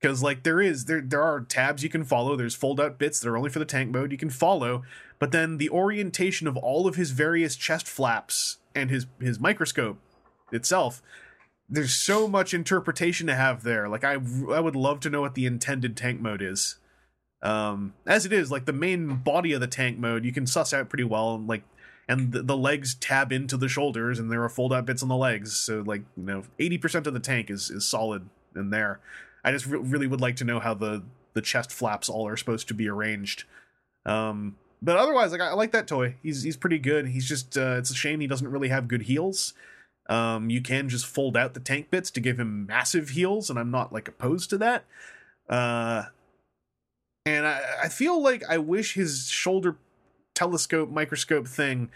[0.00, 2.36] Because like there is there there are tabs you can follow.
[2.36, 4.84] There's fold out bits that are only for the tank mode you can follow,
[5.18, 9.98] but then the orientation of all of his various chest flaps and his his microscope
[10.52, 11.02] itself
[11.68, 15.34] there's so much interpretation to have there like i i would love to know what
[15.34, 16.76] the intended tank mode is
[17.42, 20.72] um as it is like the main body of the tank mode you can suss
[20.72, 21.62] out pretty well and like
[22.08, 25.08] and the, the legs tab into the shoulders and there are fold out bits on
[25.08, 29.00] the legs so like you know 80% of the tank is is solid in there.
[29.44, 31.02] I just re- really would like to know how the
[31.34, 33.44] the chest flaps all are supposed to be arranged.
[34.06, 36.16] Um but otherwise like i, I like that toy.
[36.22, 37.08] He's he's pretty good.
[37.08, 39.54] He's just uh, it's a shame he doesn't really have good heels
[40.08, 43.58] um, you can just fold out the tank bits to give him massive heels, and
[43.58, 44.84] I'm not like opposed to that.
[45.48, 46.04] Uh,
[47.26, 49.76] and I, I feel like I wish his shoulder
[50.38, 51.90] telescope microscope thing.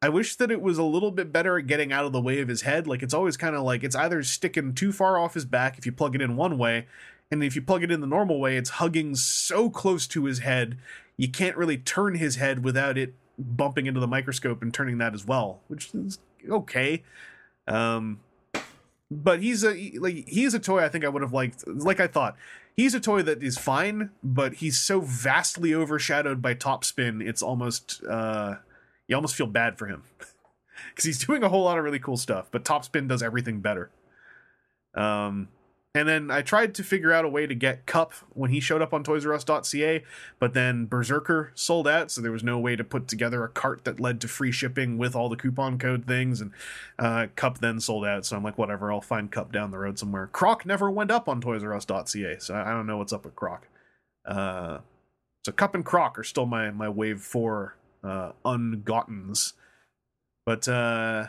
[0.00, 2.40] I wish that it was a little bit better at getting out of the way
[2.40, 2.86] of his head.
[2.86, 5.86] Like it's always kind of like it's either sticking too far off his back if
[5.86, 6.86] you plug it in one way,
[7.30, 10.40] and if you plug it in the normal way, it's hugging so close to his
[10.40, 10.78] head
[11.16, 15.14] you can't really turn his head without it bumping into the microscope and turning that
[15.14, 17.02] as well, which is okay.
[17.68, 18.20] Um,
[19.10, 21.66] but he's a like he's a toy I think I would have liked.
[21.66, 22.36] Like I thought,
[22.76, 27.26] he's a toy that is fine, but he's so vastly overshadowed by Topspin.
[27.26, 28.56] It's almost uh,
[29.06, 30.02] you almost feel bad for him
[30.90, 32.48] because he's doing a whole lot of really cool stuff.
[32.50, 33.90] But Topspin does everything better.
[34.94, 35.48] Um,
[35.94, 38.80] and then I tried to figure out a way to get Kup when he showed
[38.80, 40.02] up on ToysRUs.ca,
[40.38, 43.84] but then Berserker sold out, so there was no way to put together a cart
[43.84, 46.40] that led to free shipping with all the coupon code things.
[46.40, 46.52] And
[46.98, 49.98] uh, Kup then sold out, so I'm like, whatever, I'll find Kup down the road
[49.98, 50.28] somewhere.
[50.28, 53.68] Croc never went up on ToysRUs.ca, so I don't know what's up with Croc.
[54.24, 54.78] Uh,
[55.44, 59.52] so Kup and Croc are still my my Wave Four uh, ungottens,
[60.46, 61.26] but uh,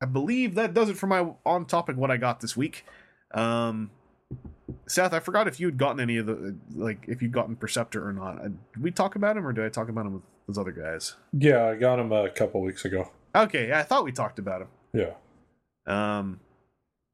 [0.00, 2.86] I believe that does it for my on topic what I got this week.
[3.34, 3.90] Um,
[4.86, 8.06] Seth, I forgot if you had gotten any of the like if you'd gotten Perceptor
[8.06, 8.38] or not.
[8.40, 10.72] Uh, Did we talk about him or did I talk about him with those other
[10.72, 11.16] guys?
[11.32, 13.10] Yeah, I got him a couple weeks ago.
[13.34, 14.68] Okay, I thought we talked about him.
[14.92, 15.14] Yeah,
[15.86, 16.40] Um,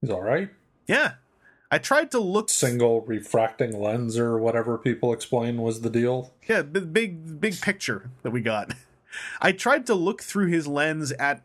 [0.01, 0.51] he's all right.
[0.87, 1.15] yeah,
[1.71, 2.51] I tried to look.
[2.51, 6.33] Single refracting lens or whatever people explain was the deal.
[6.49, 8.75] Yeah, the big big picture that we got.
[9.41, 11.43] I tried to look through his lens at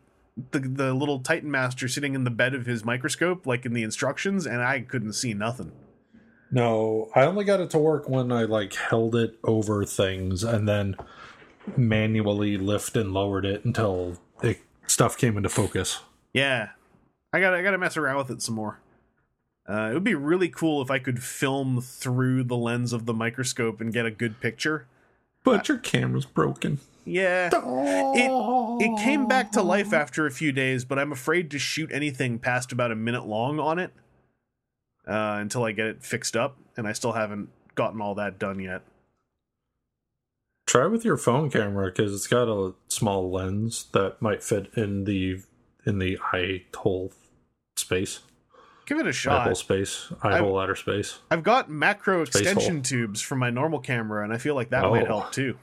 [0.51, 3.83] the the little Titan Master sitting in the bed of his microscope, like in the
[3.83, 5.71] instructions, and I couldn't see nothing.
[6.51, 10.67] No, I only got it to work when I like held it over things and
[10.67, 10.95] then
[11.75, 15.99] manually lift and lowered it until it stuff came into focus.
[16.33, 16.69] Yeah,
[17.33, 18.79] I got I got to mess around with it some more.
[19.67, 23.13] Uh, it would be really cool if I could film through the lens of the
[23.13, 24.85] microscope and get a good picture.
[25.43, 26.79] But your camera's broken.
[27.05, 28.31] Yeah, it
[28.83, 32.39] it came back to life after a few days, but I'm afraid to shoot anything
[32.39, 33.91] past about a minute long on it
[35.07, 38.59] uh, until I get it fixed up, and I still haven't gotten all that done
[38.59, 38.81] yet.
[40.65, 45.03] Try with your phone camera because it's got a small lens that might fit in
[45.03, 45.41] the
[45.85, 47.13] in the eye hole
[47.77, 48.21] space,
[48.87, 49.45] Give it a eye shot.
[49.45, 51.19] hole space, eye hole outer space.
[51.29, 52.81] I've got macro Space extension hole.
[52.83, 55.19] tubes for my normal camera, and I feel like that might Oh.
[55.19, 55.59] help too.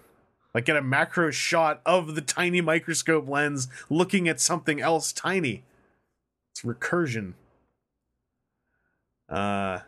[0.54, 5.64] Like get a macro shot of the tiny microscope lens looking at something else tiny.
[6.52, 7.34] It's recursion.
[9.28, 9.80] Uh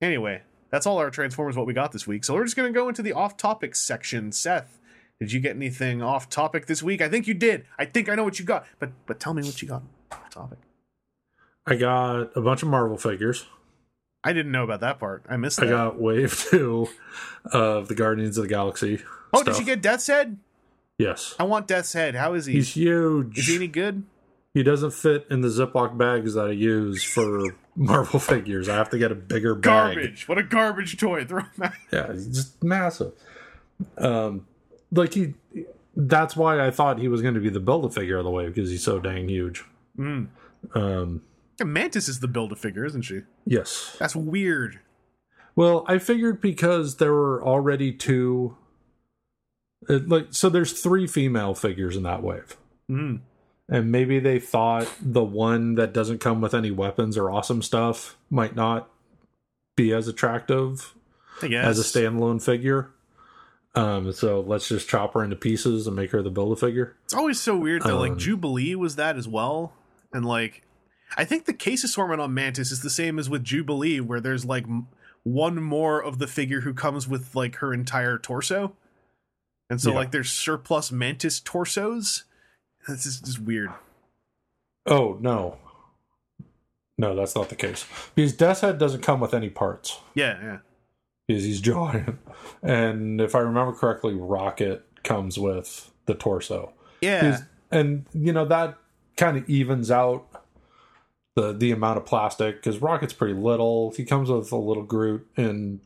[0.00, 2.24] anyway, that's all our Transformers what we got this week.
[2.24, 4.32] So we're just gonna go into the off-topic section.
[4.32, 4.80] Seth,
[5.20, 7.00] did you get anything off topic this week?
[7.00, 7.64] I think you did.
[7.78, 8.66] I think I know what you got.
[8.78, 10.58] But but tell me what you got off topic.
[11.66, 13.46] I got a bunch of Marvel figures.
[14.24, 15.24] I didn't know about that part.
[15.28, 15.68] I missed that.
[15.68, 16.88] I got Wave Two
[17.52, 19.00] of the Guardians of the Galaxy.
[19.32, 19.56] Oh, stuff.
[19.56, 20.38] did you get Death's Head?
[20.98, 22.14] Yes, I want Death's Head.
[22.14, 22.54] How is he?
[22.54, 23.38] he's huge.
[23.38, 24.04] Is he any good?
[24.52, 28.68] He doesn't fit in the Ziploc bags that I use for Marvel figures.
[28.68, 29.94] I have to get a bigger bag.
[29.94, 30.28] Garbage.
[30.28, 31.24] What a garbage toy.
[31.26, 31.72] Throw him out.
[31.92, 33.12] Yeah, he's just massive.
[33.96, 34.46] Um,
[34.90, 35.34] like he,
[35.96, 38.30] that's why I thought he was going to be the build a figure of the
[38.30, 39.64] way because he's so dang huge.
[39.96, 40.28] Mm.
[40.74, 41.22] Um,
[41.64, 43.22] Mantis is the build a figure, isn't she?
[43.46, 43.96] yes.
[43.98, 44.80] That's weird.
[45.56, 48.56] Well, I figured because there were already two,
[49.88, 50.48] it, like so.
[50.48, 52.56] There's three female figures in that wave,
[52.90, 53.20] Mm.
[53.68, 58.16] and maybe they thought the one that doesn't come with any weapons or awesome stuff
[58.30, 58.90] might not
[59.76, 60.94] be as attractive
[61.42, 62.90] as a standalone figure.
[63.74, 66.96] Um, so let's just chop her into pieces and make her the build a figure.
[67.04, 67.98] It's always so weird though.
[68.00, 69.72] like Um, Jubilee was that as well,
[70.12, 70.62] and like
[71.16, 74.44] I think the case assortment on Mantis is the same as with Jubilee, where there's
[74.44, 74.88] like m-
[75.22, 78.74] one more of the figure who comes with like her entire torso,
[79.70, 79.96] and so Yeah.
[79.96, 82.24] like there's surplus Mantis torsos.
[82.88, 83.70] This is just weird.
[84.86, 85.56] Oh no,
[86.98, 89.98] no, that's not the case because Death's Head doesn't come with any parts.
[90.14, 90.58] Yeah, yeah.
[91.26, 92.18] because he's giant.
[92.62, 96.72] And if I remember correctly, Rocket comes with the torso.
[97.00, 97.20] Yeah.
[97.30, 98.76] 'Cause- And you know that
[99.16, 100.26] kind of evens out
[101.36, 103.92] the the amount of plastic because Rocket's pretty little.
[103.92, 105.80] He comes with a little Groot in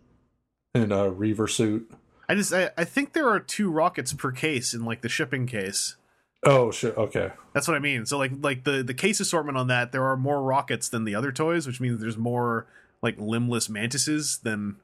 [0.74, 1.90] in a Reaver suit.
[2.35, 5.47] I just I, I think there are two rockets per case in like the shipping
[5.47, 5.94] case.
[6.43, 6.97] Oh shit!
[6.97, 8.06] Okay, That's what I mean.
[8.06, 11.15] So like like the the case assortment on that, there are more rockets than the
[11.15, 12.66] other toys, which means there's more
[13.02, 14.78] like limbless mantises than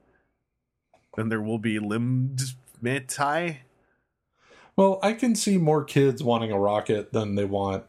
[1.17, 2.41] than there will be limbed
[2.81, 3.63] manti.
[4.77, 7.83] well I can see more kids wanting a Rocket than they want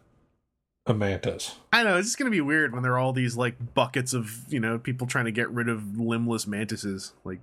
[0.88, 1.56] a Mantis.
[1.72, 4.42] I know it's just gonna be weird when there are all these like buckets of
[4.50, 7.14] you know people trying to get rid of limbless mantises.
[7.24, 7.42] Like,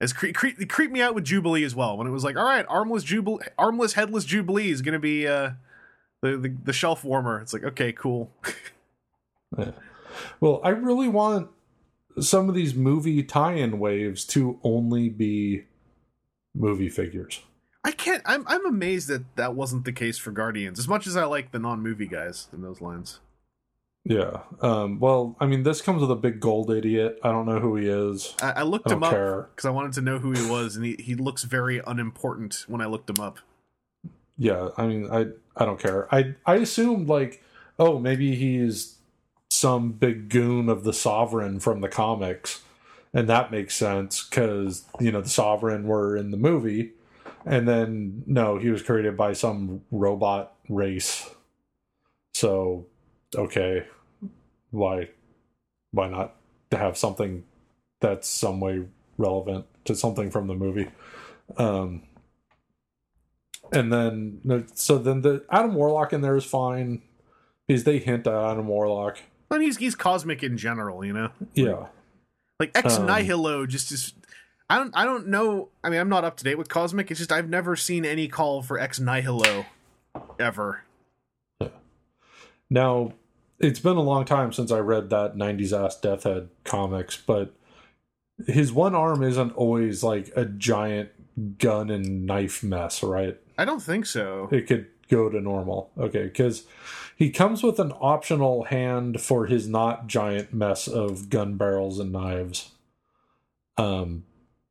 [0.00, 2.36] it's cre- cre- it creeped me out with Jubilee as well when it was like,
[2.36, 5.50] all right, armless Jubilee, armless headless Jubilee is gonna be uh
[6.22, 7.40] the the, the shelf warmer.
[7.40, 8.30] It's like okay, cool.
[10.40, 11.48] Well, I really want
[12.18, 15.64] some of these movie tie-in waves to only be
[16.54, 17.40] movie figures.
[17.84, 18.22] I can't.
[18.26, 20.78] I'm I'm amazed that that wasn't the case for Guardians.
[20.78, 23.20] As much as I like the non-movie guys in those lines.
[24.04, 24.40] Yeah.
[24.62, 27.20] Um, well, I mean, this comes with a big gold idiot.
[27.22, 28.34] I don't know who he is.
[28.40, 29.10] I, I looked I him up
[29.54, 32.80] because I wanted to know who he was, and he, he looks very unimportant when
[32.80, 33.38] I looked him up.
[34.38, 34.70] Yeah.
[34.76, 36.12] I mean, I I don't care.
[36.14, 37.42] I I assumed like,
[37.78, 38.96] oh, maybe he's
[39.50, 42.62] some big goon of the Sovereign from the comics,
[43.12, 46.92] and that makes sense because you know the Sovereign were in the movie,
[47.44, 51.28] and then no, he was created by some robot race.
[52.32, 52.86] So,
[53.36, 53.86] okay,
[54.70, 55.08] why
[55.92, 56.36] why not
[56.70, 57.44] to have something
[58.00, 58.84] that's some way
[59.18, 60.88] relevant to something from the movie?
[61.56, 62.02] Um,
[63.72, 67.02] and then so then the Adam Warlock in there is fine
[67.66, 69.18] because they hint at Adam Warlock.
[69.50, 71.30] And he's he's cosmic in general, you know.
[71.54, 71.86] Yeah,
[72.58, 74.14] Like Ex Um, Nihilo just is.
[74.68, 75.70] I don't I don't know.
[75.82, 77.10] I mean, I'm not up to date with cosmic.
[77.10, 79.66] It's just I've never seen any call for Ex Nihilo
[80.38, 80.84] ever.
[81.60, 81.68] Yeah.
[82.70, 83.12] Now,
[83.60, 87.54] it's been a long time since I read that 90s ass Death Head comics, but
[88.46, 91.10] his one arm isn't always like a giant
[91.58, 93.38] gun and knife mess, right?
[93.58, 94.48] I don't think so.
[94.50, 95.90] It could go to normal.
[95.98, 96.64] Okay, because
[97.16, 102.12] he comes with an optional hand for his not giant mess of gun barrels and
[102.12, 102.70] knives.
[103.76, 104.24] Um,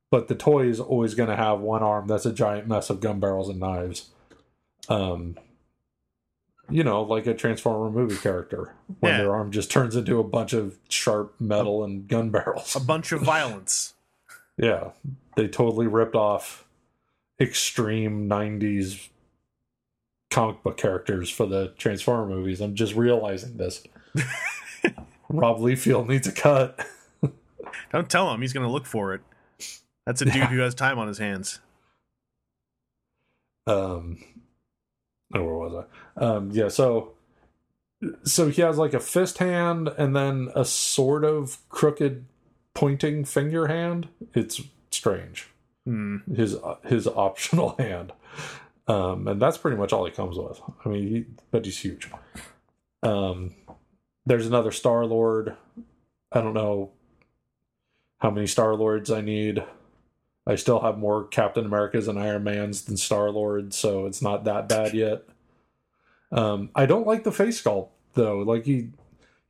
[0.10, 3.02] but the toy is always going to have one arm that's a giant mess of
[3.02, 4.10] gun barrels and knives.
[4.88, 5.38] Um,
[6.70, 9.18] you know, like a Transformer movie character when Yeah.
[9.20, 12.76] their arm just turns into a bunch of sharp metal and gun barrels.
[12.76, 13.94] A bunch of violence.
[14.62, 14.90] Yeah,
[15.38, 16.66] they totally ripped off
[17.40, 19.08] extreme 90s
[20.30, 22.60] comic book characters for the Transformer movies.
[22.60, 23.82] I'm just realizing this.
[25.30, 26.86] Rob Liefeld needs a cut.
[27.94, 28.41] Don't tell him.
[28.41, 29.22] He's going to look for it.
[30.06, 31.62] That's a dude who has time on his hands.
[33.66, 34.18] Um,
[35.35, 35.85] oh, where was
[36.18, 36.23] I?
[36.23, 37.14] Um, yeah, so
[38.23, 42.26] so he has like a fist hand and then a sort of crooked
[42.73, 44.07] pointing finger hand.
[44.34, 44.61] It's
[44.91, 45.49] strange.
[45.85, 46.18] Hmm.
[46.35, 48.14] his his optional hand,
[48.88, 50.61] um, and that's pretty much all he comes with.
[50.85, 52.10] I mean, he, but he's huge.
[53.01, 53.56] Um,
[54.26, 55.56] there's another Star Lord.
[56.31, 56.91] I don't know
[58.19, 59.64] how many Star Lords I need.
[60.48, 64.45] I still have more Captain Americas and Iron Mans than Star Lords, so it's not
[64.45, 65.24] that bad yet.
[66.32, 68.40] Um, I don't like the face sculpt though.
[68.40, 68.90] Like he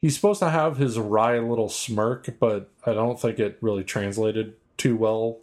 [0.02, 4.56] he's supposed to have his wry little smirk, but I don't think it really translated
[4.78, 5.40] too well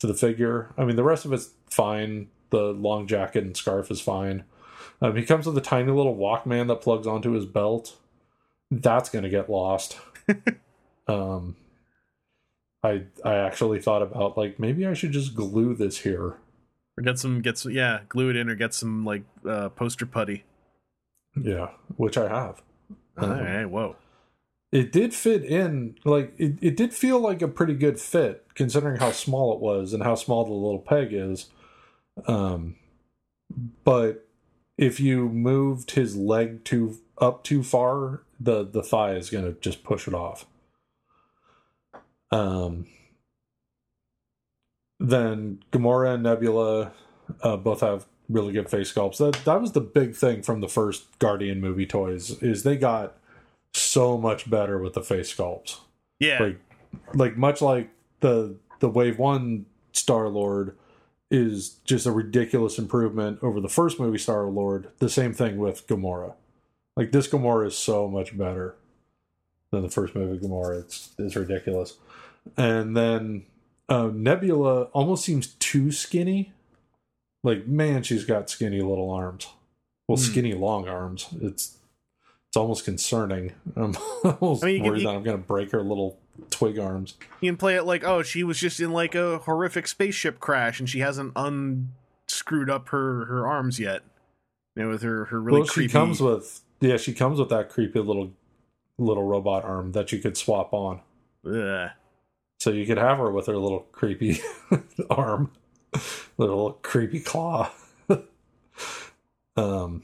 [0.00, 0.72] to the figure.
[0.76, 2.28] I mean, the rest of it's fine.
[2.50, 4.44] The long jacket and scarf is fine.
[5.02, 7.96] Um, he comes with a tiny little Walkman that plugs onto his belt.
[8.70, 9.98] That's gonna get lost.
[11.08, 11.56] um,
[12.88, 16.36] I I actually thought about like maybe I should just glue this here.
[16.96, 20.04] Or get some, get some, yeah, glue it in or get some like uh, poster
[20.06, 20.44] putty.
[21.40, 22.60] Yeah, which I have.
[23.16, 23.96] All Um, right, whoa.
[24.72, 28.98] it did fit in like it, it did feel like a pretty good fit considering
[28.98, 31.46] how small it was and how small the little peg is
[32.26, 32.76] um
[33.84, 34.26] but
[34.76, 39.58] if you moved his leg too up too far the the thigh is going to
[39.60, 40.44] just push it off
[42.30, 42.86] um
[45.00, 46.92] then Gamora and Nebula
[47.42, 49.18] uh, both have really good face sculpts.
[49.18, 53.16] That that was the big thing from the first Guardian movie toys is they got
[53.74, 55.78] so much better with the face sculpts.
[56.18, 56.38] Yeah.
[56.40, 56.60] Like
[57.14, 57.90] like much like
[58.20, 60.76] the the Wave 1 Star-Lord
[61.30, 64.88] is just a ridiculous improvement over the first movie Star-Lord.
[64.98, 66.34] The same thing with Gamora.
[66.96, 68.76] Like this Gamora is so much better
[69.70, 70.80] than the first movie Gamora.
[70.80, 71.96] It's it's ridiculous.
[72.56, 73.44] And then
[73.88, 76.52] uh, Nebula almost seems too skinny.
[77.44, 79.46] Like man, she's got skinny little arms.
[80.08, 80.22] Well, Hmm.
[80.24, 81.28] skinny long arms.
[81.40, 81.76] It's
[82.48, 83.52] it's almost concerning.
[83.76, 83.94] I'm
[84.40, 86.18] almost I mean, can- worried you- that I'm going to break her little
[86.50, 87.14] twig arms.
[87.40, 90.78] You can play it like, oh, she was just in like a horrific spaceship crash
[90.80, 94.02] and she hasn't unscrewed up her her arms yet.
[94.76, 95.88] You know, with her her really well, creepy.
[95.88, 98.32] she comes with yeah, she comes with that creepy little
[98.98, 101.00] little robot arm that you could swap on.
[101.46, 101.90] Ugh.
[102.58, 104.40] So you could have her with her little creepy
[105.10, 105.52] arm,
[106.36, 107.70] little creepy claw.
[109.56, 110.02] um,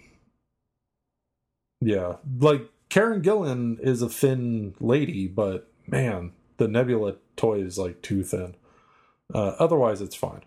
[1.80, 8.02] yeah, like Karen Gillan is a thin lady, but man, the Nebula toy is like
[8.02, 8.54] too thin.
[9.34, 10.42] Uh, otherwise, it's fine.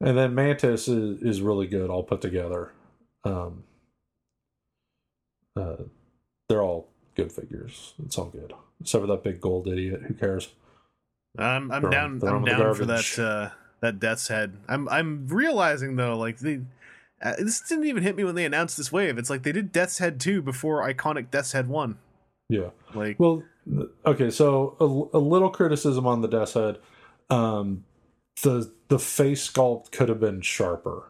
[0.00, 2.72] And then Mantis is, is really good, all put together.
[3.24, 3.64] Um,
[5.56, 5.84] uh,
[6.48, 7.94] they're all good figures.
[8.04, 10.02] It's all good, except for that big gold idiot.
[10.08, 10.48] Who cares?
[11.38, 13.50] I'm I'm Throw down throw 'em I'm down for that uh
[13.80, 14.56] that Death's Head.
[14.68, 16.62] I'm I'm realizing though, like the
[17.22, 19.16] uh, this didn't even hit me when they announced this wave.
[19.16, 21.96] It's like they did Death's Head 2 before iconic Death's Head 1.
[22.48, 22.70] Yeah.
[22.94, 23.44] Like Well,
[24.04, 24.30] okay.
[24.30, 26.78] So a, a little criticism on the death's head.
[27.30, 27.84] Um,
[28.42, 31.08] the the face sculpt could have been sharper.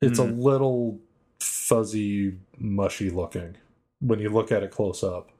[0.00, 0.98] It's a little
[1.40, 3.56] fuzzy, mushy looking
[4.00, 5.30] when you look at it close up.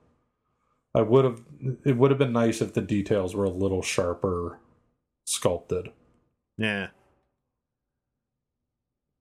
[0.94, 1.42] I would have.
[1.84, 4.58] It would have been nice if the details were a little sharper
[5.24, 5.90] sculpted.
[6.58, 6.88] Yeah.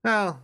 [0.02, 0.40] Well,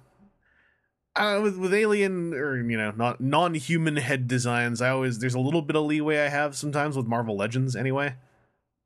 [1.16, 5.35] uh, with with alien or you know not non human head designs, I always there's
[5.35, 8.15] a little bit of leeway I have sometimes with Marvel Legends anyway.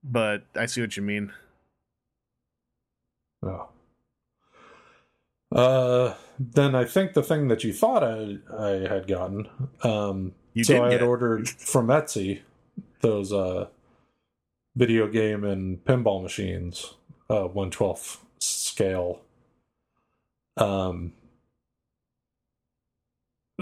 [0.03, 1.33] But I see what you mean.
[3.43, 3.69] Oh.
[5.53, 9.49] Uh, then I think the thing that you thought I I had gotten,
[9.83, 12.41] um, You so I had ordered from Etsy
[13.01, 13.69] those uh
[14.77, 16.95] video game and pinball machines,
[17.29, 19.21] uh, one twelfth scale.
[20.57, 21.13] Um.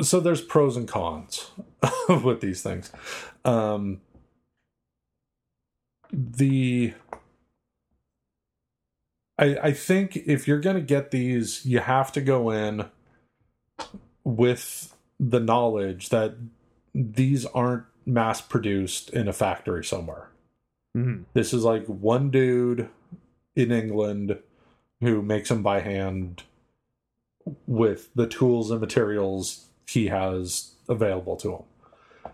[0.00, 1.50] So there's pros and cons
[2.08, 2.92] with these things.
[3.44, 4.00] Um,
[6.12, 6.94] the
[9.38, 12.86] I, I think if you're going to get these, you have to go in
[14.24, 16.36] with the knowledge that
[16.98, 20.28] these aren't mass produced in a factory somewhere.
[20.96, 21.24] Mhm.
[21.32, 22.88] This is like one dude
[23.54, 24.38] in England
[25.00, 26.42] who makes them by hand
[27.66, 31.62] with the tools and materials he has available to him.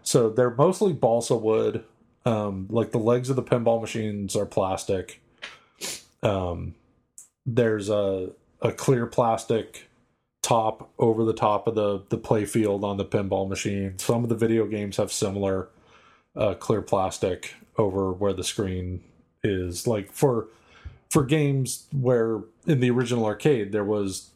[0.03, 1.85] So they're mostly balsa wood.
[2.25, 5.21] Um, like the legs of the pinball machines are plastic.
[6.23, 6.75] Um,
[7.45, 8.31] there's a
[8.63, 9.89] a clear plastic
[10.45, 13.99] top over the top of the the play field on the pinball machine.
[13.99, 15.71] Some of the video games have similar
[16.37, 19.03] uh, clear plastic over where the screen
[19.43, 19.87] is.
[19.87, 20.49] Like for
[21.11, 24.31] for games where in the original arcade there was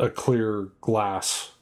[0.00, 1.52] a clear glass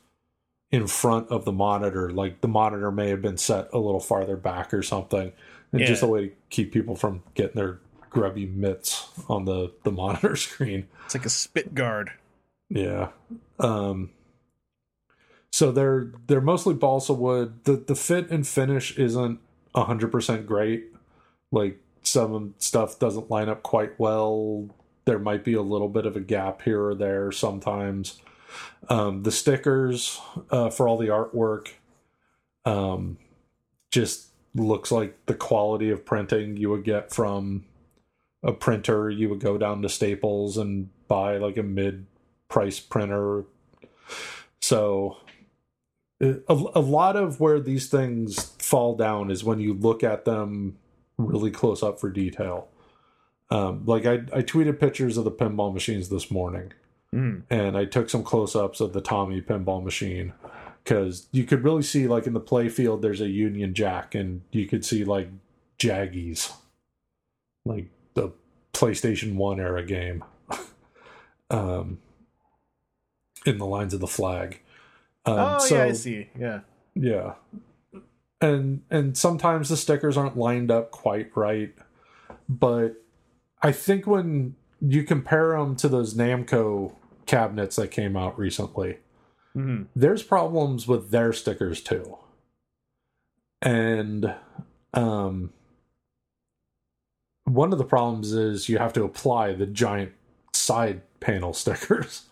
[0.71, 4.37] in front of the monitor, like the monitor may have been set a little farther
[4.37, 5.33] back or something,
[5.73, 9.93] and just a way to keep people from getting their grubby mitts on the the
[9.93, 10.89] monitor screen.
[11.05, 12.13] It's like a spit guard.
[12.71, 13.09] Yeah.
[13.61, 14.11] Um
[15.53, 17.65] so they're they're mostly balsa wood.
[17.65, 19.41] The the fit and finish isn't
[19.75, 20.87] hundred percent great.
[21.53, 24.69] Like some stuff doesn't line up quite well.
[25.05, 28.21] There might be a little bit of a gap here or there sometimes.
[28.89, 30.21] Um the stickers
[30.51, 31.69] uh for all the artwork
[32.65, 33.19] um
[33.91, 37.65] just looks like the quality of printing you would get from
[38.43, 42.07] a printer you would go down to Staples and buy like a mid
[42.51, 43.45] price printer.
[44.61, 45.17] So
[46.21, 50.77] a, a lot of where these things fall down is when you look at them
[51.17, 52.69] really close up for detail.
[53.51, 56.73] Um, like I, I tweeted pictures of the pinball machines this morning
[57.13, 57.43] Mm.
[57.51, 60.33] and I took some close ups of the Tommy pinball machine.
[60.85, 64.43] because you could really see like in the play field there's a Union Jack, and
[64.53, 65.29] you could see like
[65.77, 66.53] Jaggies,
[67.65, 68.31] like the
[68.73, 70.23] PlayStation One era game,
[71.51, 71.99] um,
[73.51, 74.61] in the lines of the flag.
[75.27, 76.29] Um, oh so, yeah, I see.
[76.39, 76.61] Yeah.
[76.95, 77.35] yeah
[78.41, 81.75] and and sometimes the stickers aren't lined up quite right
[82.49, 83.03] but
[83.63, 86.95] i think when you compare them to those namco
[87.27, 88.99] cabinets that came out recently
[89.53, 92.17] hmm there's problems with their stickers too
[93.63, 94.35] and
[94.95, 95.53] um
[97.45, 100.13] one of the problems is you have to apply the giant
[100.53, 102.23] side panel stickers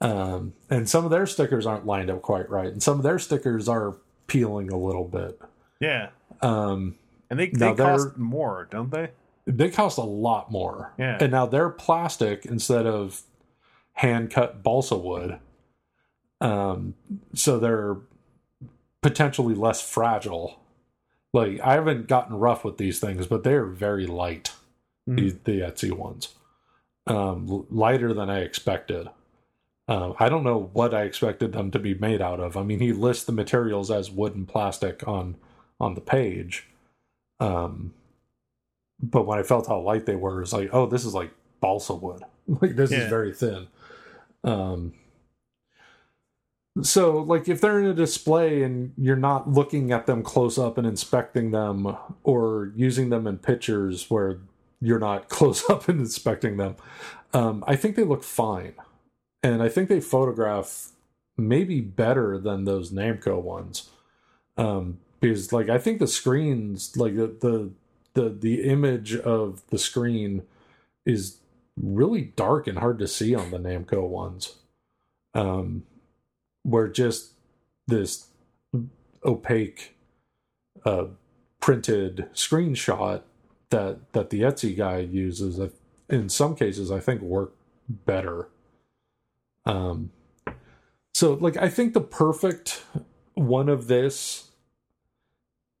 [0.00, 3.18] um and some of their stickers aren't lined up quite right and some of their
[3.18, 3.96] stickers are
[4.26, 5.40] peeling a little bit
[5.80, 6.10] Yeah.
[6.42, 6.96] um
[7.30, 9.10] And they they cost more, don't they?
[9.46, 11.16] they cost a lot more Yeah.
[11.20, 13.22] and now they're plastic instead of
[13.94, 15.38] hand cut balsa wood
[16.42, 16.94] um
[17.34, 17.96] so they're
[19.02, 20.60] potentially less fragile
[21.32, 24.52] like i haven't gotten rough with these things but they're very light
[25.08, 25.16] Mhm.
[25.18, 26.34] these the etsy ones
[27.06, 29.08] um l- lighter than i expected
[29.88, 32.56] um, I don't know what I expected them to be made out of.
[32.56, 35.36] I mean, he lists the materials as wood and plastic on
[35.80, 36.66] on the page,
[37.40, 37.92] um,
[39.02, 41.30] but when I felt how light they were, it's like, oh, this is like
[41.60, 42.22] balsa wood.
[42.48, 43.04] like this Yeah.
[43.04, 43.68] is very thin.
[44.44, 44.94] Um,
[46.82, 50.76] so, like, if they're in a display and you're not looking at them close up
[50.76, 54.40] and inspecting them, or using them in pictures where
[54.80, 56.76] you're not close up and inspecting them,
[57.32, 58.74] um, I think they look fine,
[59.52, 60.90] and I think they photograph
[61.36, 63.90] maybe better than those Namco ones,
[64.56, 67.70] um, because like I think the screens, like the the
[68.14, 70.42] the, the image of the screen
[71.04, 71.38] is
[71.76, 74.56] really dark and hard to see on the Namco ones.
[75.34, 75.84] Um,
[76.62, 77.32] where just
[77.86, 78.28] this
[79.24, 79.96] opaque
[80.84, 81.04] uh,
[81.60, 83.22] printed screenshot
[83.70, 85.60] that that the Etsy guy uses
[86.08, 87.54] in some cases I think work
[87.88, 88.48] better.
[89.66, 90.10] Um,
[91.12, 92.84] so like I think the perfect
[93.34, 94.50] one of this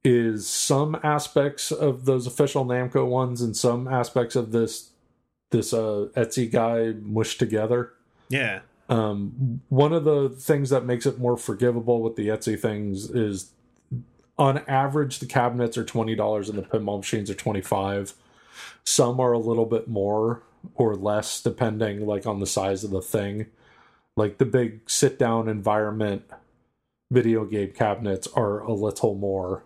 [0.04, 4.90] is some aspects of those official Namco ones and some aspects of this
[5.50, 7.92] this uh Etsy guy mushed together.
[8.28, 8.60] Yeah.
[8.88, 13.50] Um, one of the things that makes it more forgivable with the Etsy things is,
[14.38, 18.14] on average, the cabinets are twenty dollars and the pinball machines are twenty five.
[18.84, 20.42] Some are a little bit more
[20.76, 23.46] or less depending, like on the size of the thing.
[24.16, 26.24] Like the big sit down environment
[27.10, 29.64] video game cabinets are a little more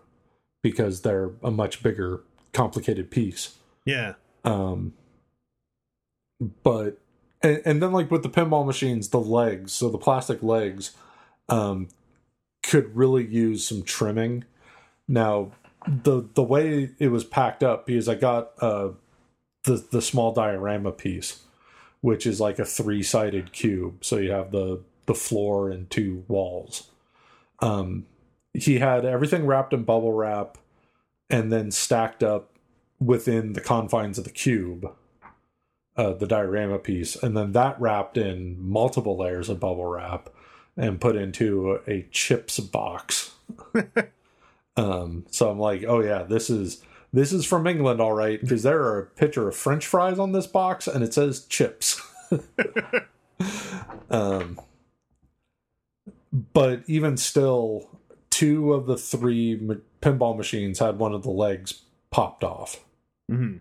[0.61, 2.21] because they're a much bigger,
[2.53, 3.55] complicated piece
[3.85, 4.13] Yeah.
[4.43, 4.93] um
[6.63, 6.99] but
[7.41, 10.91] and, and then like with the pinball machines the legs so the plastic legs
[11.49, 11.87] um
[12.63, 14.43] could really use some trimming
[15.07, 15.51] now
[15.87, 18.89] the the way it was packed up because i got uh
[19.63, 21.43] the the small diorama piece
[22.01, 24.03] which is like a three-sided cube.
[24.03, 26.89] So you have the the floor and two walls.
[27.59, 28.05] Um
[28.53, 30.57] he had everything wrapped in bubble wrap
[31.29, 32.51] and then stacked up
[32.99, 34.93] within the confines of the cube,
[35.95, 40.29] uh, the diorama piece, and then that wrapped in multiple layers of bubble wrap
[40.77, 43.35] and put into a chips box.
[44.77, 46.83] um, so I'm like, oh yeah, this is
[47.13, 50.31] this is from England, all right, because there are a picture of French fries on
[50.31, 52.01] this box and it says chips.
[54.09, 54.59] um,
[56.53, 57.89] but even still,
[58.29, 59.59] two of the three
[60.01, 61.81] pinball machines had one of the legs
[62.11, 62.83] popped off.
[63.29, 63.57] Hmm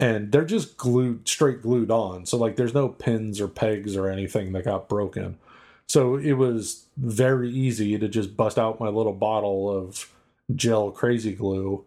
[0.00, 4.08] and they're just glued straight glued on so like there's no pins or pegs or
[4.08, 5.38] anything that got broken.
[5.86, 10.10] So it was very easy to just bust out my little bottle of
[10.54, 11.84] gel crazy glue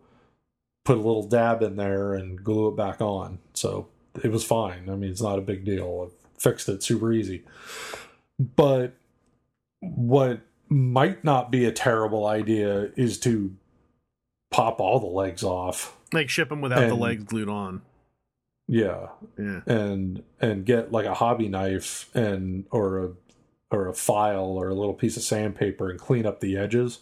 [0.87, 3.39] put a little dab in there and glue it back on.
[3.53, 3.89] So
[4.23, 4.89] it was fine.
[4.89, 6.09] I mean it's not a big deal.
[6.09, 7.43] I fixed it super easy.
[8.39, 8.93] But
[9.81, 13.53] what might not be a terrible idea is to
[14.49, 15.97] pop all the legs off.
[16.13, 17.81] Like ship them without the legs glued on.
[18.67, 19.07] yeah.
[19.37, 19.61] Yeah.
[19.67, 23.09] and and get like a hobby knife and or a
[23.71, 26.99] or a file or a little piece of sandpaper and clean up the edges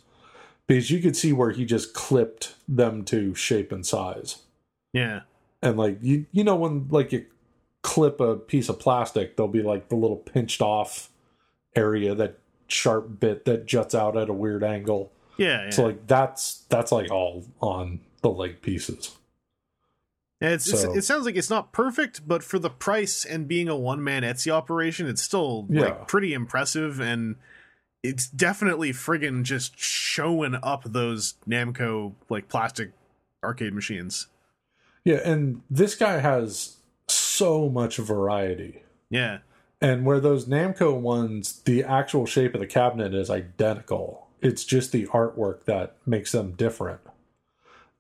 [0.68, 4.44] because you could see where he just clipped them to shape and size
[4.94, 5.22] Yeah.
[5.62, 7.26] and like you you know when like you
[7.84, 11.10] clip a piece of plastic there'll be like the little pinched off
[11.76, 12.38] area that
[12.68, 15.66] sharp bit that juts out at a weird angle Yeah.
[15.66, 15.70] yeah.
[15.70, 19.16] so like that's that's like all on the leg pieces
[20.42, 23.70] it's, So- it's, it sounds like it's not perfect, but for the price and being
[23.70, 25.82] a one man Etsy operation, it's still Yeah.
[25.82, 27.00] like pretty impressive.
[27.00, 27.38] And
[28.10, 32.92] it's definitely friggin' just showing up those Namco like plastic
[33.44, 34.28] arcade machines.
[35.04, 36.78] Yeah, and this guy has
[37.08, 38.84] so much variety.
[39.10, 39.40] Yeah.
[39.82, 44.28] And where those Namco ones, the actual shape of the cabinet is identical.
[44.42, 47.02] It's just the artwork that makes them different.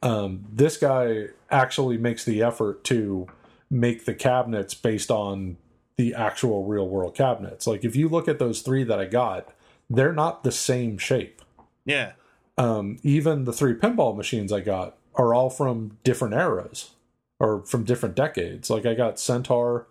[0.02, 3.27] Um, this guy actually makes the effort to
[3.69, 5.57] make the cabinets based on
[5.98, 7.68] the actual real world cabinets.
[7.68, 9.53] Like if you look at those three that I got,
[9.90, 11.41] they're not the same shape.
[11.86, 12.14] Yeah.
[12.57, 16.91] Um, even the three pinball machines I got are all from different eras
[17.40, 18.70] or from different decades.
[18.70, 19.88] Like I got Centaur,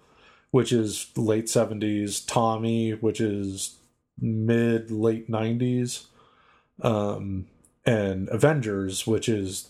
[0.50, 3.76] which is late 70s, Tommy, which is
[4.20, 6.06] mid late 90s,
[6.82, 7.46] um,
[7.84, 9.68] and Avengers, which is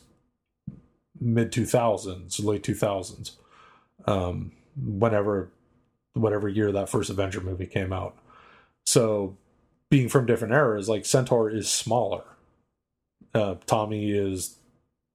[1.21, 3.33] mid 2000s, late 2000s.
[4.07, 5.51] Um, whenever
[6.15, 8.17] whatever year that first Avenger movie came out.
[8.85, 9.37] So
[9.91, 12.25] being from different eras, like Centaur is smaller.
[13.35, 14.59] Uh, Tommy is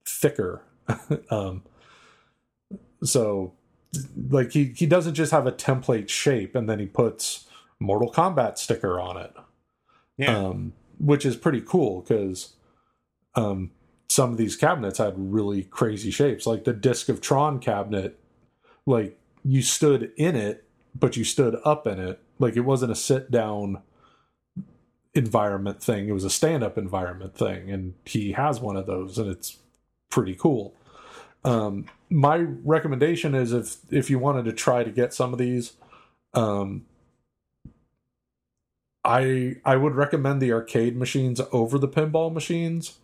[0.05, 0.63] thicker.
[1.29, 1.63] um,
[3.03, 3.53] so
[4.29, 7.47] like he, he doesn't just have a template shape and then he puts
[7.79, 9.33] Mortal Kombat sticker on it.
[10.17, 10.37] Yeah.
[10.37, 12.53] Um, which is pretty cool because
[13.35, 13.71] um,
[14.09, 16.45] some of these cabinets had really crazy shapes.
[16.45, 18.19] Like the Disc of Tron cabinet,
[18.85, 22.21] like you stood in it, but you stood up in it.
[22.37, 23.81] Like it wasn't a sit down
[25.19, 27.69] environment thing, it was a stand up environment thing.
[27.69, 29.57] And he has one of those, and it's
[30.09, 30.73] pretty cool.
[31.43, 35.73] Um, my recommendation is if if you wanted to try to get some of these,
[36.33, 36.85] um,
[39.03, 42.97] I I would recommend the arcade machines over the pinball machines.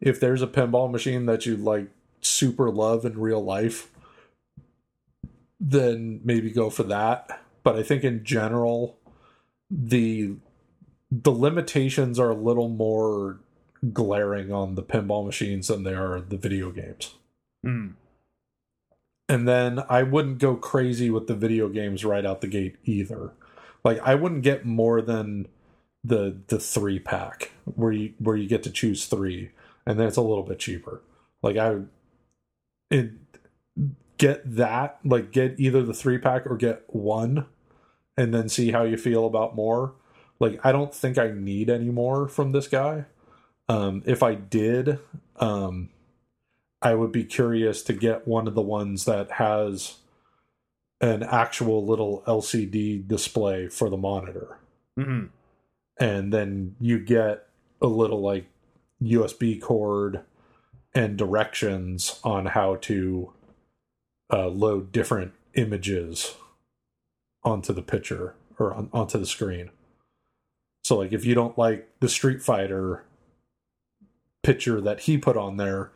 [0.00, 1.88] If there's a pinball machine that you like
[2.20, 3.90] super love in real life,
[5.60, 7.40] then maybe go for that.
[7.62, 8.98] But I think in general,
[9.70, 10.36] the
[11.12, 13.38] the limitations are a little more
[13.92, 17.16] glaring on the pinball machines than they are the video games.
[17.64, 17.94] Mm.
[19.28, 23.32] And then I wouldn't go crazy with the video games right out the gate either.
[23.84, 25.48] Like I wouldn't get more than
[26.02, 29.50] the the three pack where you where you get to choose three,
[29.84, 31.02] and then it's a little bit cheaper.
[31.42, 31.80] Like I,
[32.90, 33.10] it
[34.16, 37.46] get that like get either the three pack or get one,
[38.16, 39.94] and then see how you feel about more.
[40.42, 43.04] Like I don't think I need any more from this guy.
[43.68, 44.98] Um, if I did,
[45.36, 45.90] um,
[46.82, 49.98] I would be curious to get one of the ones that has
[51.00, 54.58] an actual little LCD display for the monitor.
[54.96, 55.26] hmm
[56.00, 57.46] And then you get
[57.80, 58.46] a little like
[59.00, 60.22] USB cord
[60.92, 63.32] and directions on how to
[64.32, 66.34] uh, load different images
[67.44, 69.70] onto the picture or on, onto the screen.
[70.84, 73.04] So, like, if you don't like the Street Fighter
[74.42, 75.92] picture that he put on there,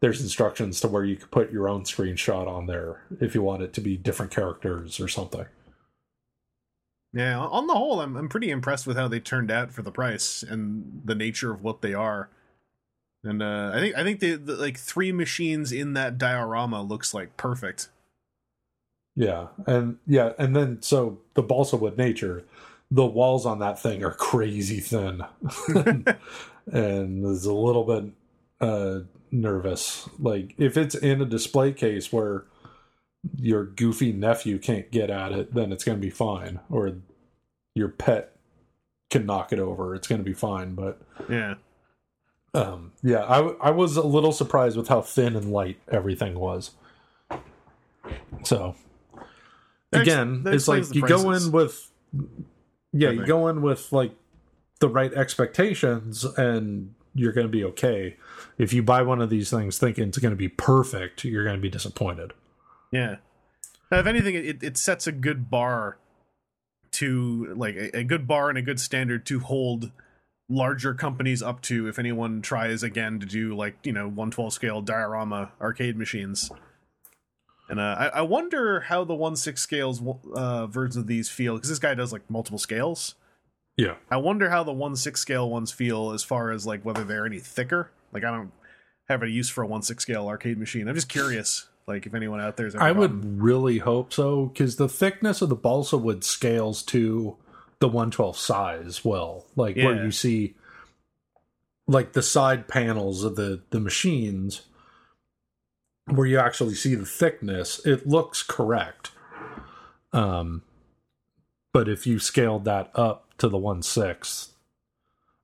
[0.00, 3.62] there's instructions to where you could put your own screenshot on there if you want
[3.62, 5.46] it to be different characters or something.
[7.12, 9.90] Yeah, on the whole, I'm I'm pretty impressed with how they turned out for the
[9.90, 12.28] price and the nature of what they are.
[13.24, 17.14] And uh, I think I think the, the like three machines in that diorama looks
[17.14, 17.88] like perfect.
[19.16, 22.44] Yeah, and yeah, and then so the balsa wood nature,
[22.90, 25.24] the walls on that thing are crazy thin,
[26.66, 28.12] and is a little bit
[28.60, 29.00] uh,
[29.30, 30.08] nervous.
[30.18, 32.44] Like if it's in a display case where
[33.36, 36.96] your goofy nephew can't get at it, then it's going to be fine, or
[37.74, 38.36] your pet
[39.10, 39.94] can knock it over.
[39.94, 41.54] It's going to be fine, but Yeah,
[42.54, 46.70] um, yeah, I I was a little surprised with how thin and light everything was.
[48.44, 48.76] So
[49.90, 51.90] That ex- again, that it's like you go in with
[52.92, 54.12] yeah, you go in with like
[54.80, 58.16] the right expectations and you're going to be okay.
[58.58, 61.56] If you buy one of these things thinking it's going to be perfect, you're going
[61.56, 62.32] to be disappointed.
[62.92, 63.16] yeah.
[63.90, 65.98] Now, if anything, it it sets a good bar
[66.92, 69.90] to like a, a good bar and a good standard to hold
[70.48, 74.80] larger companies up to if anyone tries again to do like you know 112 scale
[74.80, 76.50] diorama arcade machines
[77.68, 80.02] and uh, I, I wonder how the 1 6 scales
[80.34, 83.14] uh, versions of these feel because this guy does like multiple scales.
[83.76, 83.94] Yeah.
[84.10, 87.26] i wonder how the 1 6 scale ones feel as far as like whether they're
[87.26, 87.90] any thicker.
[88.12, 88.50] Like i don't
[89.08, 90.88] have a use for a 1 6 scale arcade machine.
[90.88, 94.46] I'm just curious like if anyone out there's ever I gotten- would really hope so
[94.46, 97.36] because the thickness of the balsa wood scales to
[97.80, 100.56] the 112 size well, like where you see
[101.86, 104.62] like the side panels of the the machines
[106.10, 109.10] where you actually see the thickness, it looks correct.
[110.12, 110.62] Um,
[111.72, 114.50] but if you scaled that up to the one six,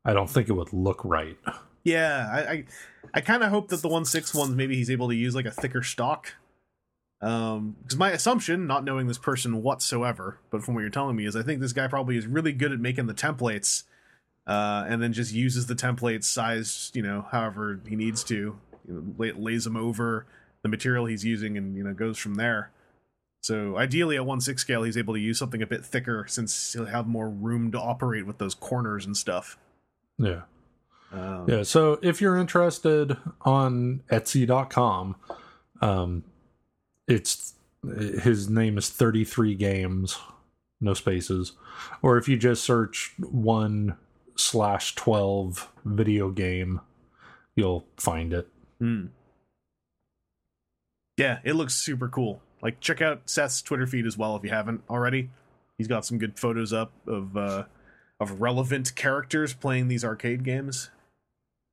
[0.04, 1.38] I don't think it would look right.
[1.82, 2.64] Yeah, I I,
[3.14, 5.50] I kind of hope that the one ones maybe he's able to use like a
[5.50, 6.34] thicker stock.
[7.20, 11.24] Um, because my assumption, not knowing this person whatsoever, but from what you're telling me,
[11.24, 13.84] is I think this guy probably is really good at making the templates,
[14.46, 18.58] uh, and then just uses the templates sized, you know, however he needs to, you
[18.88, 20.26] know, lay, lays them over
[20.64, 22.72] the material he's using, and you know, goes from there.
[23.42, 26.72] So ideally, at one six scale, he's able to use something a bit thicker since
[26.72, 29.58] he'll have more room to operate with those corners and stuff.
[30.18, 30.42] Yeah.
[31.12, 35.16] Um, Yeah, so if you're interested on Etsy.com,
[35.82, 36.24] um,
[37.06, 37.52] it's
[38.22, 40.18] his name is 33 Games,
[40.80, 41.52] no spaces,
[42.00, 43.96] or if you just search one
[44.36, 46.80] slash 12 video game,
[47.56, 48.48] you'll find it.
[48.78, 49.06] Hmm.
[51.16, 52.40] Yeah, it looks super cool.
[52.62, 55.30] Like, check out Seth's Twitter feed as well if you haven't already.
[55.78, 57.64] He's got some good photos up of uh,
[58.20, 60.90] of relevant characters playing these arcade games,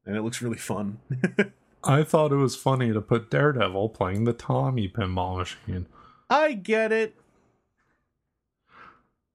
[0.06, 1.00] and it looks really fun.
[1.84, 5.88] I thought it was funny to put Daredevil playing the Tommy pinball machine.
[6.30, 7.16] I get it.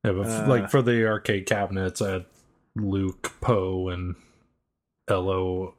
[0.04, 0.46] Yeah, but Uh.
[0.48, 2.26] like for the arcade cabinets, I had
[2.76, 4.14] Luke, Poe, and
[5.08, 5.74] Elo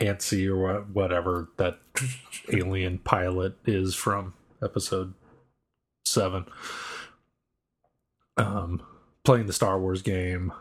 [0.00, 1.78] Antsy or whatever that
[2.52, 5.14] alien pilot is from episode
[6.04, 6.46] seven.
[8.36, 8.82] Um,
[9.24, 10.52] playing the Star Wars game,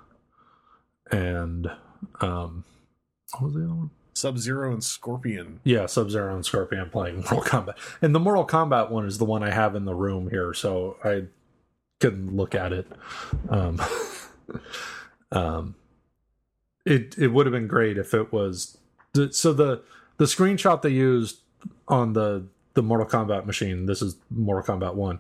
[1.10, 1.72] and
[2.20, 2.66] um,
[3.34, 3.92] what was the other one?
[4.14, 5.62] Sub Zero and Scorpion.
[5.64, 7.78] Yeah, Sub Zero and Scorpion playing Mortal Kombat.
[8.02, 10.98] And the Mortal Kombat one is the one I have in the room here, so
[11.04, 11.24] I
[12.00, 12.88] can look at it.
[13.50, 13.82] Um,
[15.32, 15.76] um,
[16.86, 18.78] it it would have been great if it was
[19.14, 19.82] the, so the
[20.18, 21.40] the screenshot they used
[21.88, 23.86] on the the Mortal Kombat machine.
[23.86, 25.20] This is Mortal Kombat one.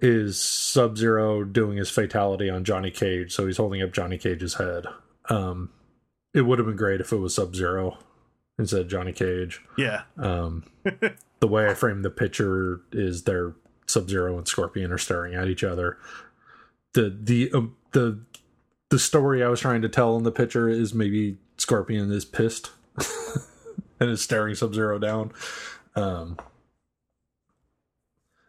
[0.00, 3.32] Is Sub Zero doing his fatality on Johnny Cage?
[3.32, 4.86] So he's holding up Johnny Cage's head.
[5.28, 5.70] Um,
[6.32, 7.98] it would have been great if it was Sub Zero
[8.58, 9.62] instead of Johnny Cage.
[9.76, 10.02] Yeah.
[10.16, 10.64] Um,
[11.40, 13.54] the way I framed the picture is they're
[13.86, 15.98] Sub Zero and Scorpion are staring at each other.
[16.94, 18.20] The the um, the
[18.90, 22.70] the story I was trying to tell in the picture is maybe Scorpion is pissed
[24.00, 25.32] and is staring Sub Zero down.
[25.96, 26.38] Um,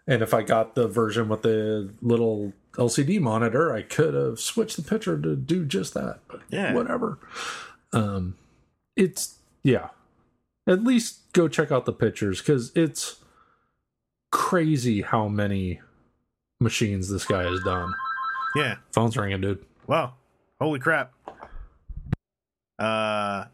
[0.08, 4.76] and if I got the version with the little LCD monitor, I could have switched
[4.78, 6.20] the picture to do just that.
[6.28, 6.74] But Yeah.
[6.74, 7.20] whatever.
[7.94, 8.36] Um,
[8.96, 9.90] it's yeah.
[10.68, 13.18] At least go check out the pictures because it's
[14.32, 15.82] crazy how many
[16.60, 17.94] machines this guy has done.
[18.56, 18.76] Yeah.
[18.92, 19.66] Phone's ringing, dude.
[19.88, 20.14] Wow.
[20.62, 21.14] Holy crap.
[22.78, 23.46] Uh,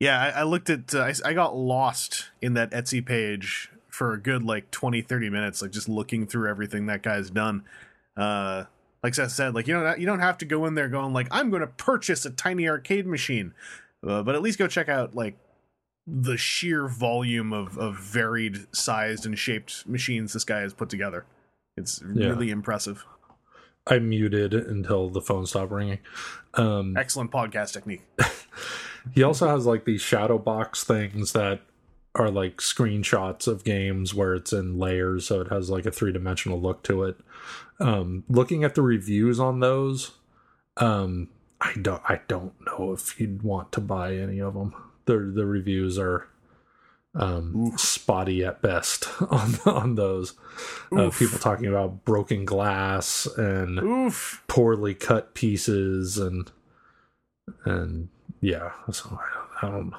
[0.00, 4.12] yeah, I, I looked at, uh, I, I got lost in that Etsy page for
[4.12, 7.64] a good like 20, 30 minutes, like just looking through everything that guy's done.
[8.16, 8.64] Uh,
[9.02, 11.28] like Seth said, like you don't you don't have to go in there going like
[11.30, 13.54] I'm going to purchase a tiny arcade machine,
[14.06, 15.36] uh, but at least go check out like
[16.06, 21.24] the sheer volume of of varied sized and shaped machines this guy has put together.
[21.76, 22.28] It's Yeah.
[22.28, 23.04] really impressive.
[23.86, 26.00] I muted until the phone stopped ringing.
[26.54, 28.02] Um, Excellent podcast technique.
[29.14, 31.60] he also has like these shadow box things that
[32.14, 36.12] are like screenshots of games where it's in layers, so it has like a three
[36.12, 37.16] dimensional look to it.
[37.78, 40.12] Um, looking at the reviews on those,
[40.78, 41.28] um,
[41.60, 44.74] I don't, I don't know if you'd want to buy any of them.
[45.04, 46.26] The the reviews are
[47.16, 50.34] um, spotty at best on on those.
[50.96, 54.42] Uh, people talking about broken glass and Oof.
[54.48, 56.50] poorly cut pieces and
[57.66, 58.08] and
[58.40, 59.94] yeah so i don't, I don't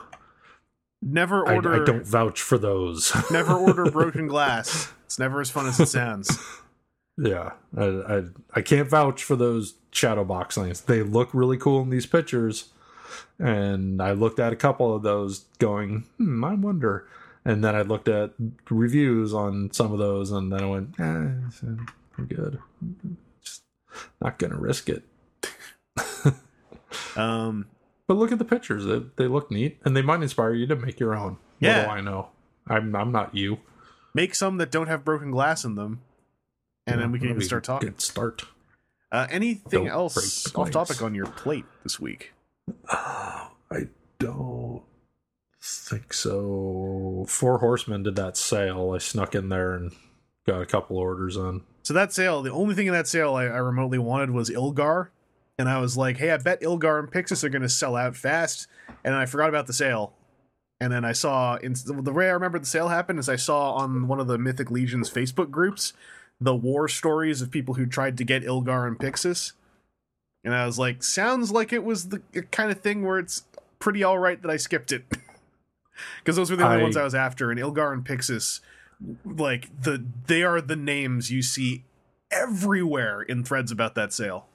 [0.99, 1.79] Never I, order.
[1.81, 4.91] I don't vouch for those never order broken glass.
[5.05, 6.37] It's never as fun as it sounds.
[7.19, 8.23] yeah I, I
[8.55, 12.69] i can't vouch for those shadow box things they look really cool in these pictures
[13.39, 17.07] and i looked at a couple of those going hmm, i wonder
[17.45, 18.31] and then i looked at
[18.69, 21.03] reviews on some of those and then i went eh,
[22.17, 22.59] i'm good
[23.43, 23.63] just
[24.21, 25.03] not gonna risk it
[27.15, 27.65] Um,
[28.07, 30.75] But look at the pictures; they, they look neat, and they might inspire you to
[30.75, 31.37] make your own.
[31.59, 31.87] Yeah.
[31.87, 32.29] I know?
[32.67, 33.59] I'm I'm not you.
[34.13, 36.01] make some that don't have broken glass in them,
[36.85, 37.89] and then we can even start talking.
[37.89, 38.45] Good start.
[39.11, 42.33] Uh, anything Don't else off topic on your plate this week?
[42.91, 43.87] Oh, I
[44.19, 44.83] don't
[45.61, 47.25] think so.
[47.27, 48.93] Four Horsemen did that sale.
[48.93, 49.91] I snuck in there and
[50.45, 51.63] got a couple orders on.
[51.83, 55.09] So that sale, the only thing in that sale I, I remotely wanted was Ilgar,
[55.57, 58.15] and I was like, "Hey, I bet Ilgar and Pixxus are going to sell out
[58.15, 58.67] fast."
[59.03, 60.13] And I forgot about the sale,
[60.79, 63.73] and then I saw in the way I remember the sale happened is I saw
[63.73, 65.93] on one of the Mythic Legion's Facebook groups
[66.39, 69.53] the war stories of people who tried to get Ilgar and Pixxus,
[70.47, 72.19] and I was like, sounds like it was the
[72.51, 73.43] kind of thing where it's
[73.79, 75.03] pretty all right that I skipped it
[76.19, 77.51] because those were the only I- ones I was after.
[77.51, 78.61] And Ilgar and Pixxus,
[79.25, 81.83] like the they are the names you see
[82.31, 84.47] everywhere in threads about that sale.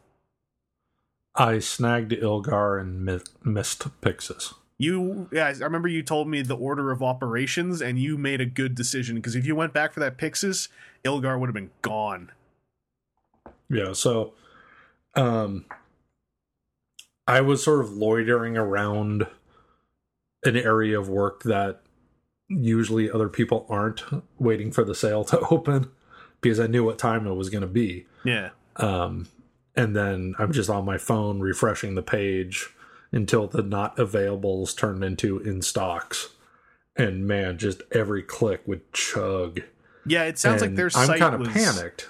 [1.35, 3.05] I snagged Ilgar and
[3.45, 4.55] missed Pixxus.
[4.79, 8.47] You, yeah, I remember you told me the order of operations, and you made a
[8.47, 10.69] good decision because if you went back for that Pixxus,
[11.05, 12.33] Ilgar would have been gone.
[13.69, 14.33] Yeah, so
[15.15, 15.67] um
[17.27, 19.27] I was sort of loitering around
[20.45, 21.83] an area of work that
[22.49, 24.03] usually other people aren't
[24.39, 25.91] waiting for the sale to open
[26.41, 28.07] because I knew what time it was going to be.
[28.25, 29.29] Yeah, Um
[29.75, 32.69] and then I'm just on my phone refreshing the page
[33.11, 36.31] until the not availables turned into in stocks.
[36.95, 39.61] And man, just every click would chug.
[40.05, 40.25] yeah.
[40.25, 42.09] It sounds like And their I'm kind of was panicked.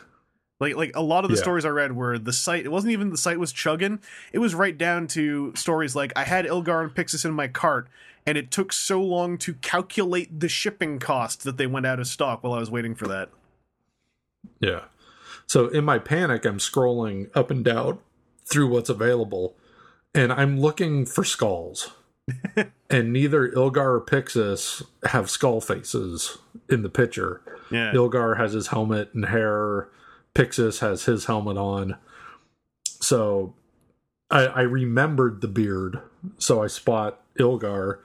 [0.62, 1.42] Like like a lot of the Yeah.
[1.42, 2.64] stories I read were the site.
[2.64, 3.98] It wasn't even the site was chugging.
[4.32, 7.88] It was right down to stories like I had Ilgar and Pixxus in my cart,
[8.24, 12.06] and it took so long to calculate the shipping cost that they went out of
[12.06, 13.28] stock while I was waiting for that.
[14.60, 14.82] Yeah.
[15.46, 17.98] So in my panic, I'm scrolling up and down
[18.46, 19.56] through what's available,
[20.14, 21.90] and I'm looking for skulls.
[22.88, 27.40] and neither Ilgar or Pixxus have skull faces in the picture.
[27.70, 29.88] Yeah, Ilgar has his helmet and hair.
[30.34, 31.96] Pixxus has his helmet on.
[32.84, 33.54] So
[34.30, 36.00] I, I remembered the beard.
[36.38, 37.98] So I spot Ilgar,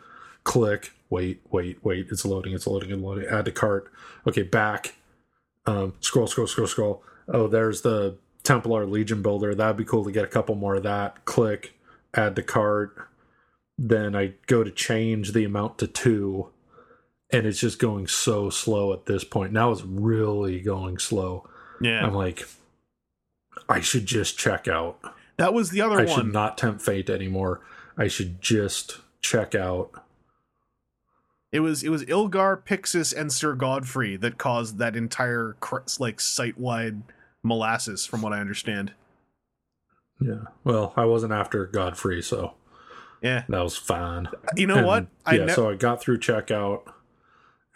[0.44, 2.08] click, wait, wait, wait.
[2.10, 3.28] It's loading, it's loading, it's loading.
[3.28, 3.91] Add to cart.
[4.28, 4.95] Okay, back.
[5.66, 7.04] Um, scroll, scroll, scroll, scroll.
[7.28, 9.54] Oh, there's the Templar Legion builder.
[9.54, 11.26] That'd be cool to get a couple more of that.
[11.26, 11.78] Click,
[12.14, 13.10] add to cart.
[13.78, 16.49] Then I go to change the amount to two
[17.30, 19.52] and it's just going so slow at this point.
[19.52, 21.48] Now it's really going slow.
[21.82, 22.06] Yeah.
[22.06, 22.48] I'm like,
[23.70, 24.98] I should just check out.
[25.38, 26.10] that was the other I one.
[26.10, 27.62] I should not tempt fate anymore.
[27.98, 29.91] I should just check out.
[31.52, 36.20] It was it was Ilgar, Pixxus, and Sir Godfrey that caused that entire cr- like
[36.20, 37.02] site wide
[37.44, 38.91] molasses, from what I understand.
[40.20, 40.45] Yeah.
[40.64, 42.56] Well, I wasn't after Godfrey, so
[43.22, 44.28] Yeah, that was fine.
[44.56, 45.08] you know And, what?
[45.32, 45.45] yeah.
[45.45, 46.82] ne- so I got through checkout,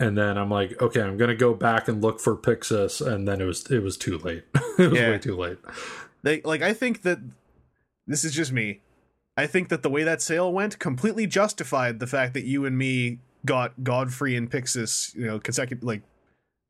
[0.02, 3.40] and then I'm like, okay, I'm gonna go back and look for Pixxus, and then
[3.40, 4.44] it was it was too late.
[4.78, 5.12] it was Yeah.
[5.12, 5.58] way too late.
[6.24, 7.20] they like I think that
[8.08, 8.82] this is just me.
[9.38, 12.78] I think that the way that sale went completely justified the fact that you and
[12.78, 16.02] me got Godfrey and Pixxus, you know, consecutive like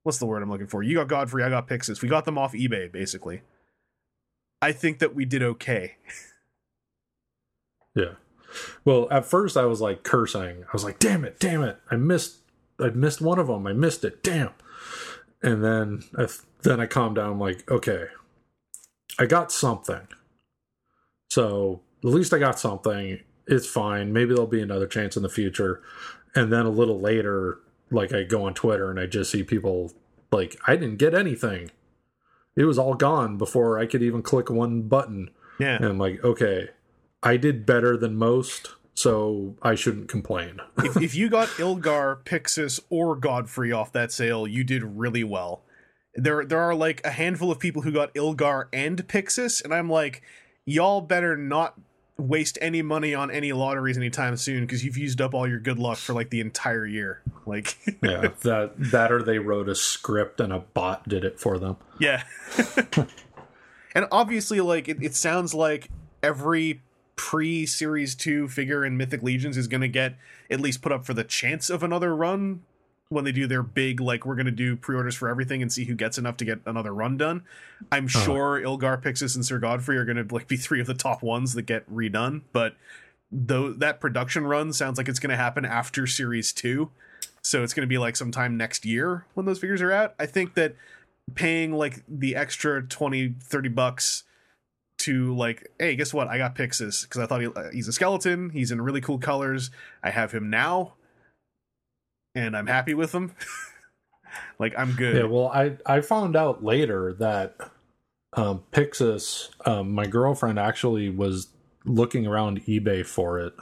[0.03, 0.84] what's the word I'm looking for?
[0.84, 2.02] You got Godfrey, I got Pixxus.
[2.02, 3.41] We got them off eBay basically.
[4.62, 5.95] I think that we did okay.
[7.95, 8.14] Yeah.
[8.86, 10.64] Well, at first I was like cursing.
[10.64, 11.78] I was like, "Damn it, damn it!
[11.90, 12.38] I missed,
[12.82, 13.68] I missed one of them.
[13.68, 14.24] I missed it.
[14.24, 14.52] Damn!"
[15.44, 16.28] And then, I,
[16.64, 17.34] then I calmed down.
[17.34, 18.08] I'm like, "Okay,
[19.20, 20.08] I got something.
[21.30, 23.20] So at least I got something.
[23.48, 24.14] It's fine.
[24.14, 25.82] Maybe there'll be another chance in the future."
[26.36, 27.60] And then a little later,
[27.90, 29.91] like I go on Twitter and I just see people
[30.32, 31.72] like, "I didn't get anything.
[32.56, 35.30] It was all gone before I could even click one button."
[35.60, 35.76] Yeah.
[35.76, 36.70] And I'm like, okay,
[37.22, 40.60] I did better than most, so I shouldn't complain.
[40.80, 45.64] if, if you got Ilgar, Pixxus, or Godfrey off that sale, you did really well.
[46.16, 49.90] There, there are like a handful of people who got Ilgar and Pixxus, and I'm
[49.90, 50.22] like,
[50.66, 51.80] y'all better not
[52.18, 55.80] waste any money on any lotteries anytime soon because you've used up all your good
[55.80, 57.22] luck for like the entire year.
[57.46, 61.58] Like, yeah, that that or they wrote a script and a bot did it for
[61.58, 61.78] them.
[62.00, 62.24] yeah.
[63.96, 65.90] and obviously, like, it, it sounds like
[66.22, 66.82] every
[67.22, 70.15] pre Series 2 figure in Mythic Legions is going to get
[70.49, 72.64] at least put up for the chance of another run
[73.10, 75.72] when they do their big, like, we're going to do pre orders for everything and
[75.72, 77.43] see who gets enough to get another run done.
[77.91, 78.07] I'm oh.
[78.07, 81.22] sure Ilgar, Pixxus, and Sir Godfrey are going to like be three of the top
[81.22, 82.76] ones that get redone, but
[83.31, 86.89] though that production run sounds like it's going to happen after Series 2.
[87.43, 90.15] So it's going to be like sometime next year when those figures are out.
[90.18, 90.76] I think that
[91.35, 94.23] paying like the extra 20 30 bucks
[95.02, 96.28] to like hey guess what?
[96.28, 98.49] I got pixxus because i thought he, uh, he's a skeleton.
[98.49, 99.69] He's in really cool colors.
[100.03, 100.94] I have him now
[102.36, 103.36] and i'm happy with him.
[104.60, 105.18] Like i'm good.
[105.18, 107.57] Yeah, well, I I found out later that
[108.34, 111.49] um, Pixxus, um, my girlfriend actually was
[111.84, 113.53] looking around eBay for it,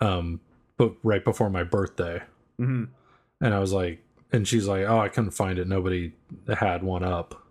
[0.00, 0.40] um,
[0.78, 2.22] but right before my birthday,
[2.56, 2.84] hmm
[3.42, 4.02] and I was like,
[4.32, 5.68] and she's like, oh, I couldn't find it.
[5.68, 6.12] Nobody
[6.48, 7.42] had one up,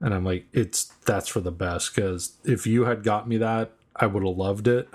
[0.00, 3.72] and I'm like, it's that's for the best because if you had got me that,
[3.94, 4.88] I would have loved it.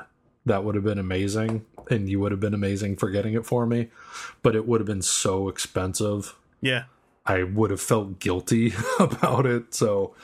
[0.45, 3.65] That would have been amazing, and you would have been amazing for getting it for
[3.65, 3.89] me,
[4.41, 6.35] but it would have been so expensive.
[6.61, 6.83] yeah
[7.25, 9.73] I would have felt guilty about it.
[9.73, 10.15] So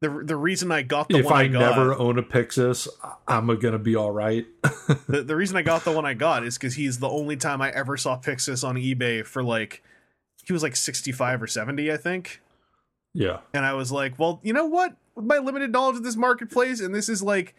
[0.00, 2.88] the the reason I got the if one I, I, got, never own a Pixxus,
[3.28, 4.46] I'm gonna be all right.
[5.08, 7.60] the, the reason I got the one I got is because he's the only time
[7.62, 9.82] I ever saw Pixxus on eBay for like
[10.44, 12.40] he was like 65 or 70, I think.
[13.12, 14.94] Yeah, And I was like, well, you know what?
[15.16, 17.56] With my limited knowledge of this marketplace, and this is like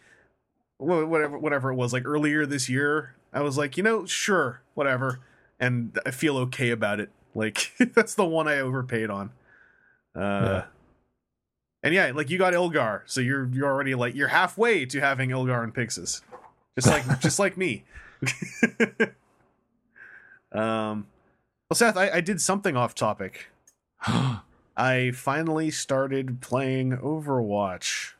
[0.77, 5.19] whatever whatever it was, like earlier this year, I was like, you know, sure, whatever.
[5.59, 7.09] And I feel okay about it.
[7.35, 9.31] Like that's the one I overpaid on.
[10.15, 10.63] Uh Yeah.
[11.83, 15.31] and yeah, like you got Ilgar, so you're you're already like you're halfway to having
[15.31, 16.21] Ilgar and Pixxus.
[16.75, 17.83] Just like just like me.
[20.53, 21.07] um
[21.69, 23.47] well Seth, I, I did something off topic.
[24.77, 28.13] I finally started playing Overwatch.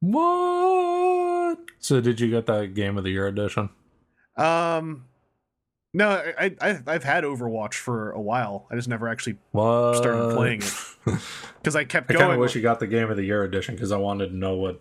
[0.00, 1.58] what?
[1.78, 3.70] So did you get that Game of the Year edition?
[4.36, 5.06] Um,
[5.94, 6.08] no,
[6.38, 8.66] I, I I've had Overwatch for a while.
[8.70, 9.96] I just never actually What?
[9.96, 10.74] started playing it
[11.58, 13.74] because I kept I kind of wish you got the Game of the Year edition
[13.74, 14.80] because I wanted to know what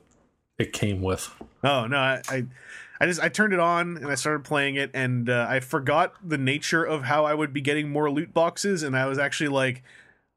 [0.58, 1.30] it came with.
[1.64, 2.46] oh no, I, I
[3.00, 6.14] I just I turned it on and I started playing it, and uh, I forgot
[6.28, 9.50] the nature of how I would be getting more loot boxes, and I was actually
[9.50, 9.84] like,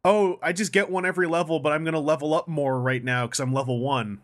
[0.04, 3.26] oh, I just get one every level, but I'm gonna level up more right now
[3.26, 4.20] because I'm level one.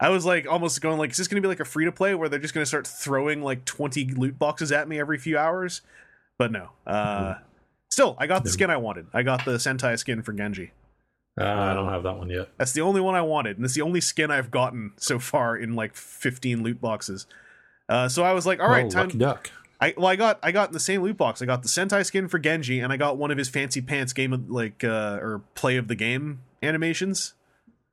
[0.00, 2.14] I was like almost going like, is this gonna be like a free to play
[2.14, 5.80] where they're just gonna start throwing like 20 loot boxes at me every few hours?
[6.38, 6.70] But no.
[6.86, 7.34] Uh
[7.90, 9.06] still, I got the skin I wanted.
[9.12, 10.72] I got the Sentai skin for Genji.
[11.40, 12.48] Uh, I don't have that one yet.
[12.58, 15.56] That's the only one I wanted, and it's the only skin I've gotten so far
[15.56, 17.26] in like 15 loot boxes.
[17.88, 19.08] Uh, so I was like, all right, oh, time.
[19.80, 21.40] I well, I got I got in the same loot box.
[21.40, 24.12] I got the Sentai skin for Genji, and I got one of his fancy pants
[24.12, 27.34] game of like uh, or play of the game animations.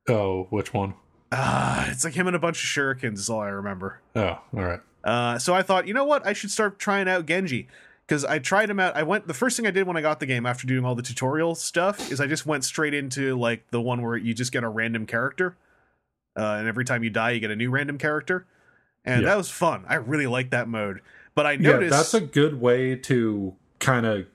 [0.10, 0.96] Oh, which one?
[1.32, 4.00] Ah, it's like him and a bunch of shurikens is all I remember.
[4.16, 4.22] Oh,
[4.56, 4.80] all right.
[5.04, 6.26] Uh, so I thought, you know what?
[6.26, 7.68] I should start trying out Genji
[8.08, 8.96] because I tried him out.
[8.96, 10.96] I went the first thing I did when I got the game after doing all
[10.96, 14.52] the tutorial stuff is I just went straight into like the one where you just
[14.52, 15.56] get a random character,
[16.36, 18.46] uh, and every time you die, you get a new random character,
[19.04, 19.30] and Yeah.
[19.30, 19.86] that was fun.
[19.88, 21.02] I really liked that mode.
[21.36, 24.26] But I Yeah, that's a good way to kind of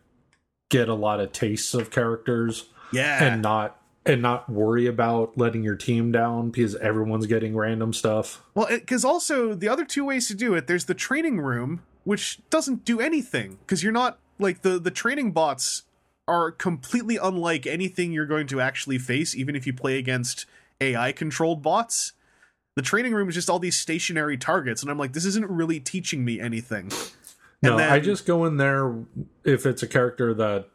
[0.68, 5.62] get a lot of tastes of characters yeah, and not and not worry about letting
[5.62, 8.42] your team down because everyone's getting random stuff.
[8.54, 12.40] Well, because also the other two ways to do it, there's the training room, which
[12.48, 15.82] doesn't do anything because you're not like the the training bots
[16.26, 20.46] are completely unlike anything you're going to actually face, even if you play against
[20.80, 22.12] AI controlled bots.
[22.76, 25.80] The training room is just all these stationary targets, and I'm like, this isn't really
[25.80, 26.90] teaching me anything.
[27.62, 28.94] No, then- I just go in there
[29.44, 30.68] if it's a character that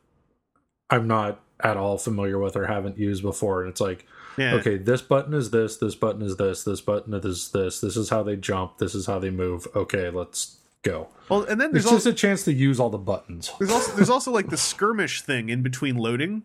[0.89, 4.05] I'm not at all familiar with or haven't used before, and it's like,
[4.38, 4.55] Yeah.
[4.55, 8.09] okay, this button is this, this button is this, this button is this, this is
[8.09, 9.65] how they jump, this is how they move.
[9.76, 11.07] Okay, let's go.
[11.30, 13.51] Well, and then It's there's just also a chance to use all the buttons.
[13.57, 16.43] there's also there's also like the skirmish thing in between loading,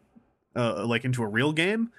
[0.56, 1.90] uh, like into a real game.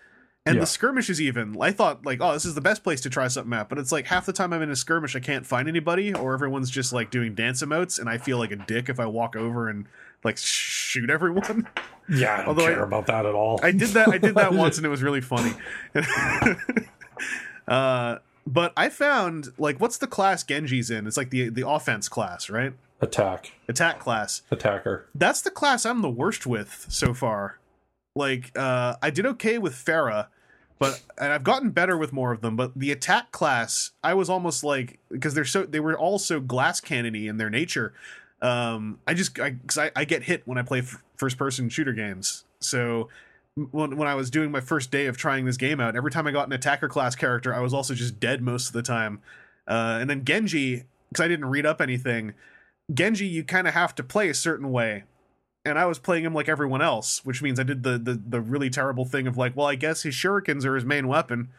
[0.46, 0.62] And Yeah.
[0.62, 1.56] the skirmish is even.
[1.62, 3.70] I thought like, oh, this is the best place to try something out.
[3.70, 6.34] But it's like half the time I'm in a skirmish, I can't find anybody, or
[6.34, 9.36] everyone's just like doing dance emotes, and I feel like a dick if I walk
[9.36, 9.86] over and
[10.24, 11.68] like shoot everyone.
[12.10, 13.60] Yeah, I don't Although I- care about that at all.
[13.64, 14.10] I did that.
[14.10, 15.54] I did that once, and it was really funny.
[17.68, 21.08] uh, but I found like, what's the class Genji's in?
[21.08, 22.74] It's like the the offense class, right?
[23.00, 24.42] Attack, Attack class.
[24.52, 25.08] attacker.
[25.16, 27.58] that's the class I'm the worst with so far.
[28.16, 30.28] Like, uh, I did okay with Pharah,
[30.80, 32.56] but and I've gotten better with more of them.
[32.56, 36.40] But the attack class, I was almost like because they're so they were all so
[36.40, 37.94] glass cannony in their nature.
[38.42, 41.70] Um, I just I, cause I I get hit when I play f- first person
[41.70, 42.46] shooter games.
[42.60, 43.10] So
[43.56, 46.26] when when I was doing my first day of trying this game out, every time
[46.26, 49.22] I got an attacker class character, I was also just dead most of the time.
[49.68, 52.34] Uh, and then Genji, because I didn't read up anything,
[52.92, 55.04] Genji you kind of have to play a certain way
[55.64, 58.42] and I was playing him like everyone else, which means I did the, the the
[58.42, 61.50] really terrible thing of like, well, I guess his shurikens are his main weapon,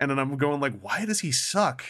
[0.00, 1.84] and then I'm going like, why does he suck?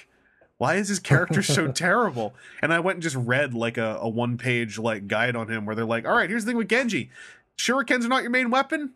[0.59, 2.35] Why is his character so terrible?
[2.63, 5.67] And I went and just read like a, a one page like guide on him
[5.67, 7.11] where they're like, all right, here's the thing with Genji,
[7.59, 8.93] shurikens are not your main weapon.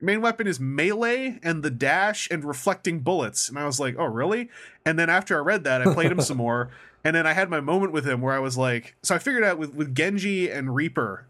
[0.00, 3.48] Your main weapon is melee and the dash and reflecting bullets.
[3.48, 4.48] And I was like, oh really?
[4.86, 6.70] And then after I read that, I played him some more.
[7.04, 9.44] And then I had my moment with him where I was like, so I figured
[9.44, 11.26] out with, with Genji and Reaper,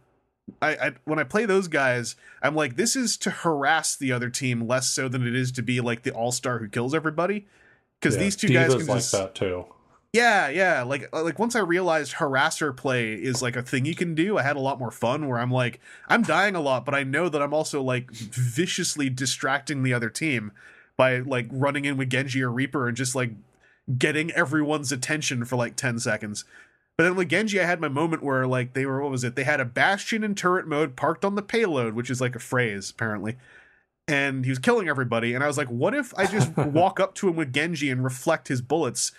[0.60, 4.30] I, I when I play those guys, I'm like, this is to harass the other
[4.30, 7.46] team less so than it is to be like the all star who kills everybody.
[8.00, 9.66] Because Yeah, these two guys can like just that too.
[10.12, 10.82] yeah, yeah.
[10.82, 14.38] Like uh, like once I realized harasser play is like a thing you can do,
[14.38, 17.04] I had a lot more fun where I'm like, I'm dying a lot, but I
[17.04, 20.52] know that I'm also like viciously distracting the other team
[20.96, 23.30] by like running in with Genji or Reaper and just like
[23.98, 26.44] getting everyone's attention for like 10 seconds.
[26.96, 29.34] But then with Genji, I had my moment where like they were what was it?
[29.34, 32.38] They had a bastion in turret mode parked on the payload, which is like a
[32.40, 33.36] phrase apparently.
[34.08, 35.34] and he was killing everybody.
[35.34, 38.04] And I was like, what if I just walk up to him with Genji and
[38.04, 39.12] reflect his bullets?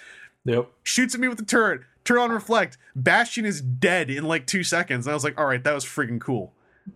[0.46, 0.70] Yep.
[0.84, 2.78] Shoots at me with the turret, turn on reflect.
[2.96, 5.08] Bastion is dead in like two seconds.
[5.08, 6.54] And I was like, all right, that was freaking cool.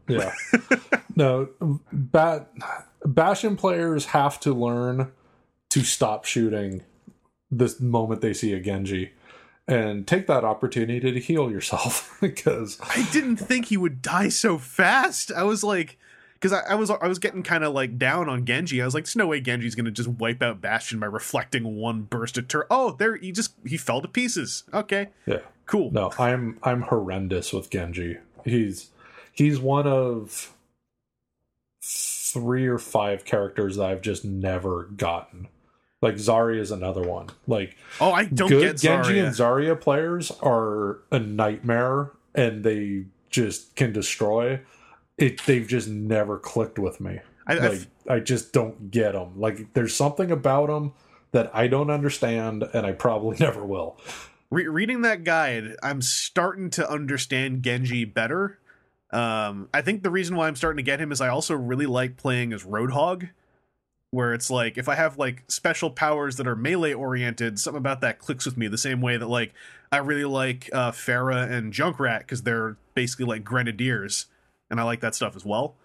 [0.08, 0.34] Yeah.
[1.16, 1.49] no,
[1.91, 2.52] Bat
[3.06, 5.12] Bastion players have to learn
[5.70, 6.84] to stop shooting
[7.49, 9.12] this moment they see a Genji
[9.68, 14.57] and take that opportunity to heal yourself because I didn't think he would die so
[14.57, 15.31] fast.
[15.31, 15.98] I was like,
[16.34, 18.81] because I, I, was I was getting kind of like down on Genji.
[18.81, 22.03] I was like, there's no way Genji's gonna just wipe out Bastion by reflecting one
[22.03, 22.68] burst of turret.
[22.69, 24.64] Oh, there he just he fell to pieces.
[24.73, 25.91] Okay, yeah, cool.
[25.91, 28.18] No, I'm I'm horrendous with Genji.
[28.45, 28.91] He's
[29.34, 30.53] he's one of
[31.84, 35.48] three or five characters that I've just never gotten.
[36.02, 37.28] Like Zarya is another one.
[37.48, 39.26] Like oh, I don't good get Genji Zarya.
[39.26, 44.61] and Zarya players are a nightmare, and they just can destroy.
[45.18, 47.19] It they've just never clicked with me.
[47.48, 49.40] I, I like I just don't get them.
[49.40, 50.94] Like there's something about them
[51.32, 53.99] that I don't understand, and I probably never will.
[54.52, 58.60] re- reading that guide, I'm starting to understand Genji better.
[59.11, 61.86] Um, I think the reason why I'm starting to get him is I also really
[61.86, 63.30] like playing as Roadhog,
[64.18, 68.02] where it's like if I have like special powers that are melee oriented, something about
[68.02, 69.53] that clicks with me the same way that like
[69.91, 74.26] I really like uh, Pharah and Junkrat because they're basically like grenadiers,
[74.72, 75.76] and I like that stuff as well.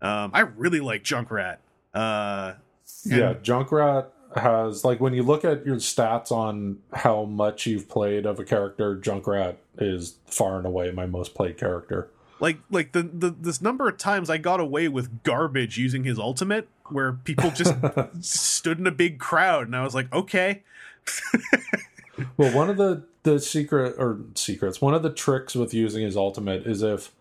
[0.00, 1.56] Um, I really like Junkrat.
[1.92, 2.52] Uh,
[3.10, 4.06] and- yeah, Junkrat
[4.36, 8.44] has like when you look at your stats on how much you've played of a
[8.44, 12.08] character, Junkrat is far and away my most played character.
[12.40, 16.20] like like the, the this number of times I got away with garbage using his
[16.20, 17.74] ultimate, where people just
[18.20, 20.62] stood in a big crowd, and I was like, okay,
[22.36, 26.16] Well, one of the the secret or secrets, one of the tricks with using his
[26.16, 27.12] ultimate is if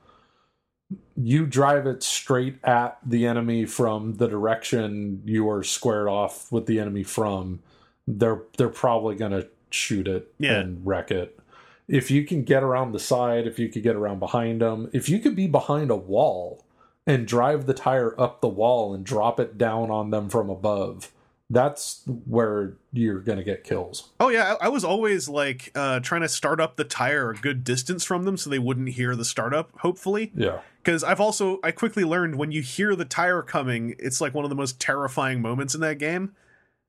[1.15, 6.65] you drive it straight at the enemy from the direction you are squared off with
[6.65, 7.59] the enemy from,
[8.07, 10.59] they're they're probably gonna shoot it Yeah.
[10.59, 11.39] and wreck it.
[11.87, 15.07] If you can get around the side, if you could get around behind them, if
[15.09, 16.63] you could be behind a wall
[17.07, 21.11] and drive the tire up the wall and drop it down on them from above,
[21.49, 24.09] that's where you're gonna get kills.
[24.19, 27.35] oh yeah, I, I was always like uh, trying to start up the tire a
[27.35, 29.71] good distance from them so they wouldn't hear the startup.
[29.79, 30.59] Hopefully, Yeah.
[30.83, 34.43] because I've also I quickly learned when you hear the tire coming, it's like one
[34.43, 36.33] of the most terrifying moments in that game.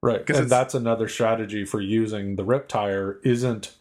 [0.03, 0.29] Right.
[0.31, 3.75] And that's another strategy for using the rip tire isn't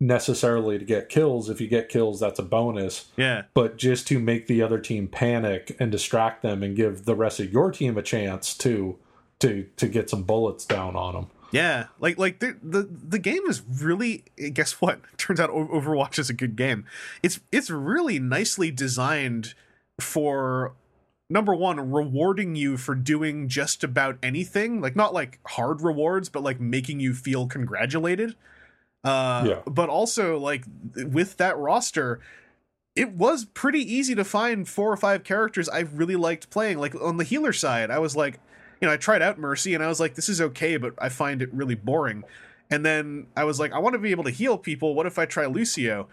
[0.00, 1.48] necessarily to get kills.
[1.48, 3.06] If you get kills, that's a bonus.
[3.16, 7.14] Yeah, But just to make the other team panic and distract them and give the
[7.14, 8.98] rest of your team a chance to
[9.38, 11.26] to to get some bullets down on them.
[11.52, 14.24] Yeah, like like the the the game is really.
[14.52, 15.00] Guess what?
[15.16, 16.84] Turns out Overwatch is a good game.
[17.22, 19.54] It's it's really nicely designed
[20.00, 20.74] for
[21.28, 24.80] number one rewarding you for doing just about anything.
[24.80, 28.34] Like not like hard rewards, but like making you feel congratulated.
[29.06, 29.60] Uh, Yeah.
[29.66, 30.64] But also like
[30.96, 32.20] with that roster.
[32.94, 36.78] It was pretty easy to find four or five characters I really liked playing.
[36.78, 38.40] Like on the healer side, I was like,
[38.80, 41.10] you know, I tried out Mercy and I was like, this is okay, but I
[41.10, 42.24] find it really boring.
[42.70, 44.94] And then I was like, I want to be able to heal people.
[44.94, 46.08] What if I try Lucio?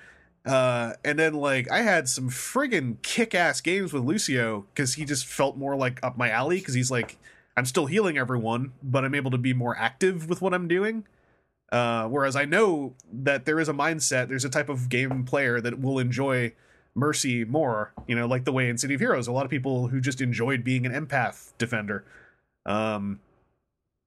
[0.46, 5.26] Uh, and then like I had some friggin' kick-ass games with Lucio because he just
[5.26, 7.18] felt more like up my alley because he's like,
[7.56, 11.06] I'm still healing everyone, but I'm able to be more active with what I'm doing.
[11.74, 15.60] Uh, whereas I know that there is a mindset, there's a type of game player
[15.60, 16.54] that will enjoy
[16.94, 19.88] Mercy more, you know, like the way in City of Heroes, a lot of people
[19.88, 22.06] who just enjoyed being an empath defender.
[22.68, 23.22] Um,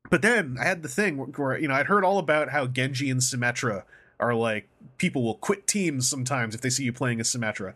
[0.08, 3.10] but then I had the thing where, you know I'd heard all about how Genji
[3.10, 3.82] and Symmetra
[4.20, 4.68] are like
[4.98, 7.74] people will quit teams sometimes if they see you playing as Symmetra.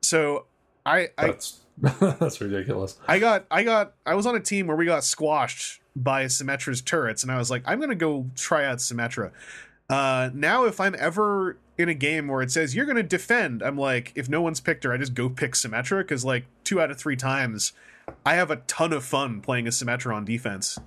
[0.00, 0.46] So
[0.84, 2.98] I I, That's that's ridiculous.
[3.06, 6.80] I got I got I was on a team where we got squashed by Symmetra's
[6.80, 9.30] turrets, and I was like, I'm gonna go try out Symmetra.
[9.88, 13.76] Uh, now, if I'm ever in a game where it says you're gonna defend, I'm
[13.76, 16.90] like, if no one's picked her, I just go pick Symmetra because like two out
[16.90, 17.72] of three times,
[18.24, 20.78] I have a ton of fun playing a Symmetra on defense.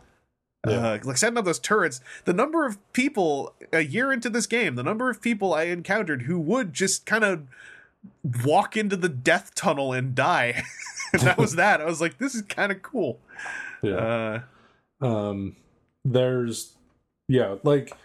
[0.68, 0.94] Yeah.
[0.94, 2.02] Uh, like setting up those turrets.
[2.26, 6.24] The number of people a year into this game, the number of people I encountered
[6.24, 7.48] who would just kind of
[8.44, 10.64] walk into the death tunnel and die.
[11.14, 11.82] and that was that.
[11.82, 13.20] I was like, this is kind of cool.
[13.82, 13.96] Yeah.
[13.96, 14.42] Uh,
[15.02, 15.56] um
[16.04, 16.74] there's
[17.28, 17.96] yeah like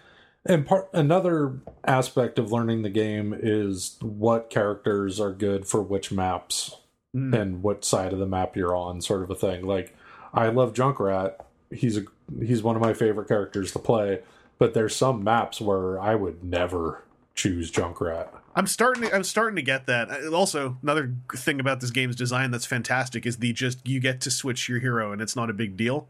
[0.47, 6.11] and part another aspect of learning the game is what characters are good for which
[6.11, 6.77] maps
[7.15, 9.95] mm, and what side of the map you're on sort of a thing like
[10.33, 11.35] i love junkrat
[11.71, 12.05] he's a
[12.41, 14.21] he's one of my favorite characters to play
[14.59, 17.05] but there's some maps where i would never
[17.35, 19.05] choose junkrat I'm starting.
[19.05, 20.11] To, I'm starting to get that.
[20.11, 24.21] Uh, Also, another thing about this game's design that's fantastic is the just you get
[24.23, 26.09] to switch your hero and it's not a big deal.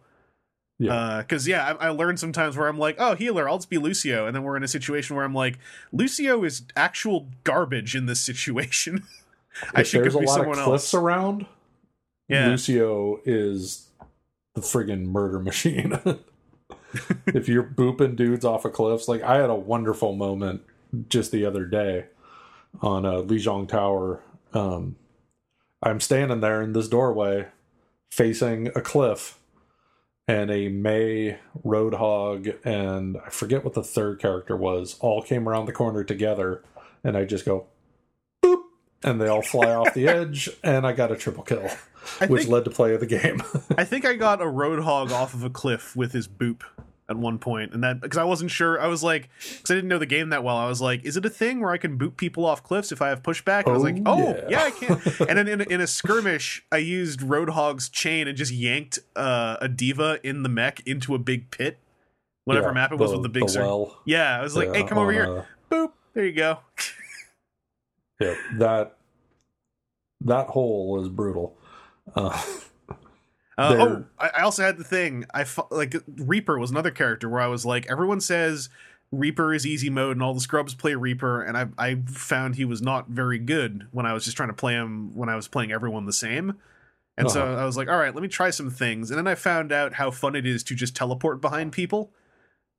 [0.81, 1.19] Yeah.
[1.19, 4.27] Because yeah, I, I learned sometimes where I'm like, oh healer, I'll just be Lucio,
[4.27, 5.59] and then we're in a situation where I'm like,
[5.93, 9.07] Lucio is actual garbage in this situation.
[9.75, 10.95] I should there's a be lot of cliffs else.
[10.95, 11.45] around,
[12.29, 12.49] Yeah.
[12.49, 13.89] Lucio is
[14.55, 15.99] the friggin' murder machine.
[17.27, 20.63] if you're booping dudes off of cliffs, like I had a wonderful moment
[21.09, 22.07] just the other day
[22.81, 24.23] on uh, Lijiang Tower.
[24.55, 24.97] Um,
[25.83, 27.49] I'm standing there in this doorway
[28.11, 29.39] facing a cliff,
[30.31, 35.67] and a Mei Roadhog and I forget what the third character was all came around
[35.67, 36.63] the corner together,
[37.03, 37.67] and I just go
[38.43, 38.63] boop,
[39.03, 41.69] and they all fly off the edge, and I got a triple kill,
[42.21, 43.43] I which think, led to play of the game.
[43.77, 46.63] I think I got a roadhog off of a cliff with his boop
[47.11, 48.81] at one point, and that because I wasn't sure.
[48.81, 50.57] I was like, because I didn't know the game that well.
[50.57, 53.03] I was like, is it a thing where I can boot people off cliffs if
[53.03, 53.65] I have pushback?
[53.67, 54.47] And I was Oh, like, oh yeah.
[54.49, 55.03] yeah, I can.
[55.29, 59.69] and then in, in a skirmish, I used roadhog's chain and just yanked uh, a
[59.69, 61.79] D.Va in the mech into a big pit.
[62.47, 63.99] Whatever Yeah, map it was with the big cir- well.
[64.07, 65.27] Yeah, I was like, hey, Yeah, come over here.
[65.39, 65.93] uh, Boop.
[66.15, 66.59] There you go.
[68.21, 68.97] yeah, that
[70.23, 71.57] that hole is brutal.
[72.15, 72.41] Uh,
[73.61, 75.27] Uh, oh, I, also had the thing.
[75.35, 78.69] I like Reaper was another character where I was like, everyone says
[79.13, 82.65] Reaper is easy mode, and all the scrubs play Reaper, and I I found he
[82.65, 85.49] was not very good when I was just trying to play him when I was
[85.49, 86.55] playing everyone the same.
[87.19, 87.61] And so Uh-huh.
[87.63, 89.11] I was like, all right, let me try some things.
[89.11, 92.13] And then I found out how fun it is to just teleport behind people.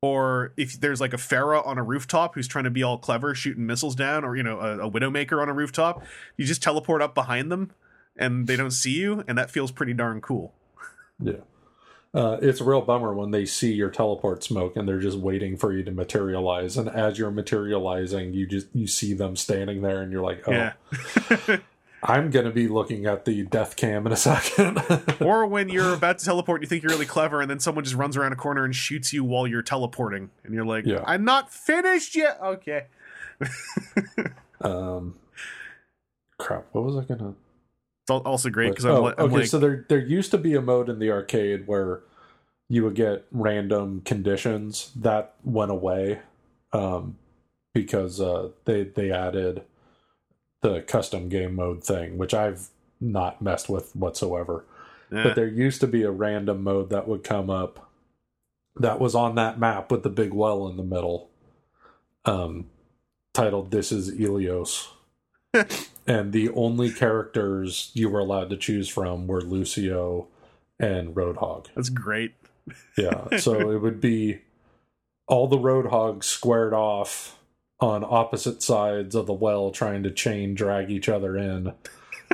[0.01, 3.35] Or if there's like a Pharah on a rooftop who's trying to be all clever,
[3.35, 6.03] shooting missiles down, or you know, a, a Widowmaker on a rooftop,
[6.37, 7.71] you just teleport up behind them
[8.17, 10.53] and they don't see you, and that feels pretty darn cool.
[11.21, 11.33] Yeah.
[12.13, 15.55] Uh, it's a real bummer when they see your teleport smoke and they're just waiting
[15.55, 16.75] for you to materialize.
[16.75, 20.51] And as you're materializing, you just you see them standing there, and you're like, "Oh,
[20.51, 20.73] Yeah.
[22.03, 24.81] I'm gonna be looking at the death cam in a second.
[25.21, 27.83] or when you're about to teleport, and you think you're really clever, and then someone
[27.83, 31.03] just runs around a corner and shoots you while you're teleporting, and you're like, Yeah.
[31.05, 32.87] "I'm not finished yet." Okay.
[34.61, 35.15] um,
[36.37, 36.65] crap.
[36.71, 37.35] What was I gonna?
[38.03, 39.35] It's also great because I'm, oh, I'm okay.
[39.35, 42.01] like, so there there used to be a mode in the arcade where
[42.69, 46.19] you would get random conditions that went away
[46.73, 47.17] um,
[47.73, 49.63] because uh, they they added
[50.61, 52.69] the custom game mode thing, which I've
[52.99, 54.65] not messed with whatsoever.
[55.11, 57.91] eh, But there used to be a random mode that would come up
[58.75, 61.29] that was on that map with the big well in the middle,
[62.25, 62.69] um,
[63.33, 64.87] titled "This is Ilios."
[66.07, 70.27] and the only characters you were allowed to choose from were Lucio
[70.79, 71.67] and Roadhog.
[71.75, 72.33] that's great.
[72.97, 74.41] Yeah, so it would be
[75.27, 77.37] all the Roadhogs squared off
[77.79, 81.73] on opposite sides of the well, trying to chain drag each other in,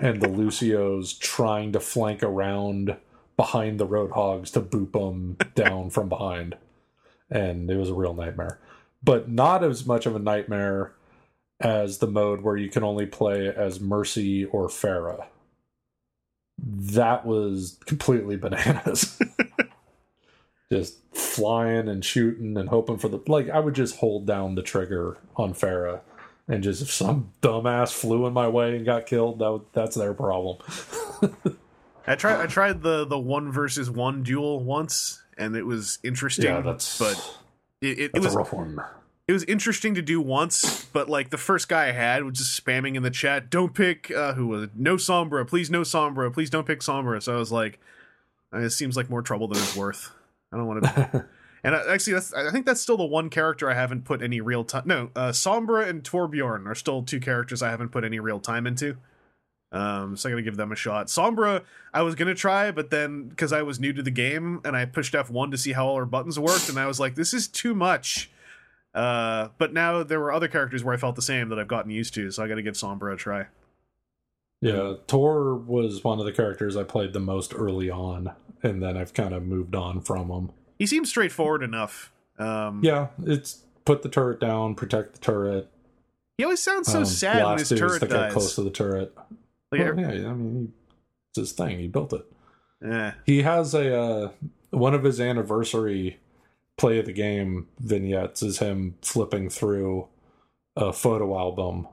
[0.01, 2.97] and the Lucios trying to flank around
[3.37, 6.57] behind the Roadhogs to boop them down from behind.
[7.29, 8.59] And it was a real nightmare.
[9.03, 10.93] But not as much of a nightmare
[11.59, 15.25] as the mode where you can only play as Mercy or Pharah.
[16.59, 19.19] That was completely bananas.
[20.71, 24.61] just flying and shooting and hoping for the like I would just hold down the
[24.61, 26.01] trigger on Pharah
[26.47, 29.95] and just if some dumbass flew in my way and got killed, that would- that's
[29.95, 30.57] their problem.
[32.09, 32.39] I tried.
[32.41, 36.45] I tried the the one versus one duel once, and it was interesting.
[36.45, 37.39] Yeah, that's but
[37.81, 38.79] it, it, it was a rough one.
[39.27, 42.63] It was interesting to do once, but like the first guy I had was just
[42.63, 44.71] spamming in the chat, "Don't pick uh, who was it?
[44.75, 47.79] No Sombra, please no Sombra, please don't pick Sombra." So I was like,
[48.53, 50.11] uh, "It seems like more trouble than it's worth."
[50.53, 51.25] I don't want to.
[51.63, 54.39] and I, actually, that's I think that's still the one character I haven't put any
[54.39, 54.83] real time.
[54.85, 58.65] No, uh, Sombra and Torbjorn are still two characters I haven't put any real time
[58.65, 58.95] into.
[59.73, 61.07] Um, so I'm gonna give them a shot.
[61.07, 61.63] Sombra,
[61.93, 64.85] I was gonna try, but then because I was new to the game and I
[64.85, 67.49] pushed F1 to see how all her buttons worked, and I was like, this is
[67.49, 68.31] too much.
[68.97, 71.91] Uh, but now there were other characters where I felt the same that I've gotten
[71.91, 73.45] used to, so I gotta give Sombra a try.
[74.59, 78.31] Yeah, Tor was one of the characters I played the most early on,
[78.63, 80.49] and then I've kind of moved on from him.
[80.79, 82.11] He seems straightforward enough.
[82.39, 85.69] Um, Yeah, it's put the turret down, protect the turret.
[86.39, 88.33] he always sounds so um, sad when his turret that dies.
[88.33, 89.15] close to the turret.
[89.71, 90.67] Like, Well, yeah, I mean, he,
[91.29, 91.77] it's his thing.
[91.77, 92.25] He built it.
[92.83, 93.11] eh.
[93.27, 94.31] He has a uh,
[94.71, 96.17] one of his anniversary
[96.77, 100.07] play of the game vignettes is him flipping through
[100.75, 101.87] a photo album,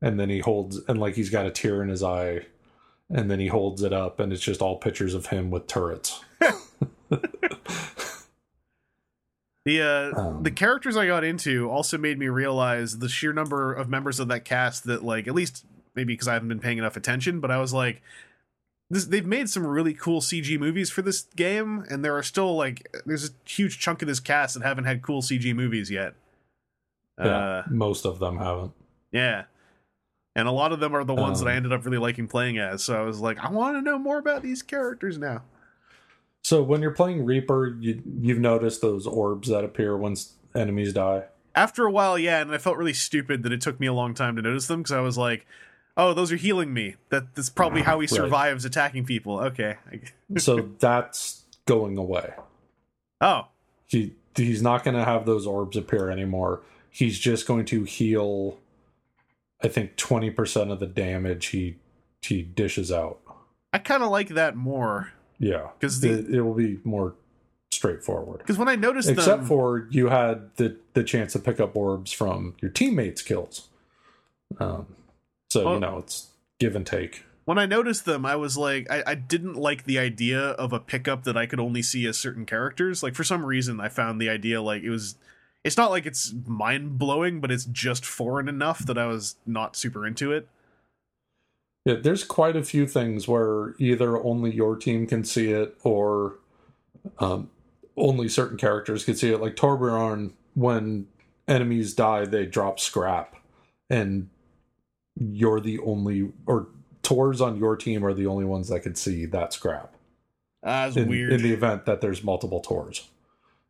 [0.00, 2.46] and then he holds and like he's got a tear in his eye,
[3.10, 6.24] and then he holds it up, and it's just all pictures of him with turrets.
[9.64, 13.72] The uh, Um, the characters I got into also made me realize the sheer number
[13.72, 15.64] of members of that cast that like at least
[15.94, 18.02] maybe because I haven't been paying enough attention, but I was like
[18.90, 22.54] this they've made some really cool CG movies for this game and there are still
[22.56, 26.14] like there's a huge chunk of this cast that haven't had cool CG movies yet.
[27.18, 28.72] Yeah, Uh most of them haven't.
[29.12, 29.44] yeah.
[30.36, 32.26] And a lot of them are the ones that I Um, ended up really liking
[32.26, 32.82] playing as.
[32.82, 35.42] So I was like, I want to know more about these characters now.
[36.42, 41.26] So when you're playing Reaper, you, you've noticed those orbs that appear once enemies die.
[41.54, 44.12] after a while, yeah, and I felt really stupid that it took me a long
[44.12, 45.46] time to notice them because I was like,
[45.96, 46.96] "Oh, those are healing me.
[47.10, 48.10] That that's probably how he Right.
[48.10, 49.76] survives attacking people." Okay.
[50.38, 52.32] So that's going away.
[53.20, 53.48] Oh,
[53.86, 56.62] He he's not going to have those orbs appear anymore.
[56.90, 58.58] He's just going to heal.
[59.62, 61.76] I think twenty percent of the damage he
[62.22, 63.20] he dishes out.
[63.72, 67.14] I kind of like that more Yeah, the- it, it will be more
[67.70, 68.38] straightforward.
[68.38, 71.76] because when I noticed Except them, for you had the the chance to pick up
[71.76, 73.68] orbs from your teammates' kills.
[74.60, 74.86] Um,
[75.54, 76.28] so Well- you know it's
[76.58, 77.24] give and take.
[77.44, 80.80] when I noticed them, I was like, I, I didn't like the idea of a
[80.80, 83.02] pickup that I could only see as certain characters.
[83.02, 85.16] Like for some reason, I found the idea like it was.
[85.62, 89.76] It's not like it's mind blowing, but it's just foreign enough that I was not
[89.76, 90.46] super into it.
[91.86, 96.34] Yeah, there's quite a few things where either only your team can see it or
[97.18, 97.50] um,
[97.96, 99.40] only certain characters can see it.
[99.40, 101.06] Like Torbjorn, when
[101.46, 103.36] enemies die, they drop scrap,
[103.90, 104.28] and
[105.16, 106.68] you're the only, or
[107.02, 109.94] tours on your team are the only ones that can see that scrap.
[110.64, 111.32] It's in, weird.
[111.32, 113.08] in the event that there's multiple tours.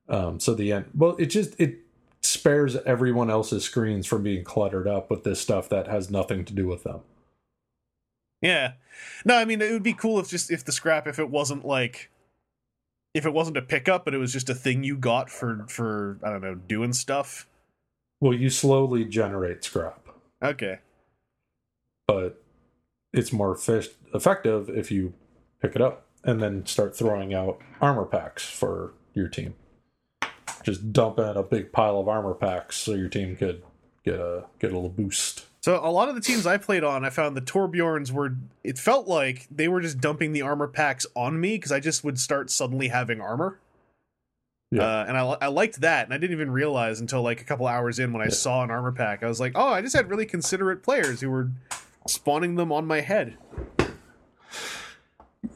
[0.08, 0.86] Um, so the end.
[0.94, 1.78] Well, it just it
[2.22, 6.52] spares everyone else's screens from being cluttered up with this stuff that has nothing to
[6.52, 7.00] do with them.
[8.40, 8.72] Yeah.
[9.24, 11.64] No, I mean it would be cool if just if the scrap if it wasn't
[11.64, 12.10] like
[13.14, 16.18] if it wasn't a pickup, but it was just a thing you got for for
[16.22, 17.48] I don't know doing stuff.
[18.20, 20.06] Well, you slowly generate scrap,
[20.42, 20.78] Okay.
[22.06, 22.42] But
[23.12, 25.14] it's more fish- effective if you
[25.60, 29.54] pick it up and then start throwing out armor packs for your team.
[30.62, 33.62] Just dump in a big pile of armor packs so your team could
[34.04, 35.46] get a get a little boost.
[35.62, 38.34] So a lot of the teams I played on, I found the Torbjorns were.
[38.62, 42.02] It felt like they were just dumping the armor packs on me because I just
[42.04, 43.58] would start suddenly having armor.
[44.70, 44.82] Yeah.
[44.82, 47.66] Uh, and I, I liked that, and I didn't even realize until like a couple
[47.66, 48.30] hours in when I Yeah.
[48.32, 51.30] saw an armor pack, I was like, "Oh, I just had really considerate players who
[51.30, 51.50] were
[52.06, 53.36] spawning them on my head."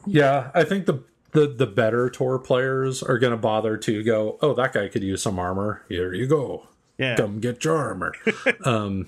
[0.05, 4.37] Yeah, I think the the the better tour players are going to bother to go.
[4.41, 5.83] Oh, that guy could use some armor.
[5.89, 6.67] Here you go.
[6.97, 8.13] Yeah, Come get your armor.
[8.65, 9.07] um,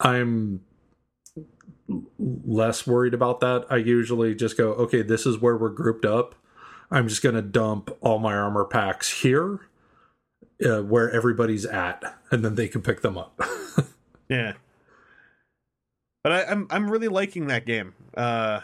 [0.00, 0.60] I'm
[2.18, 3.66] less worried about that.
[3.68, 6.34] I usually just go, okay, this is where we're grouped up.
[6.90, 9.60] I'm just going to dump all my armor packs here,
[10.64, 13.40] uh, where everybody's at, and then they can pick them up.
[14.30, 14.52] Yeah.
[16.28, 17.94] But I, I'm I'm really liking that game.
[18.14, 18.60] Uh,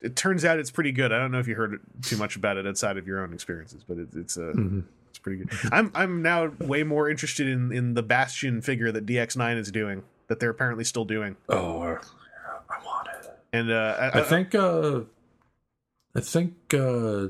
[0.00, 1.10] it turns out it's pretty good.
[1.12, 3.82] I don't know if you heard too much about it outside of your own experiences,
[3.82, 4.84] but it, it's uh, Mhm.
[5.10, 5.50] it's pretty good.
[5.72, 10.04] I'm I'm now way more interested in in the Bastion figure that DX9 is doing
[10.28, 11.34] that they're apparently still doing.
[11.48, 11.98] Oh, uh,
[12.70, 13.30] I want it.
[13.52, 15.00] And uh, I, I think uh
[16.14, 17.28] I think uh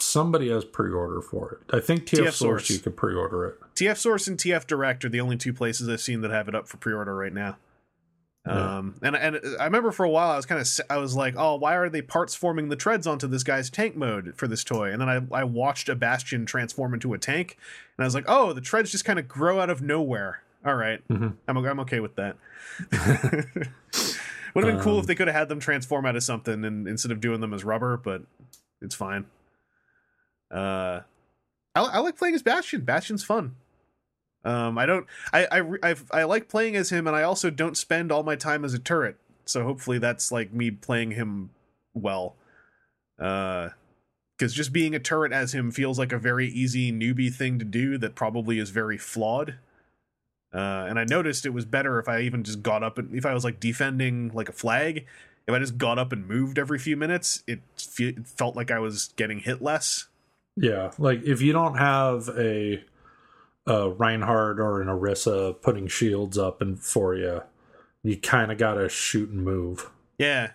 [0.00, 1.76] somebody has pre-order for it.
[1.76, 2.70] I think TF, TF Source Source.
[2.70, 3.58] you could pre-order it.
[3.76, 6.54] TF Source and TF Direct are the only two places I've seen that have it
[6.56, 7.58] up for pre-order right now.
[8.46, 8.78] Yeah.
[8.78, 11.34] Um, and and I remember for a while I was kind of I was like,
[11.36, 14.64] oh, why are they parts forming the treads onto this guy's tank mode for this
[14.64, 14.90] toy?
[14.90, 17.56] And then I I watched a Bastion transform into a tank,
[17.96, 20.42] and I was like, oh, the treads just kind of grow out of nowhere.
[20.66, 21.06] All right.
[21.08, 21.36] Mhm.
[21.46, 22.36] I'm I'm okay with that.
[24.54, 26.64] Would have been cool Um, if they could have had them transform out of something
[26.64, 28.22] and instead of doing them as rubber, but
[28.80, 29.24] it's fine.
[30.50, 31.00] Uh,
[31.74, 32.82] I, I like playing as Bastion.
[32.82, 33.54] Bastion's fun.
[34.44, 35.06] Um, I don't.
[35.32, 38.36] I I I've, I like playing as him, and I also don't spend all my
[38.36, 39.16] time as a turret.
[39.44, 41.50] So hopefully that's like me playing him
[41.94, 42.36] well.
[43.18, 43.70] Uh,
[44.36, 47.64] because just being a turret as him feels like a very easy newbie thing to
[47.64, 49.54] do that probably is very flawed.
[50.52, 53.24] Uh, and I noticed it was better if I even just got up and if
[53.24, 55.06] I was like defending like a flag,
[55.46, 58.72] if I just got up and moved every few minutes, it, fe- it felt like
[58.72, 60.08] I was getting hit less.
[60.56, 62.82] Yeah, like if you don't have a
[63.66, 67.42] a Reinhardt or an Orisa putting shields up and for you,
[68.02, 69.90] you kind of got to shoot and move.
[70.18, 70.52] Yeah.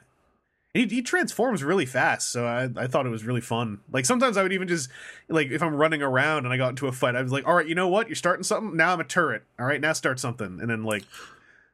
[0.74, 3.80] He, he transforms really fast, so I, I thought it was really fun.
[3.92, 4.90] Like sometimes I would even just
[5.28, 7.56] like if I'm running around and I got into a fight, I was like, "All
[7.56, 8.08] right, you know what?
[8.08, 8.78] You're starting something.
[8.78, 9.44] Now I'm a turret.
[9.58, 11.04] All right, now start something." And then like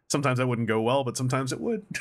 [0.07, 1.85] sometimes that wouldn't go well, but sometimes it would.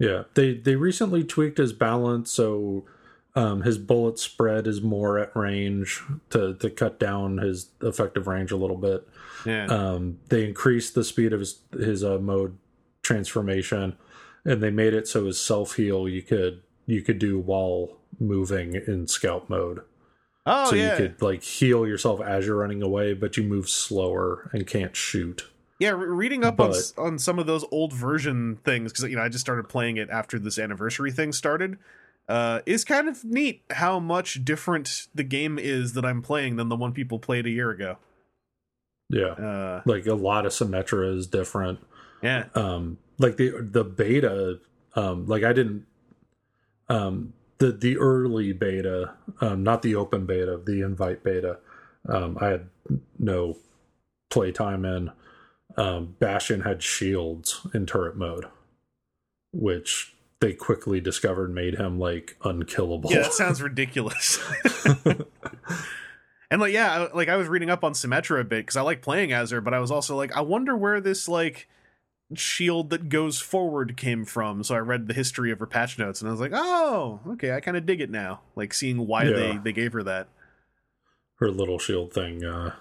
[0.00, 2.84] Yeah, they they recently tweaked his balance, so
[3.36, 8.52] Um, his bullet spread is more at range to to cut down his effective range
[8.52, 9.06] a little bit.
[9.44, 9.66] Yeah.
[9.66, 12.56] Um, they increased the speed of his his uh, mode
[13.02, 13.96] transformation,
[14.44, 18.74] and they made it so his self heal you could you could do while moving
[18.74, 19.80] in scout mode.
[20.46, 20.92] oh so yeah.
[20.92, 24.94] you could like heal yourself as you're running away, but you move slower and can't
[24.94, 25.48] shoot.
[25.80, 29.16] Yeah, reading up on But- s- on some of those old version things because you
[29.16, 31.78] know I just started playing it after this anniversary thing started.
[32.28, 36.68] Uh, is kind of neat how much different the game is that I'm playing than
[36.70, 37.98] the one people played a year ago.
[39.10, 41.80] Yeah, Uh, like a lot of Symmetra is different.
[42.22, 44.58] yeah, um like the the beta
[44.96, 45.86] um like i didn't
[46.88, 51.58] um the the early beta um not the open beta the invite beta
[52.08, 52.68] um i had
[53.18, 53.56] no
[54.30, 55.10] playtime in
[55.76, 58.46] um bastion had shields in turret mode
[59.52, 60.13] which
[60.44, 64.38] they quickly discovered made him like unkillable yeah, that sounds ridiculous.
[66.50, 69.00] and like, yeah, like I was reading up on Symmetra a bit because I like
[69.00, 71.66] playing as her, but I was also like, I wonder where this like
[72.34, 74.62] shield that goes forward came from.
[74.62, 77.52] So I read the history of her patch notes, and I was like, oh, okay,
[77.52, 78.42] I kind of dig it now.
[78.54, 80.28] Like seeing why they they gave her that.
[81.36, 82.74] her little shield thing uh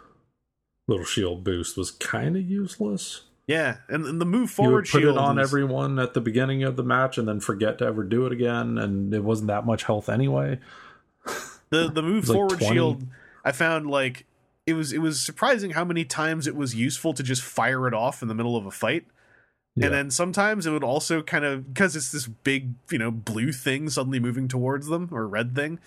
[0.86, 4.90] little shield boost was kind of useless Yeah, and, and the move you forward would
[4.90, 7.86] put shield it on everyone at the beginning of the match and then forget to
[7.86, 10.60] ever do it again and it wasn't that much health anyway
[11.74, 13.08] the the move It's like forward shield.
[13.44, 14.26] I found like
[14.66, 17.94] it was it was surprising how many times it was useful to just fire it
[17.94, 19.06] off in the middle of a fight.
[19.76, 19.88] Yeah.
[19.88, 23.52] And then sometimes it would also kind of because it's this big, you know, blue
[23.52, 25.80] thing suddenly moving towards them or red thing.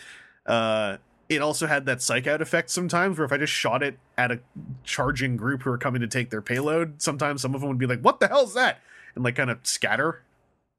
[0.44, 0.96] Uh,
[1.28, 4.30] it also had that psych out effect sometimes where if I just shot it at
[4.30, 4.40] a
[4.84, 7.86] charging group who are coming to take their payload, sometimes some of them would be
[7.86, 8.80] like, "What the hell's that?"
[9.14, 10.22] and like kind of scatter.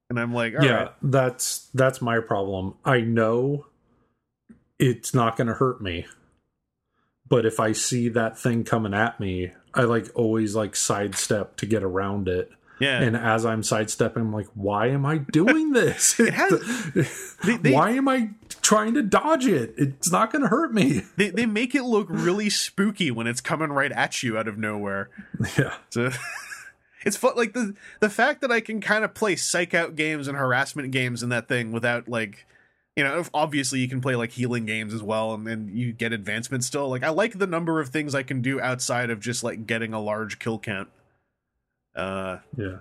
[0.10, 3.66] And I'm like, "All yeah right, that's that's my problem i know
[4.80, 6.06] it's not going to hurt me
[7.28, 11.66] but if i see that thing coming at me i like always like sidestep to
[11.66, 12.50] get around it
[12.80, 16.34] yeah." and as i'm sidestepping i'm like why am i doing this It
[17.44, 18.30] They- they- why am i
[18.68, 22.08] trying to dodge it it's not going to hurt me they they make it look
[22.10, 25.10] really spooky when it's coming right at you out of nowhere.
[25.58, 26.10] yeah So
[27.06, 30.28] it's fun like the the fact that I can kind of play psych out games
[30.28, 32.46] and harassment games in that thing without like
[32.98, 36.12] you know obviously you can play like healing games as well and then you get
[36.12, 39.44] advancement still like I like the number of things I can do outside of just
[39.44, 40.90] like getting a large kill count.
[41.96, 42.78] Uh, yeah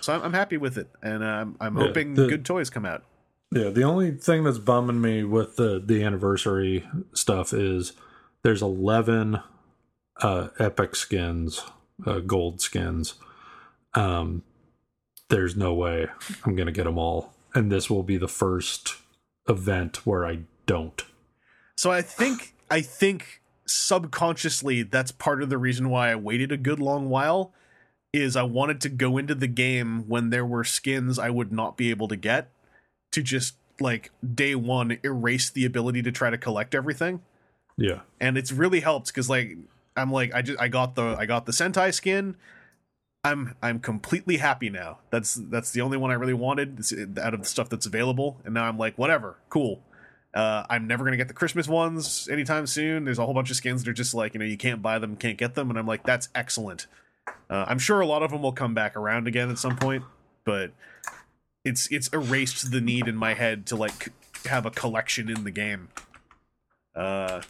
[0.00, 2.84] so I'm, I'm happy with it, and um, I'm Yeah, hoping the- good toys come
[2.84, 3.04] out.
[3.52, 7.92] Yeah, the only thing that's bumming me with the the anniversary stuff is
[8.42, 9.40] there's 11
[10.20, 11.62] uh epic skins,
[12.04, 13.14] uh gold skins.
[13.94, 14.42] Um
[15.28, 16.06] there's no way
[16.44, 18.96] I'm to get them all and this will be the first
[19.48, 21.02] event where I don't.
[21.76, 26.56] So I think I think subconsciously that's part of the reason why I waited a
[26.56, 27.52] good long while
[28.12, 31.76] is I wanted to go into the game when there were skins I would not
[31.76, 32.50] be able to get
[33.12, 37.20] to just like day 1 erase the ability to try to collect everything.
[37.76, 38.00] Yeah.
[38.20, 39.56] And it's really helped cuz like
[39.96, 42.36] I'm like I just I got the I got the Sentai skin.
[43.24, 44.98] I'm I'm completely happy now.
[45.10, 48.40] That's that's the only one I really wanted it's, out of the stuff that's available
[48.44, 49.82] and now I'm like whatever, cool.
[50.34, 53.04] Uh, I'm never gonna get the Christmas ones anytime soon.
[53.04, 54.98] There's a whole bunch of skins that are just like you know you can't buy
[54.98, 56.86] them, can't get them, and I'm like that's excellent.
[57.48, 60.04] Uh, I'm sure a lot of them will come back around again at some point,
[60.44, 60.72] but
[61.66, 64.10] it's it's erased the need in my head to like
[64.46, 65.88] have a collection in the game.
[66.94, 67.42] Uh,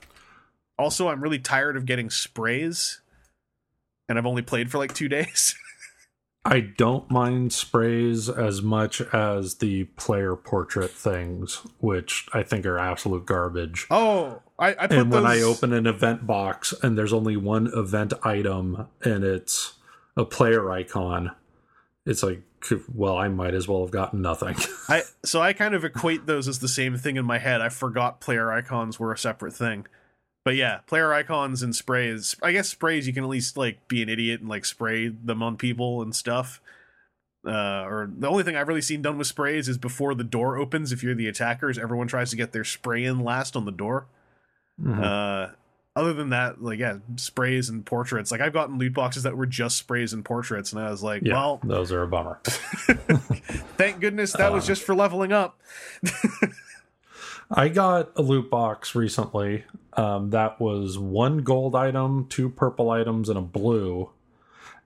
[0.78, 3.00] also, I'm really tired of getting sprays,
[4.08, 5.54] and I've only played for like two days.
[6.46, 12.78] I don't mind sprays as much as the player portrait things, which I think are
[12.78, 13.86] absolute garbage.
[13.90, 17.68] oh, I, I put and when I open an event box and there's only one
[17.74, 19.74] event item and it's
[20.16, 21.32] a player icon,
[22.06, 22.42] it's like,
[22.92, 24.56] well, I might as well have gotten nothing.
[24.88, 27.60] I so I kind of equate those as the same thing in my head.
[27.60, 29.86] I forgot player icons were a separate thing.
[30.44, 32.36] But yeah, player icons and sprays.
[32.42, 35.42] I guess sprays you can at least like be an idiot and like spray them
[35.42, 36.60] on people and stuff.
[37.44, 40.56] Uh, or the only thing I've really seen done with sprays is before the door
[40.56, 40.92] opens.
[40.92, 44.06] If you're the attackers, everyone tries to get their spray in last on the door.
[44.80, 45.02] Mhm.
[45.02, 45.52] Uh,
[45.96, 48.30] other than that, like yeah, sprays and portraits.
[48.30, 51.22] Like I've gotten loot boxes that were just sprays and portraits, and I was like,
[51.24, 52.38] yeah, well, those are a bummer.
[52.44, 54.66] thank goodness that was Uh.
[54.68, 55.58] just for leveling up.
[57.50, 59.64] I got a loot box recently.
[59.92, 64.10] Um, that was one gold item, two purple items, and a blue.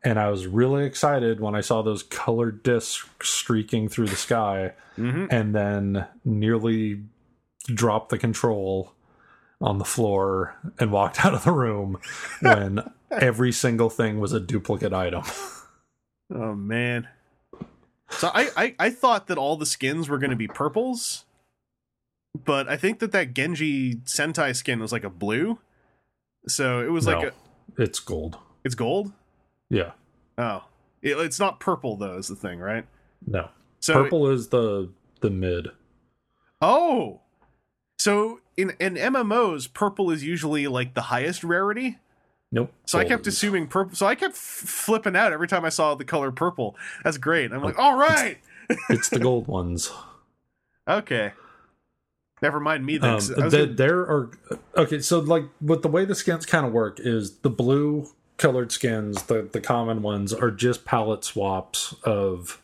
[0.05, 4.73] And I was really excited when I saw those colored discs streaking through the sky.
[4.97, 7.03] hmm And then nearly
[7.67, 8.93] dropped the control
[9.61, 11.99] on the floor and walked out of the room
[12.41, 12.81] when
[13.11, 15.23] every single thing was a duplicate item.
[16.35, 17.09] Oh man.
[18.11, 21.25] So I, I I thought that all the skins were going to be purples,
[22.45, 25.59] but I think that that Genji Sentai skin was like a blue.
[26.49, 27.33] So it was like a,
[27.83, 28.39] It's gold.
[28.65, 29.13] it's gold.
[29.69, 29.93] Yeah.
[30.39, 30.65] Oh,
[31.03, 32.17] it, it's not purple though.
[32.17, 32.87] Is the thing right?
[33.27, 33.51] No.
[33.81, 34.91] So Purple is the
[35.21, 35.69] the mid.
[36.63, 37.21] Oh,
[37.99, 41.99] so in in MMOs, purple is usually like the highest rarity.
[42.53, 42.73] Nope.
[42.85, 43.95] So I kept assuming purple.
[43.95, 46.77] So I kept f- flipping out every time I saw the color purple.
[47.05, 47.53] That's great.
[47.53, 48.39] I'm like, all right,
[48.91, 49.91] it's the gold ones.
[50.89, 51.33] okay.
[52.43, 53.11] Never mind me then.
[53.11, 54.31] Um, 'cause I was the- gonna- there are
[54.77, 55.01] okay.
[55.01, 58.09] So like, what the way the skins kind of work is the blue
[58.39, 62.61] colored skins, the the common ones, are just palette swaps of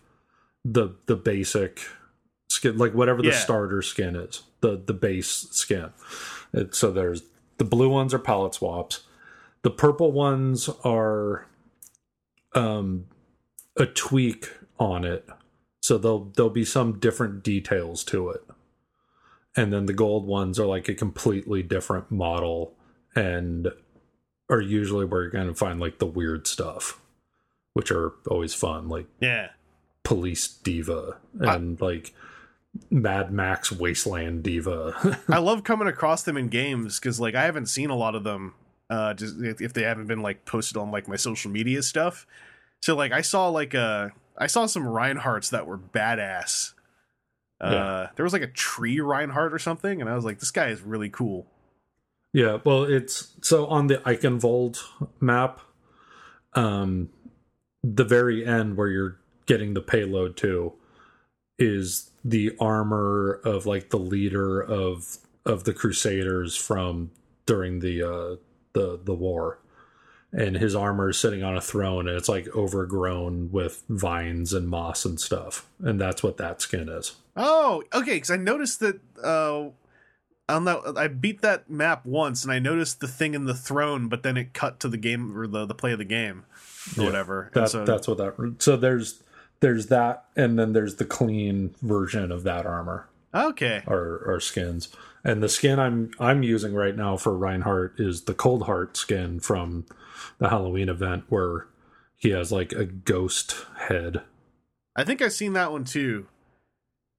[0.65, 1.83] the the basic
[2.49, 3.39] skin, like whatever the Yeah.
[3.39, 5.91] starter skin is, the the base skin.
[6.53, 7.23] It, so there's
[7.59, 9.03] the blue ones are palette swaps.
[9.63, 11.47] The purple ones are
[12.55, 13.07] um
[13.77, 15.27] a tweak on it.
[15.81, 18.43] So there'll there'll be some different details to it
[19.57, 22.75] and then the gold ones are like a completely different model
[23.15, 23.73] and
[24.51, 27.01] are usually where you're going to find like the weird stuff
[27.73, 29.49] which are always fun like yeah.
[30.05, 32.15] police D.Va and like
[32.91, 37.67] mad max wasteland D.Va I love coming across them in games because like I haven't
[37.67, 38.55] seen a lot of them.
[38.89, 42.27] Uh, just if they haven't been like posted on like my social media stuff.
[42.83, 46.73] So like I saw like uh I saw some Reinhardts that were badass.
[47.61, 48.09] Uh, Yeah.
[48.17, 50.83] there was like a tree Reinhardt or something, and I was like, this guy is
[50.83, 51.47] really cool.
[52.33, 54.79] yeah well it's so on the Eichenwalde
[55.21, 55.61] map
[56.55, 57.09] um
[57.83, 60.73] the very end where you're getting the payload to
[61.59, 67.11] is the armor of like the leader of of the crusaders from
[67.45, 68.37] during the uh
[68.73, 69.59] the the war
[70.33, 74.69] and his armor is sitting on a throne and it's like overgrown with vines and
[74.69, 78.15] moss and stuff and that's what that skin is Oh, okay.
[78.15, 79.69] Because I noticed that uh,
[80.49, 84.09] on that I beat that map once, and I noticed the thing in the throne,
[84.09, 86.45] but then it cut to the game or the the play of the game
[86.97, 87.51] or Yeah, whatever.
[87.53, 89.23] That, so, that's what that so there's
[89.61, 93.83] there's that and then there's the clean version of that armor okay.
[93.87, 94.89] or or skins
[95.25, 99.41] and the skin i'm i'm using right now for reinhardt is the cold heart skin
[99.41, 99.85] from
[100.39, 101.67] the halloween event where
[102.17, 104.23] he has like a ghost head
[104.97, 106.27] I think I've seen that one too.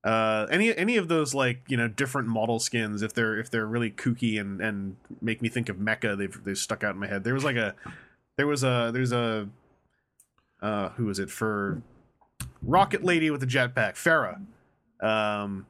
[0.03, 3.67] Uh, any any of those like you know different model skins, if they're if they're
[3.67, 7.07] really kooky and and make me think of Mecha, they've they've stuck out in my
[7.07, 7.24] head.
[7.24, 7.75] There was like a
[8.35, 9.48] there was a there's a
[10.61, 11.82] uh who was it for
[12.61, 14.40] Rocket Lady with the jetpack, Pharah.
[15.06, 15.66] Um,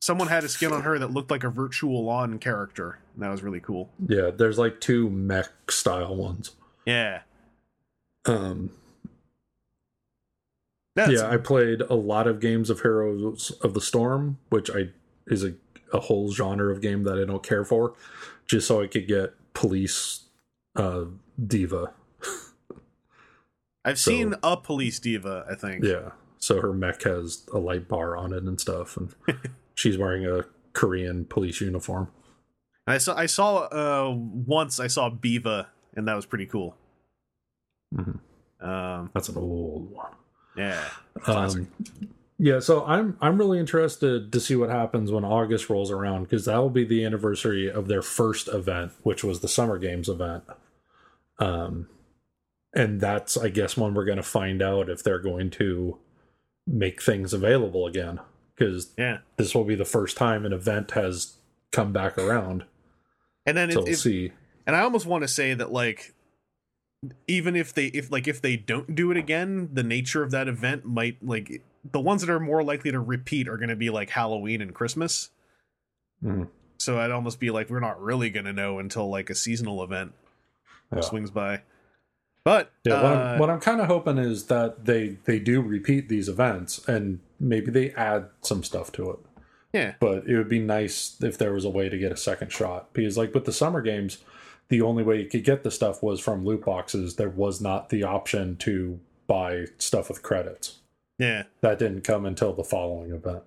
[0.00, 2.98] someone had a skin on her that looked like a Virtual On character.
[3.14, 3.90] And that was really cool.
[4.08, 6.52] yeah there's like two mech style ones
[6.86, 7.20] Yeah.
[8.24, 8.70] um
[10.96, 14.88] That's, yeah i played a lot of games of heroes of the storm which i
[15.26, 15.52] is a,
[15.92, 17.92] a whole genre of game that i don't care for
[18.46, 20.20] just so i could get police
[20.76, 21.04] uh
[21.46, 21.92] D.Va
[23.84, 25.46] I've so- seen a police D.Va.
[25.50, 25.84] I think.
[25.84, 26.10] Yeah.
[26.38, 29.14] So her mech has a light bar on it and stuff, and
[29.74, 32.08] she's wearing a Korean police uniform.
[32.86, 36.76] And I saw I saw uh once I saw Biva and that was pretty cool.
[37.94, 38.18] Mhm.
[38.60, 40.12] Um That's an old one.
[40.56, 40.82] yeah.
[41.26, 41.68] Um,
[42.38, 46.46] yeah, so I'm I'm really interested to see what happens when August rolls around because
[46.46, 50.42] that will be the anniversary of their first event, which was the Summer Games event.
[51.38, 51.88] Um,
[52.74, 55.98] and that's I guess when we're going to find out if they're going to
[56.66, 58.20] make things available again
[58.54, 59.18] because Yeah.
[59.36, 61.36] this will be the first time an event has
[61.72, 62.64] come back around.
[63.46, 64.32] And then So it, we'll it- see.
[64.66, 66.14] and I almost want to say that like
[67.26, 70.46] even if they if like if they don't do it again, the nature of that
[70.48, 73.90] event might like the ones that are more likely to repeat are going to be
[73.90, 75.30] like Halloween and Christmas.
[76.22, 76.48] Mhm.
[76.78, 79.82] So I'd almost be like we're not really going to know until like a seasonal
[79.82, 80.12] event
[80.94, 81.00] Yeah.
[81.00, 81.62] swings by.
[82.44, 85.60] But Yeah, what uh, I'm, what I'm kind of hoping is that they they do
[85.60, 89.18] repeat these events and maybe they add some stuff to it.
[89.72, 92.50] yeah, But it would be nice if there was a way to get a second
[92.52, 94.18] shot because, like with the summer games,
[94.68, 97.16] the only way you could get the stuff was from loot boxes.
[97.16, 100.80] There was not the option to buy stuff with credits.
[101.18, 101.44] yeah.
[101.60, 103.44] That didn't come until the following event.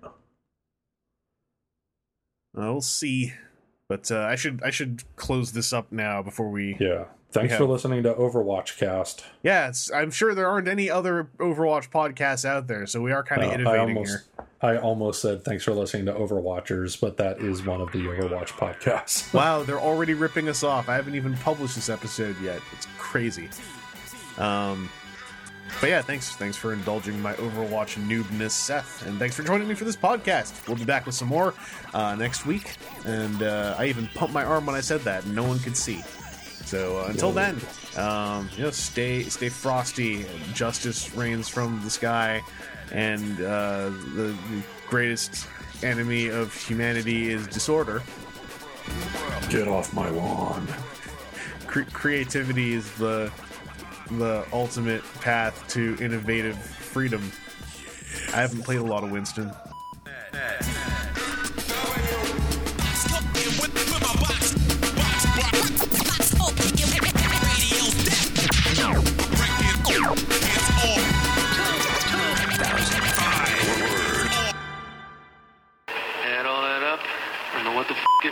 [2.54, 3.34] We'll see.
[3.88, 6.76] But uh, I should I should close this up now before we.
[6.80, 7.04] Yeah.
[7.32, 9.24] Thanks for listening to Overwatch Cast.
[9.42, 13.42] Yeah, I'm sure there aren't any other Overwatch podcasts out there, so we are kind
[13.42, 14.46] of Uh, I innovating almost here.
[14.62, 18.48] I almost said thanks for listening to Overwatchers, but that is one of the Overwatch
[18.52, 19.34] podcasts.
[19.34, 20.88] Wow, they're already ripping us off.
[20.88, 22.60] I haven't even published this episode yet.
[22.72, 23.50] It's crazy.
[24.38, 24.88] Um,
[25.80, 29.74] but yeah, thanks, thanks for indulging my Overwatch noobness, Seth, and thanks for joining me
[29.74, 30.66] for this podcast.
[30.68, 31.52] We'll be back with some more
[31.92, 35.34] uh, next week, and uh, I even pumped my arm when I said that, and
[35.34, 36.02] no one could see.
[36.66, 37.60] So uh, until then,
[37.96, 40.26] um, you know, stay stay frosty.
[40.52, 42.42] Justice reigns from the sky,
[42.92, 45.46] and uh, the, the greatest
[45.84, 48.02] enemy of humanity is disorder.
[49.48, 50.66] Get off my lawn.
[51.68, 53.30] cre- creativity is the
[54.10, 57.30] the ultimate path to innovative freedom.
[58.32, 59.52] I haven't played a lot of Winston.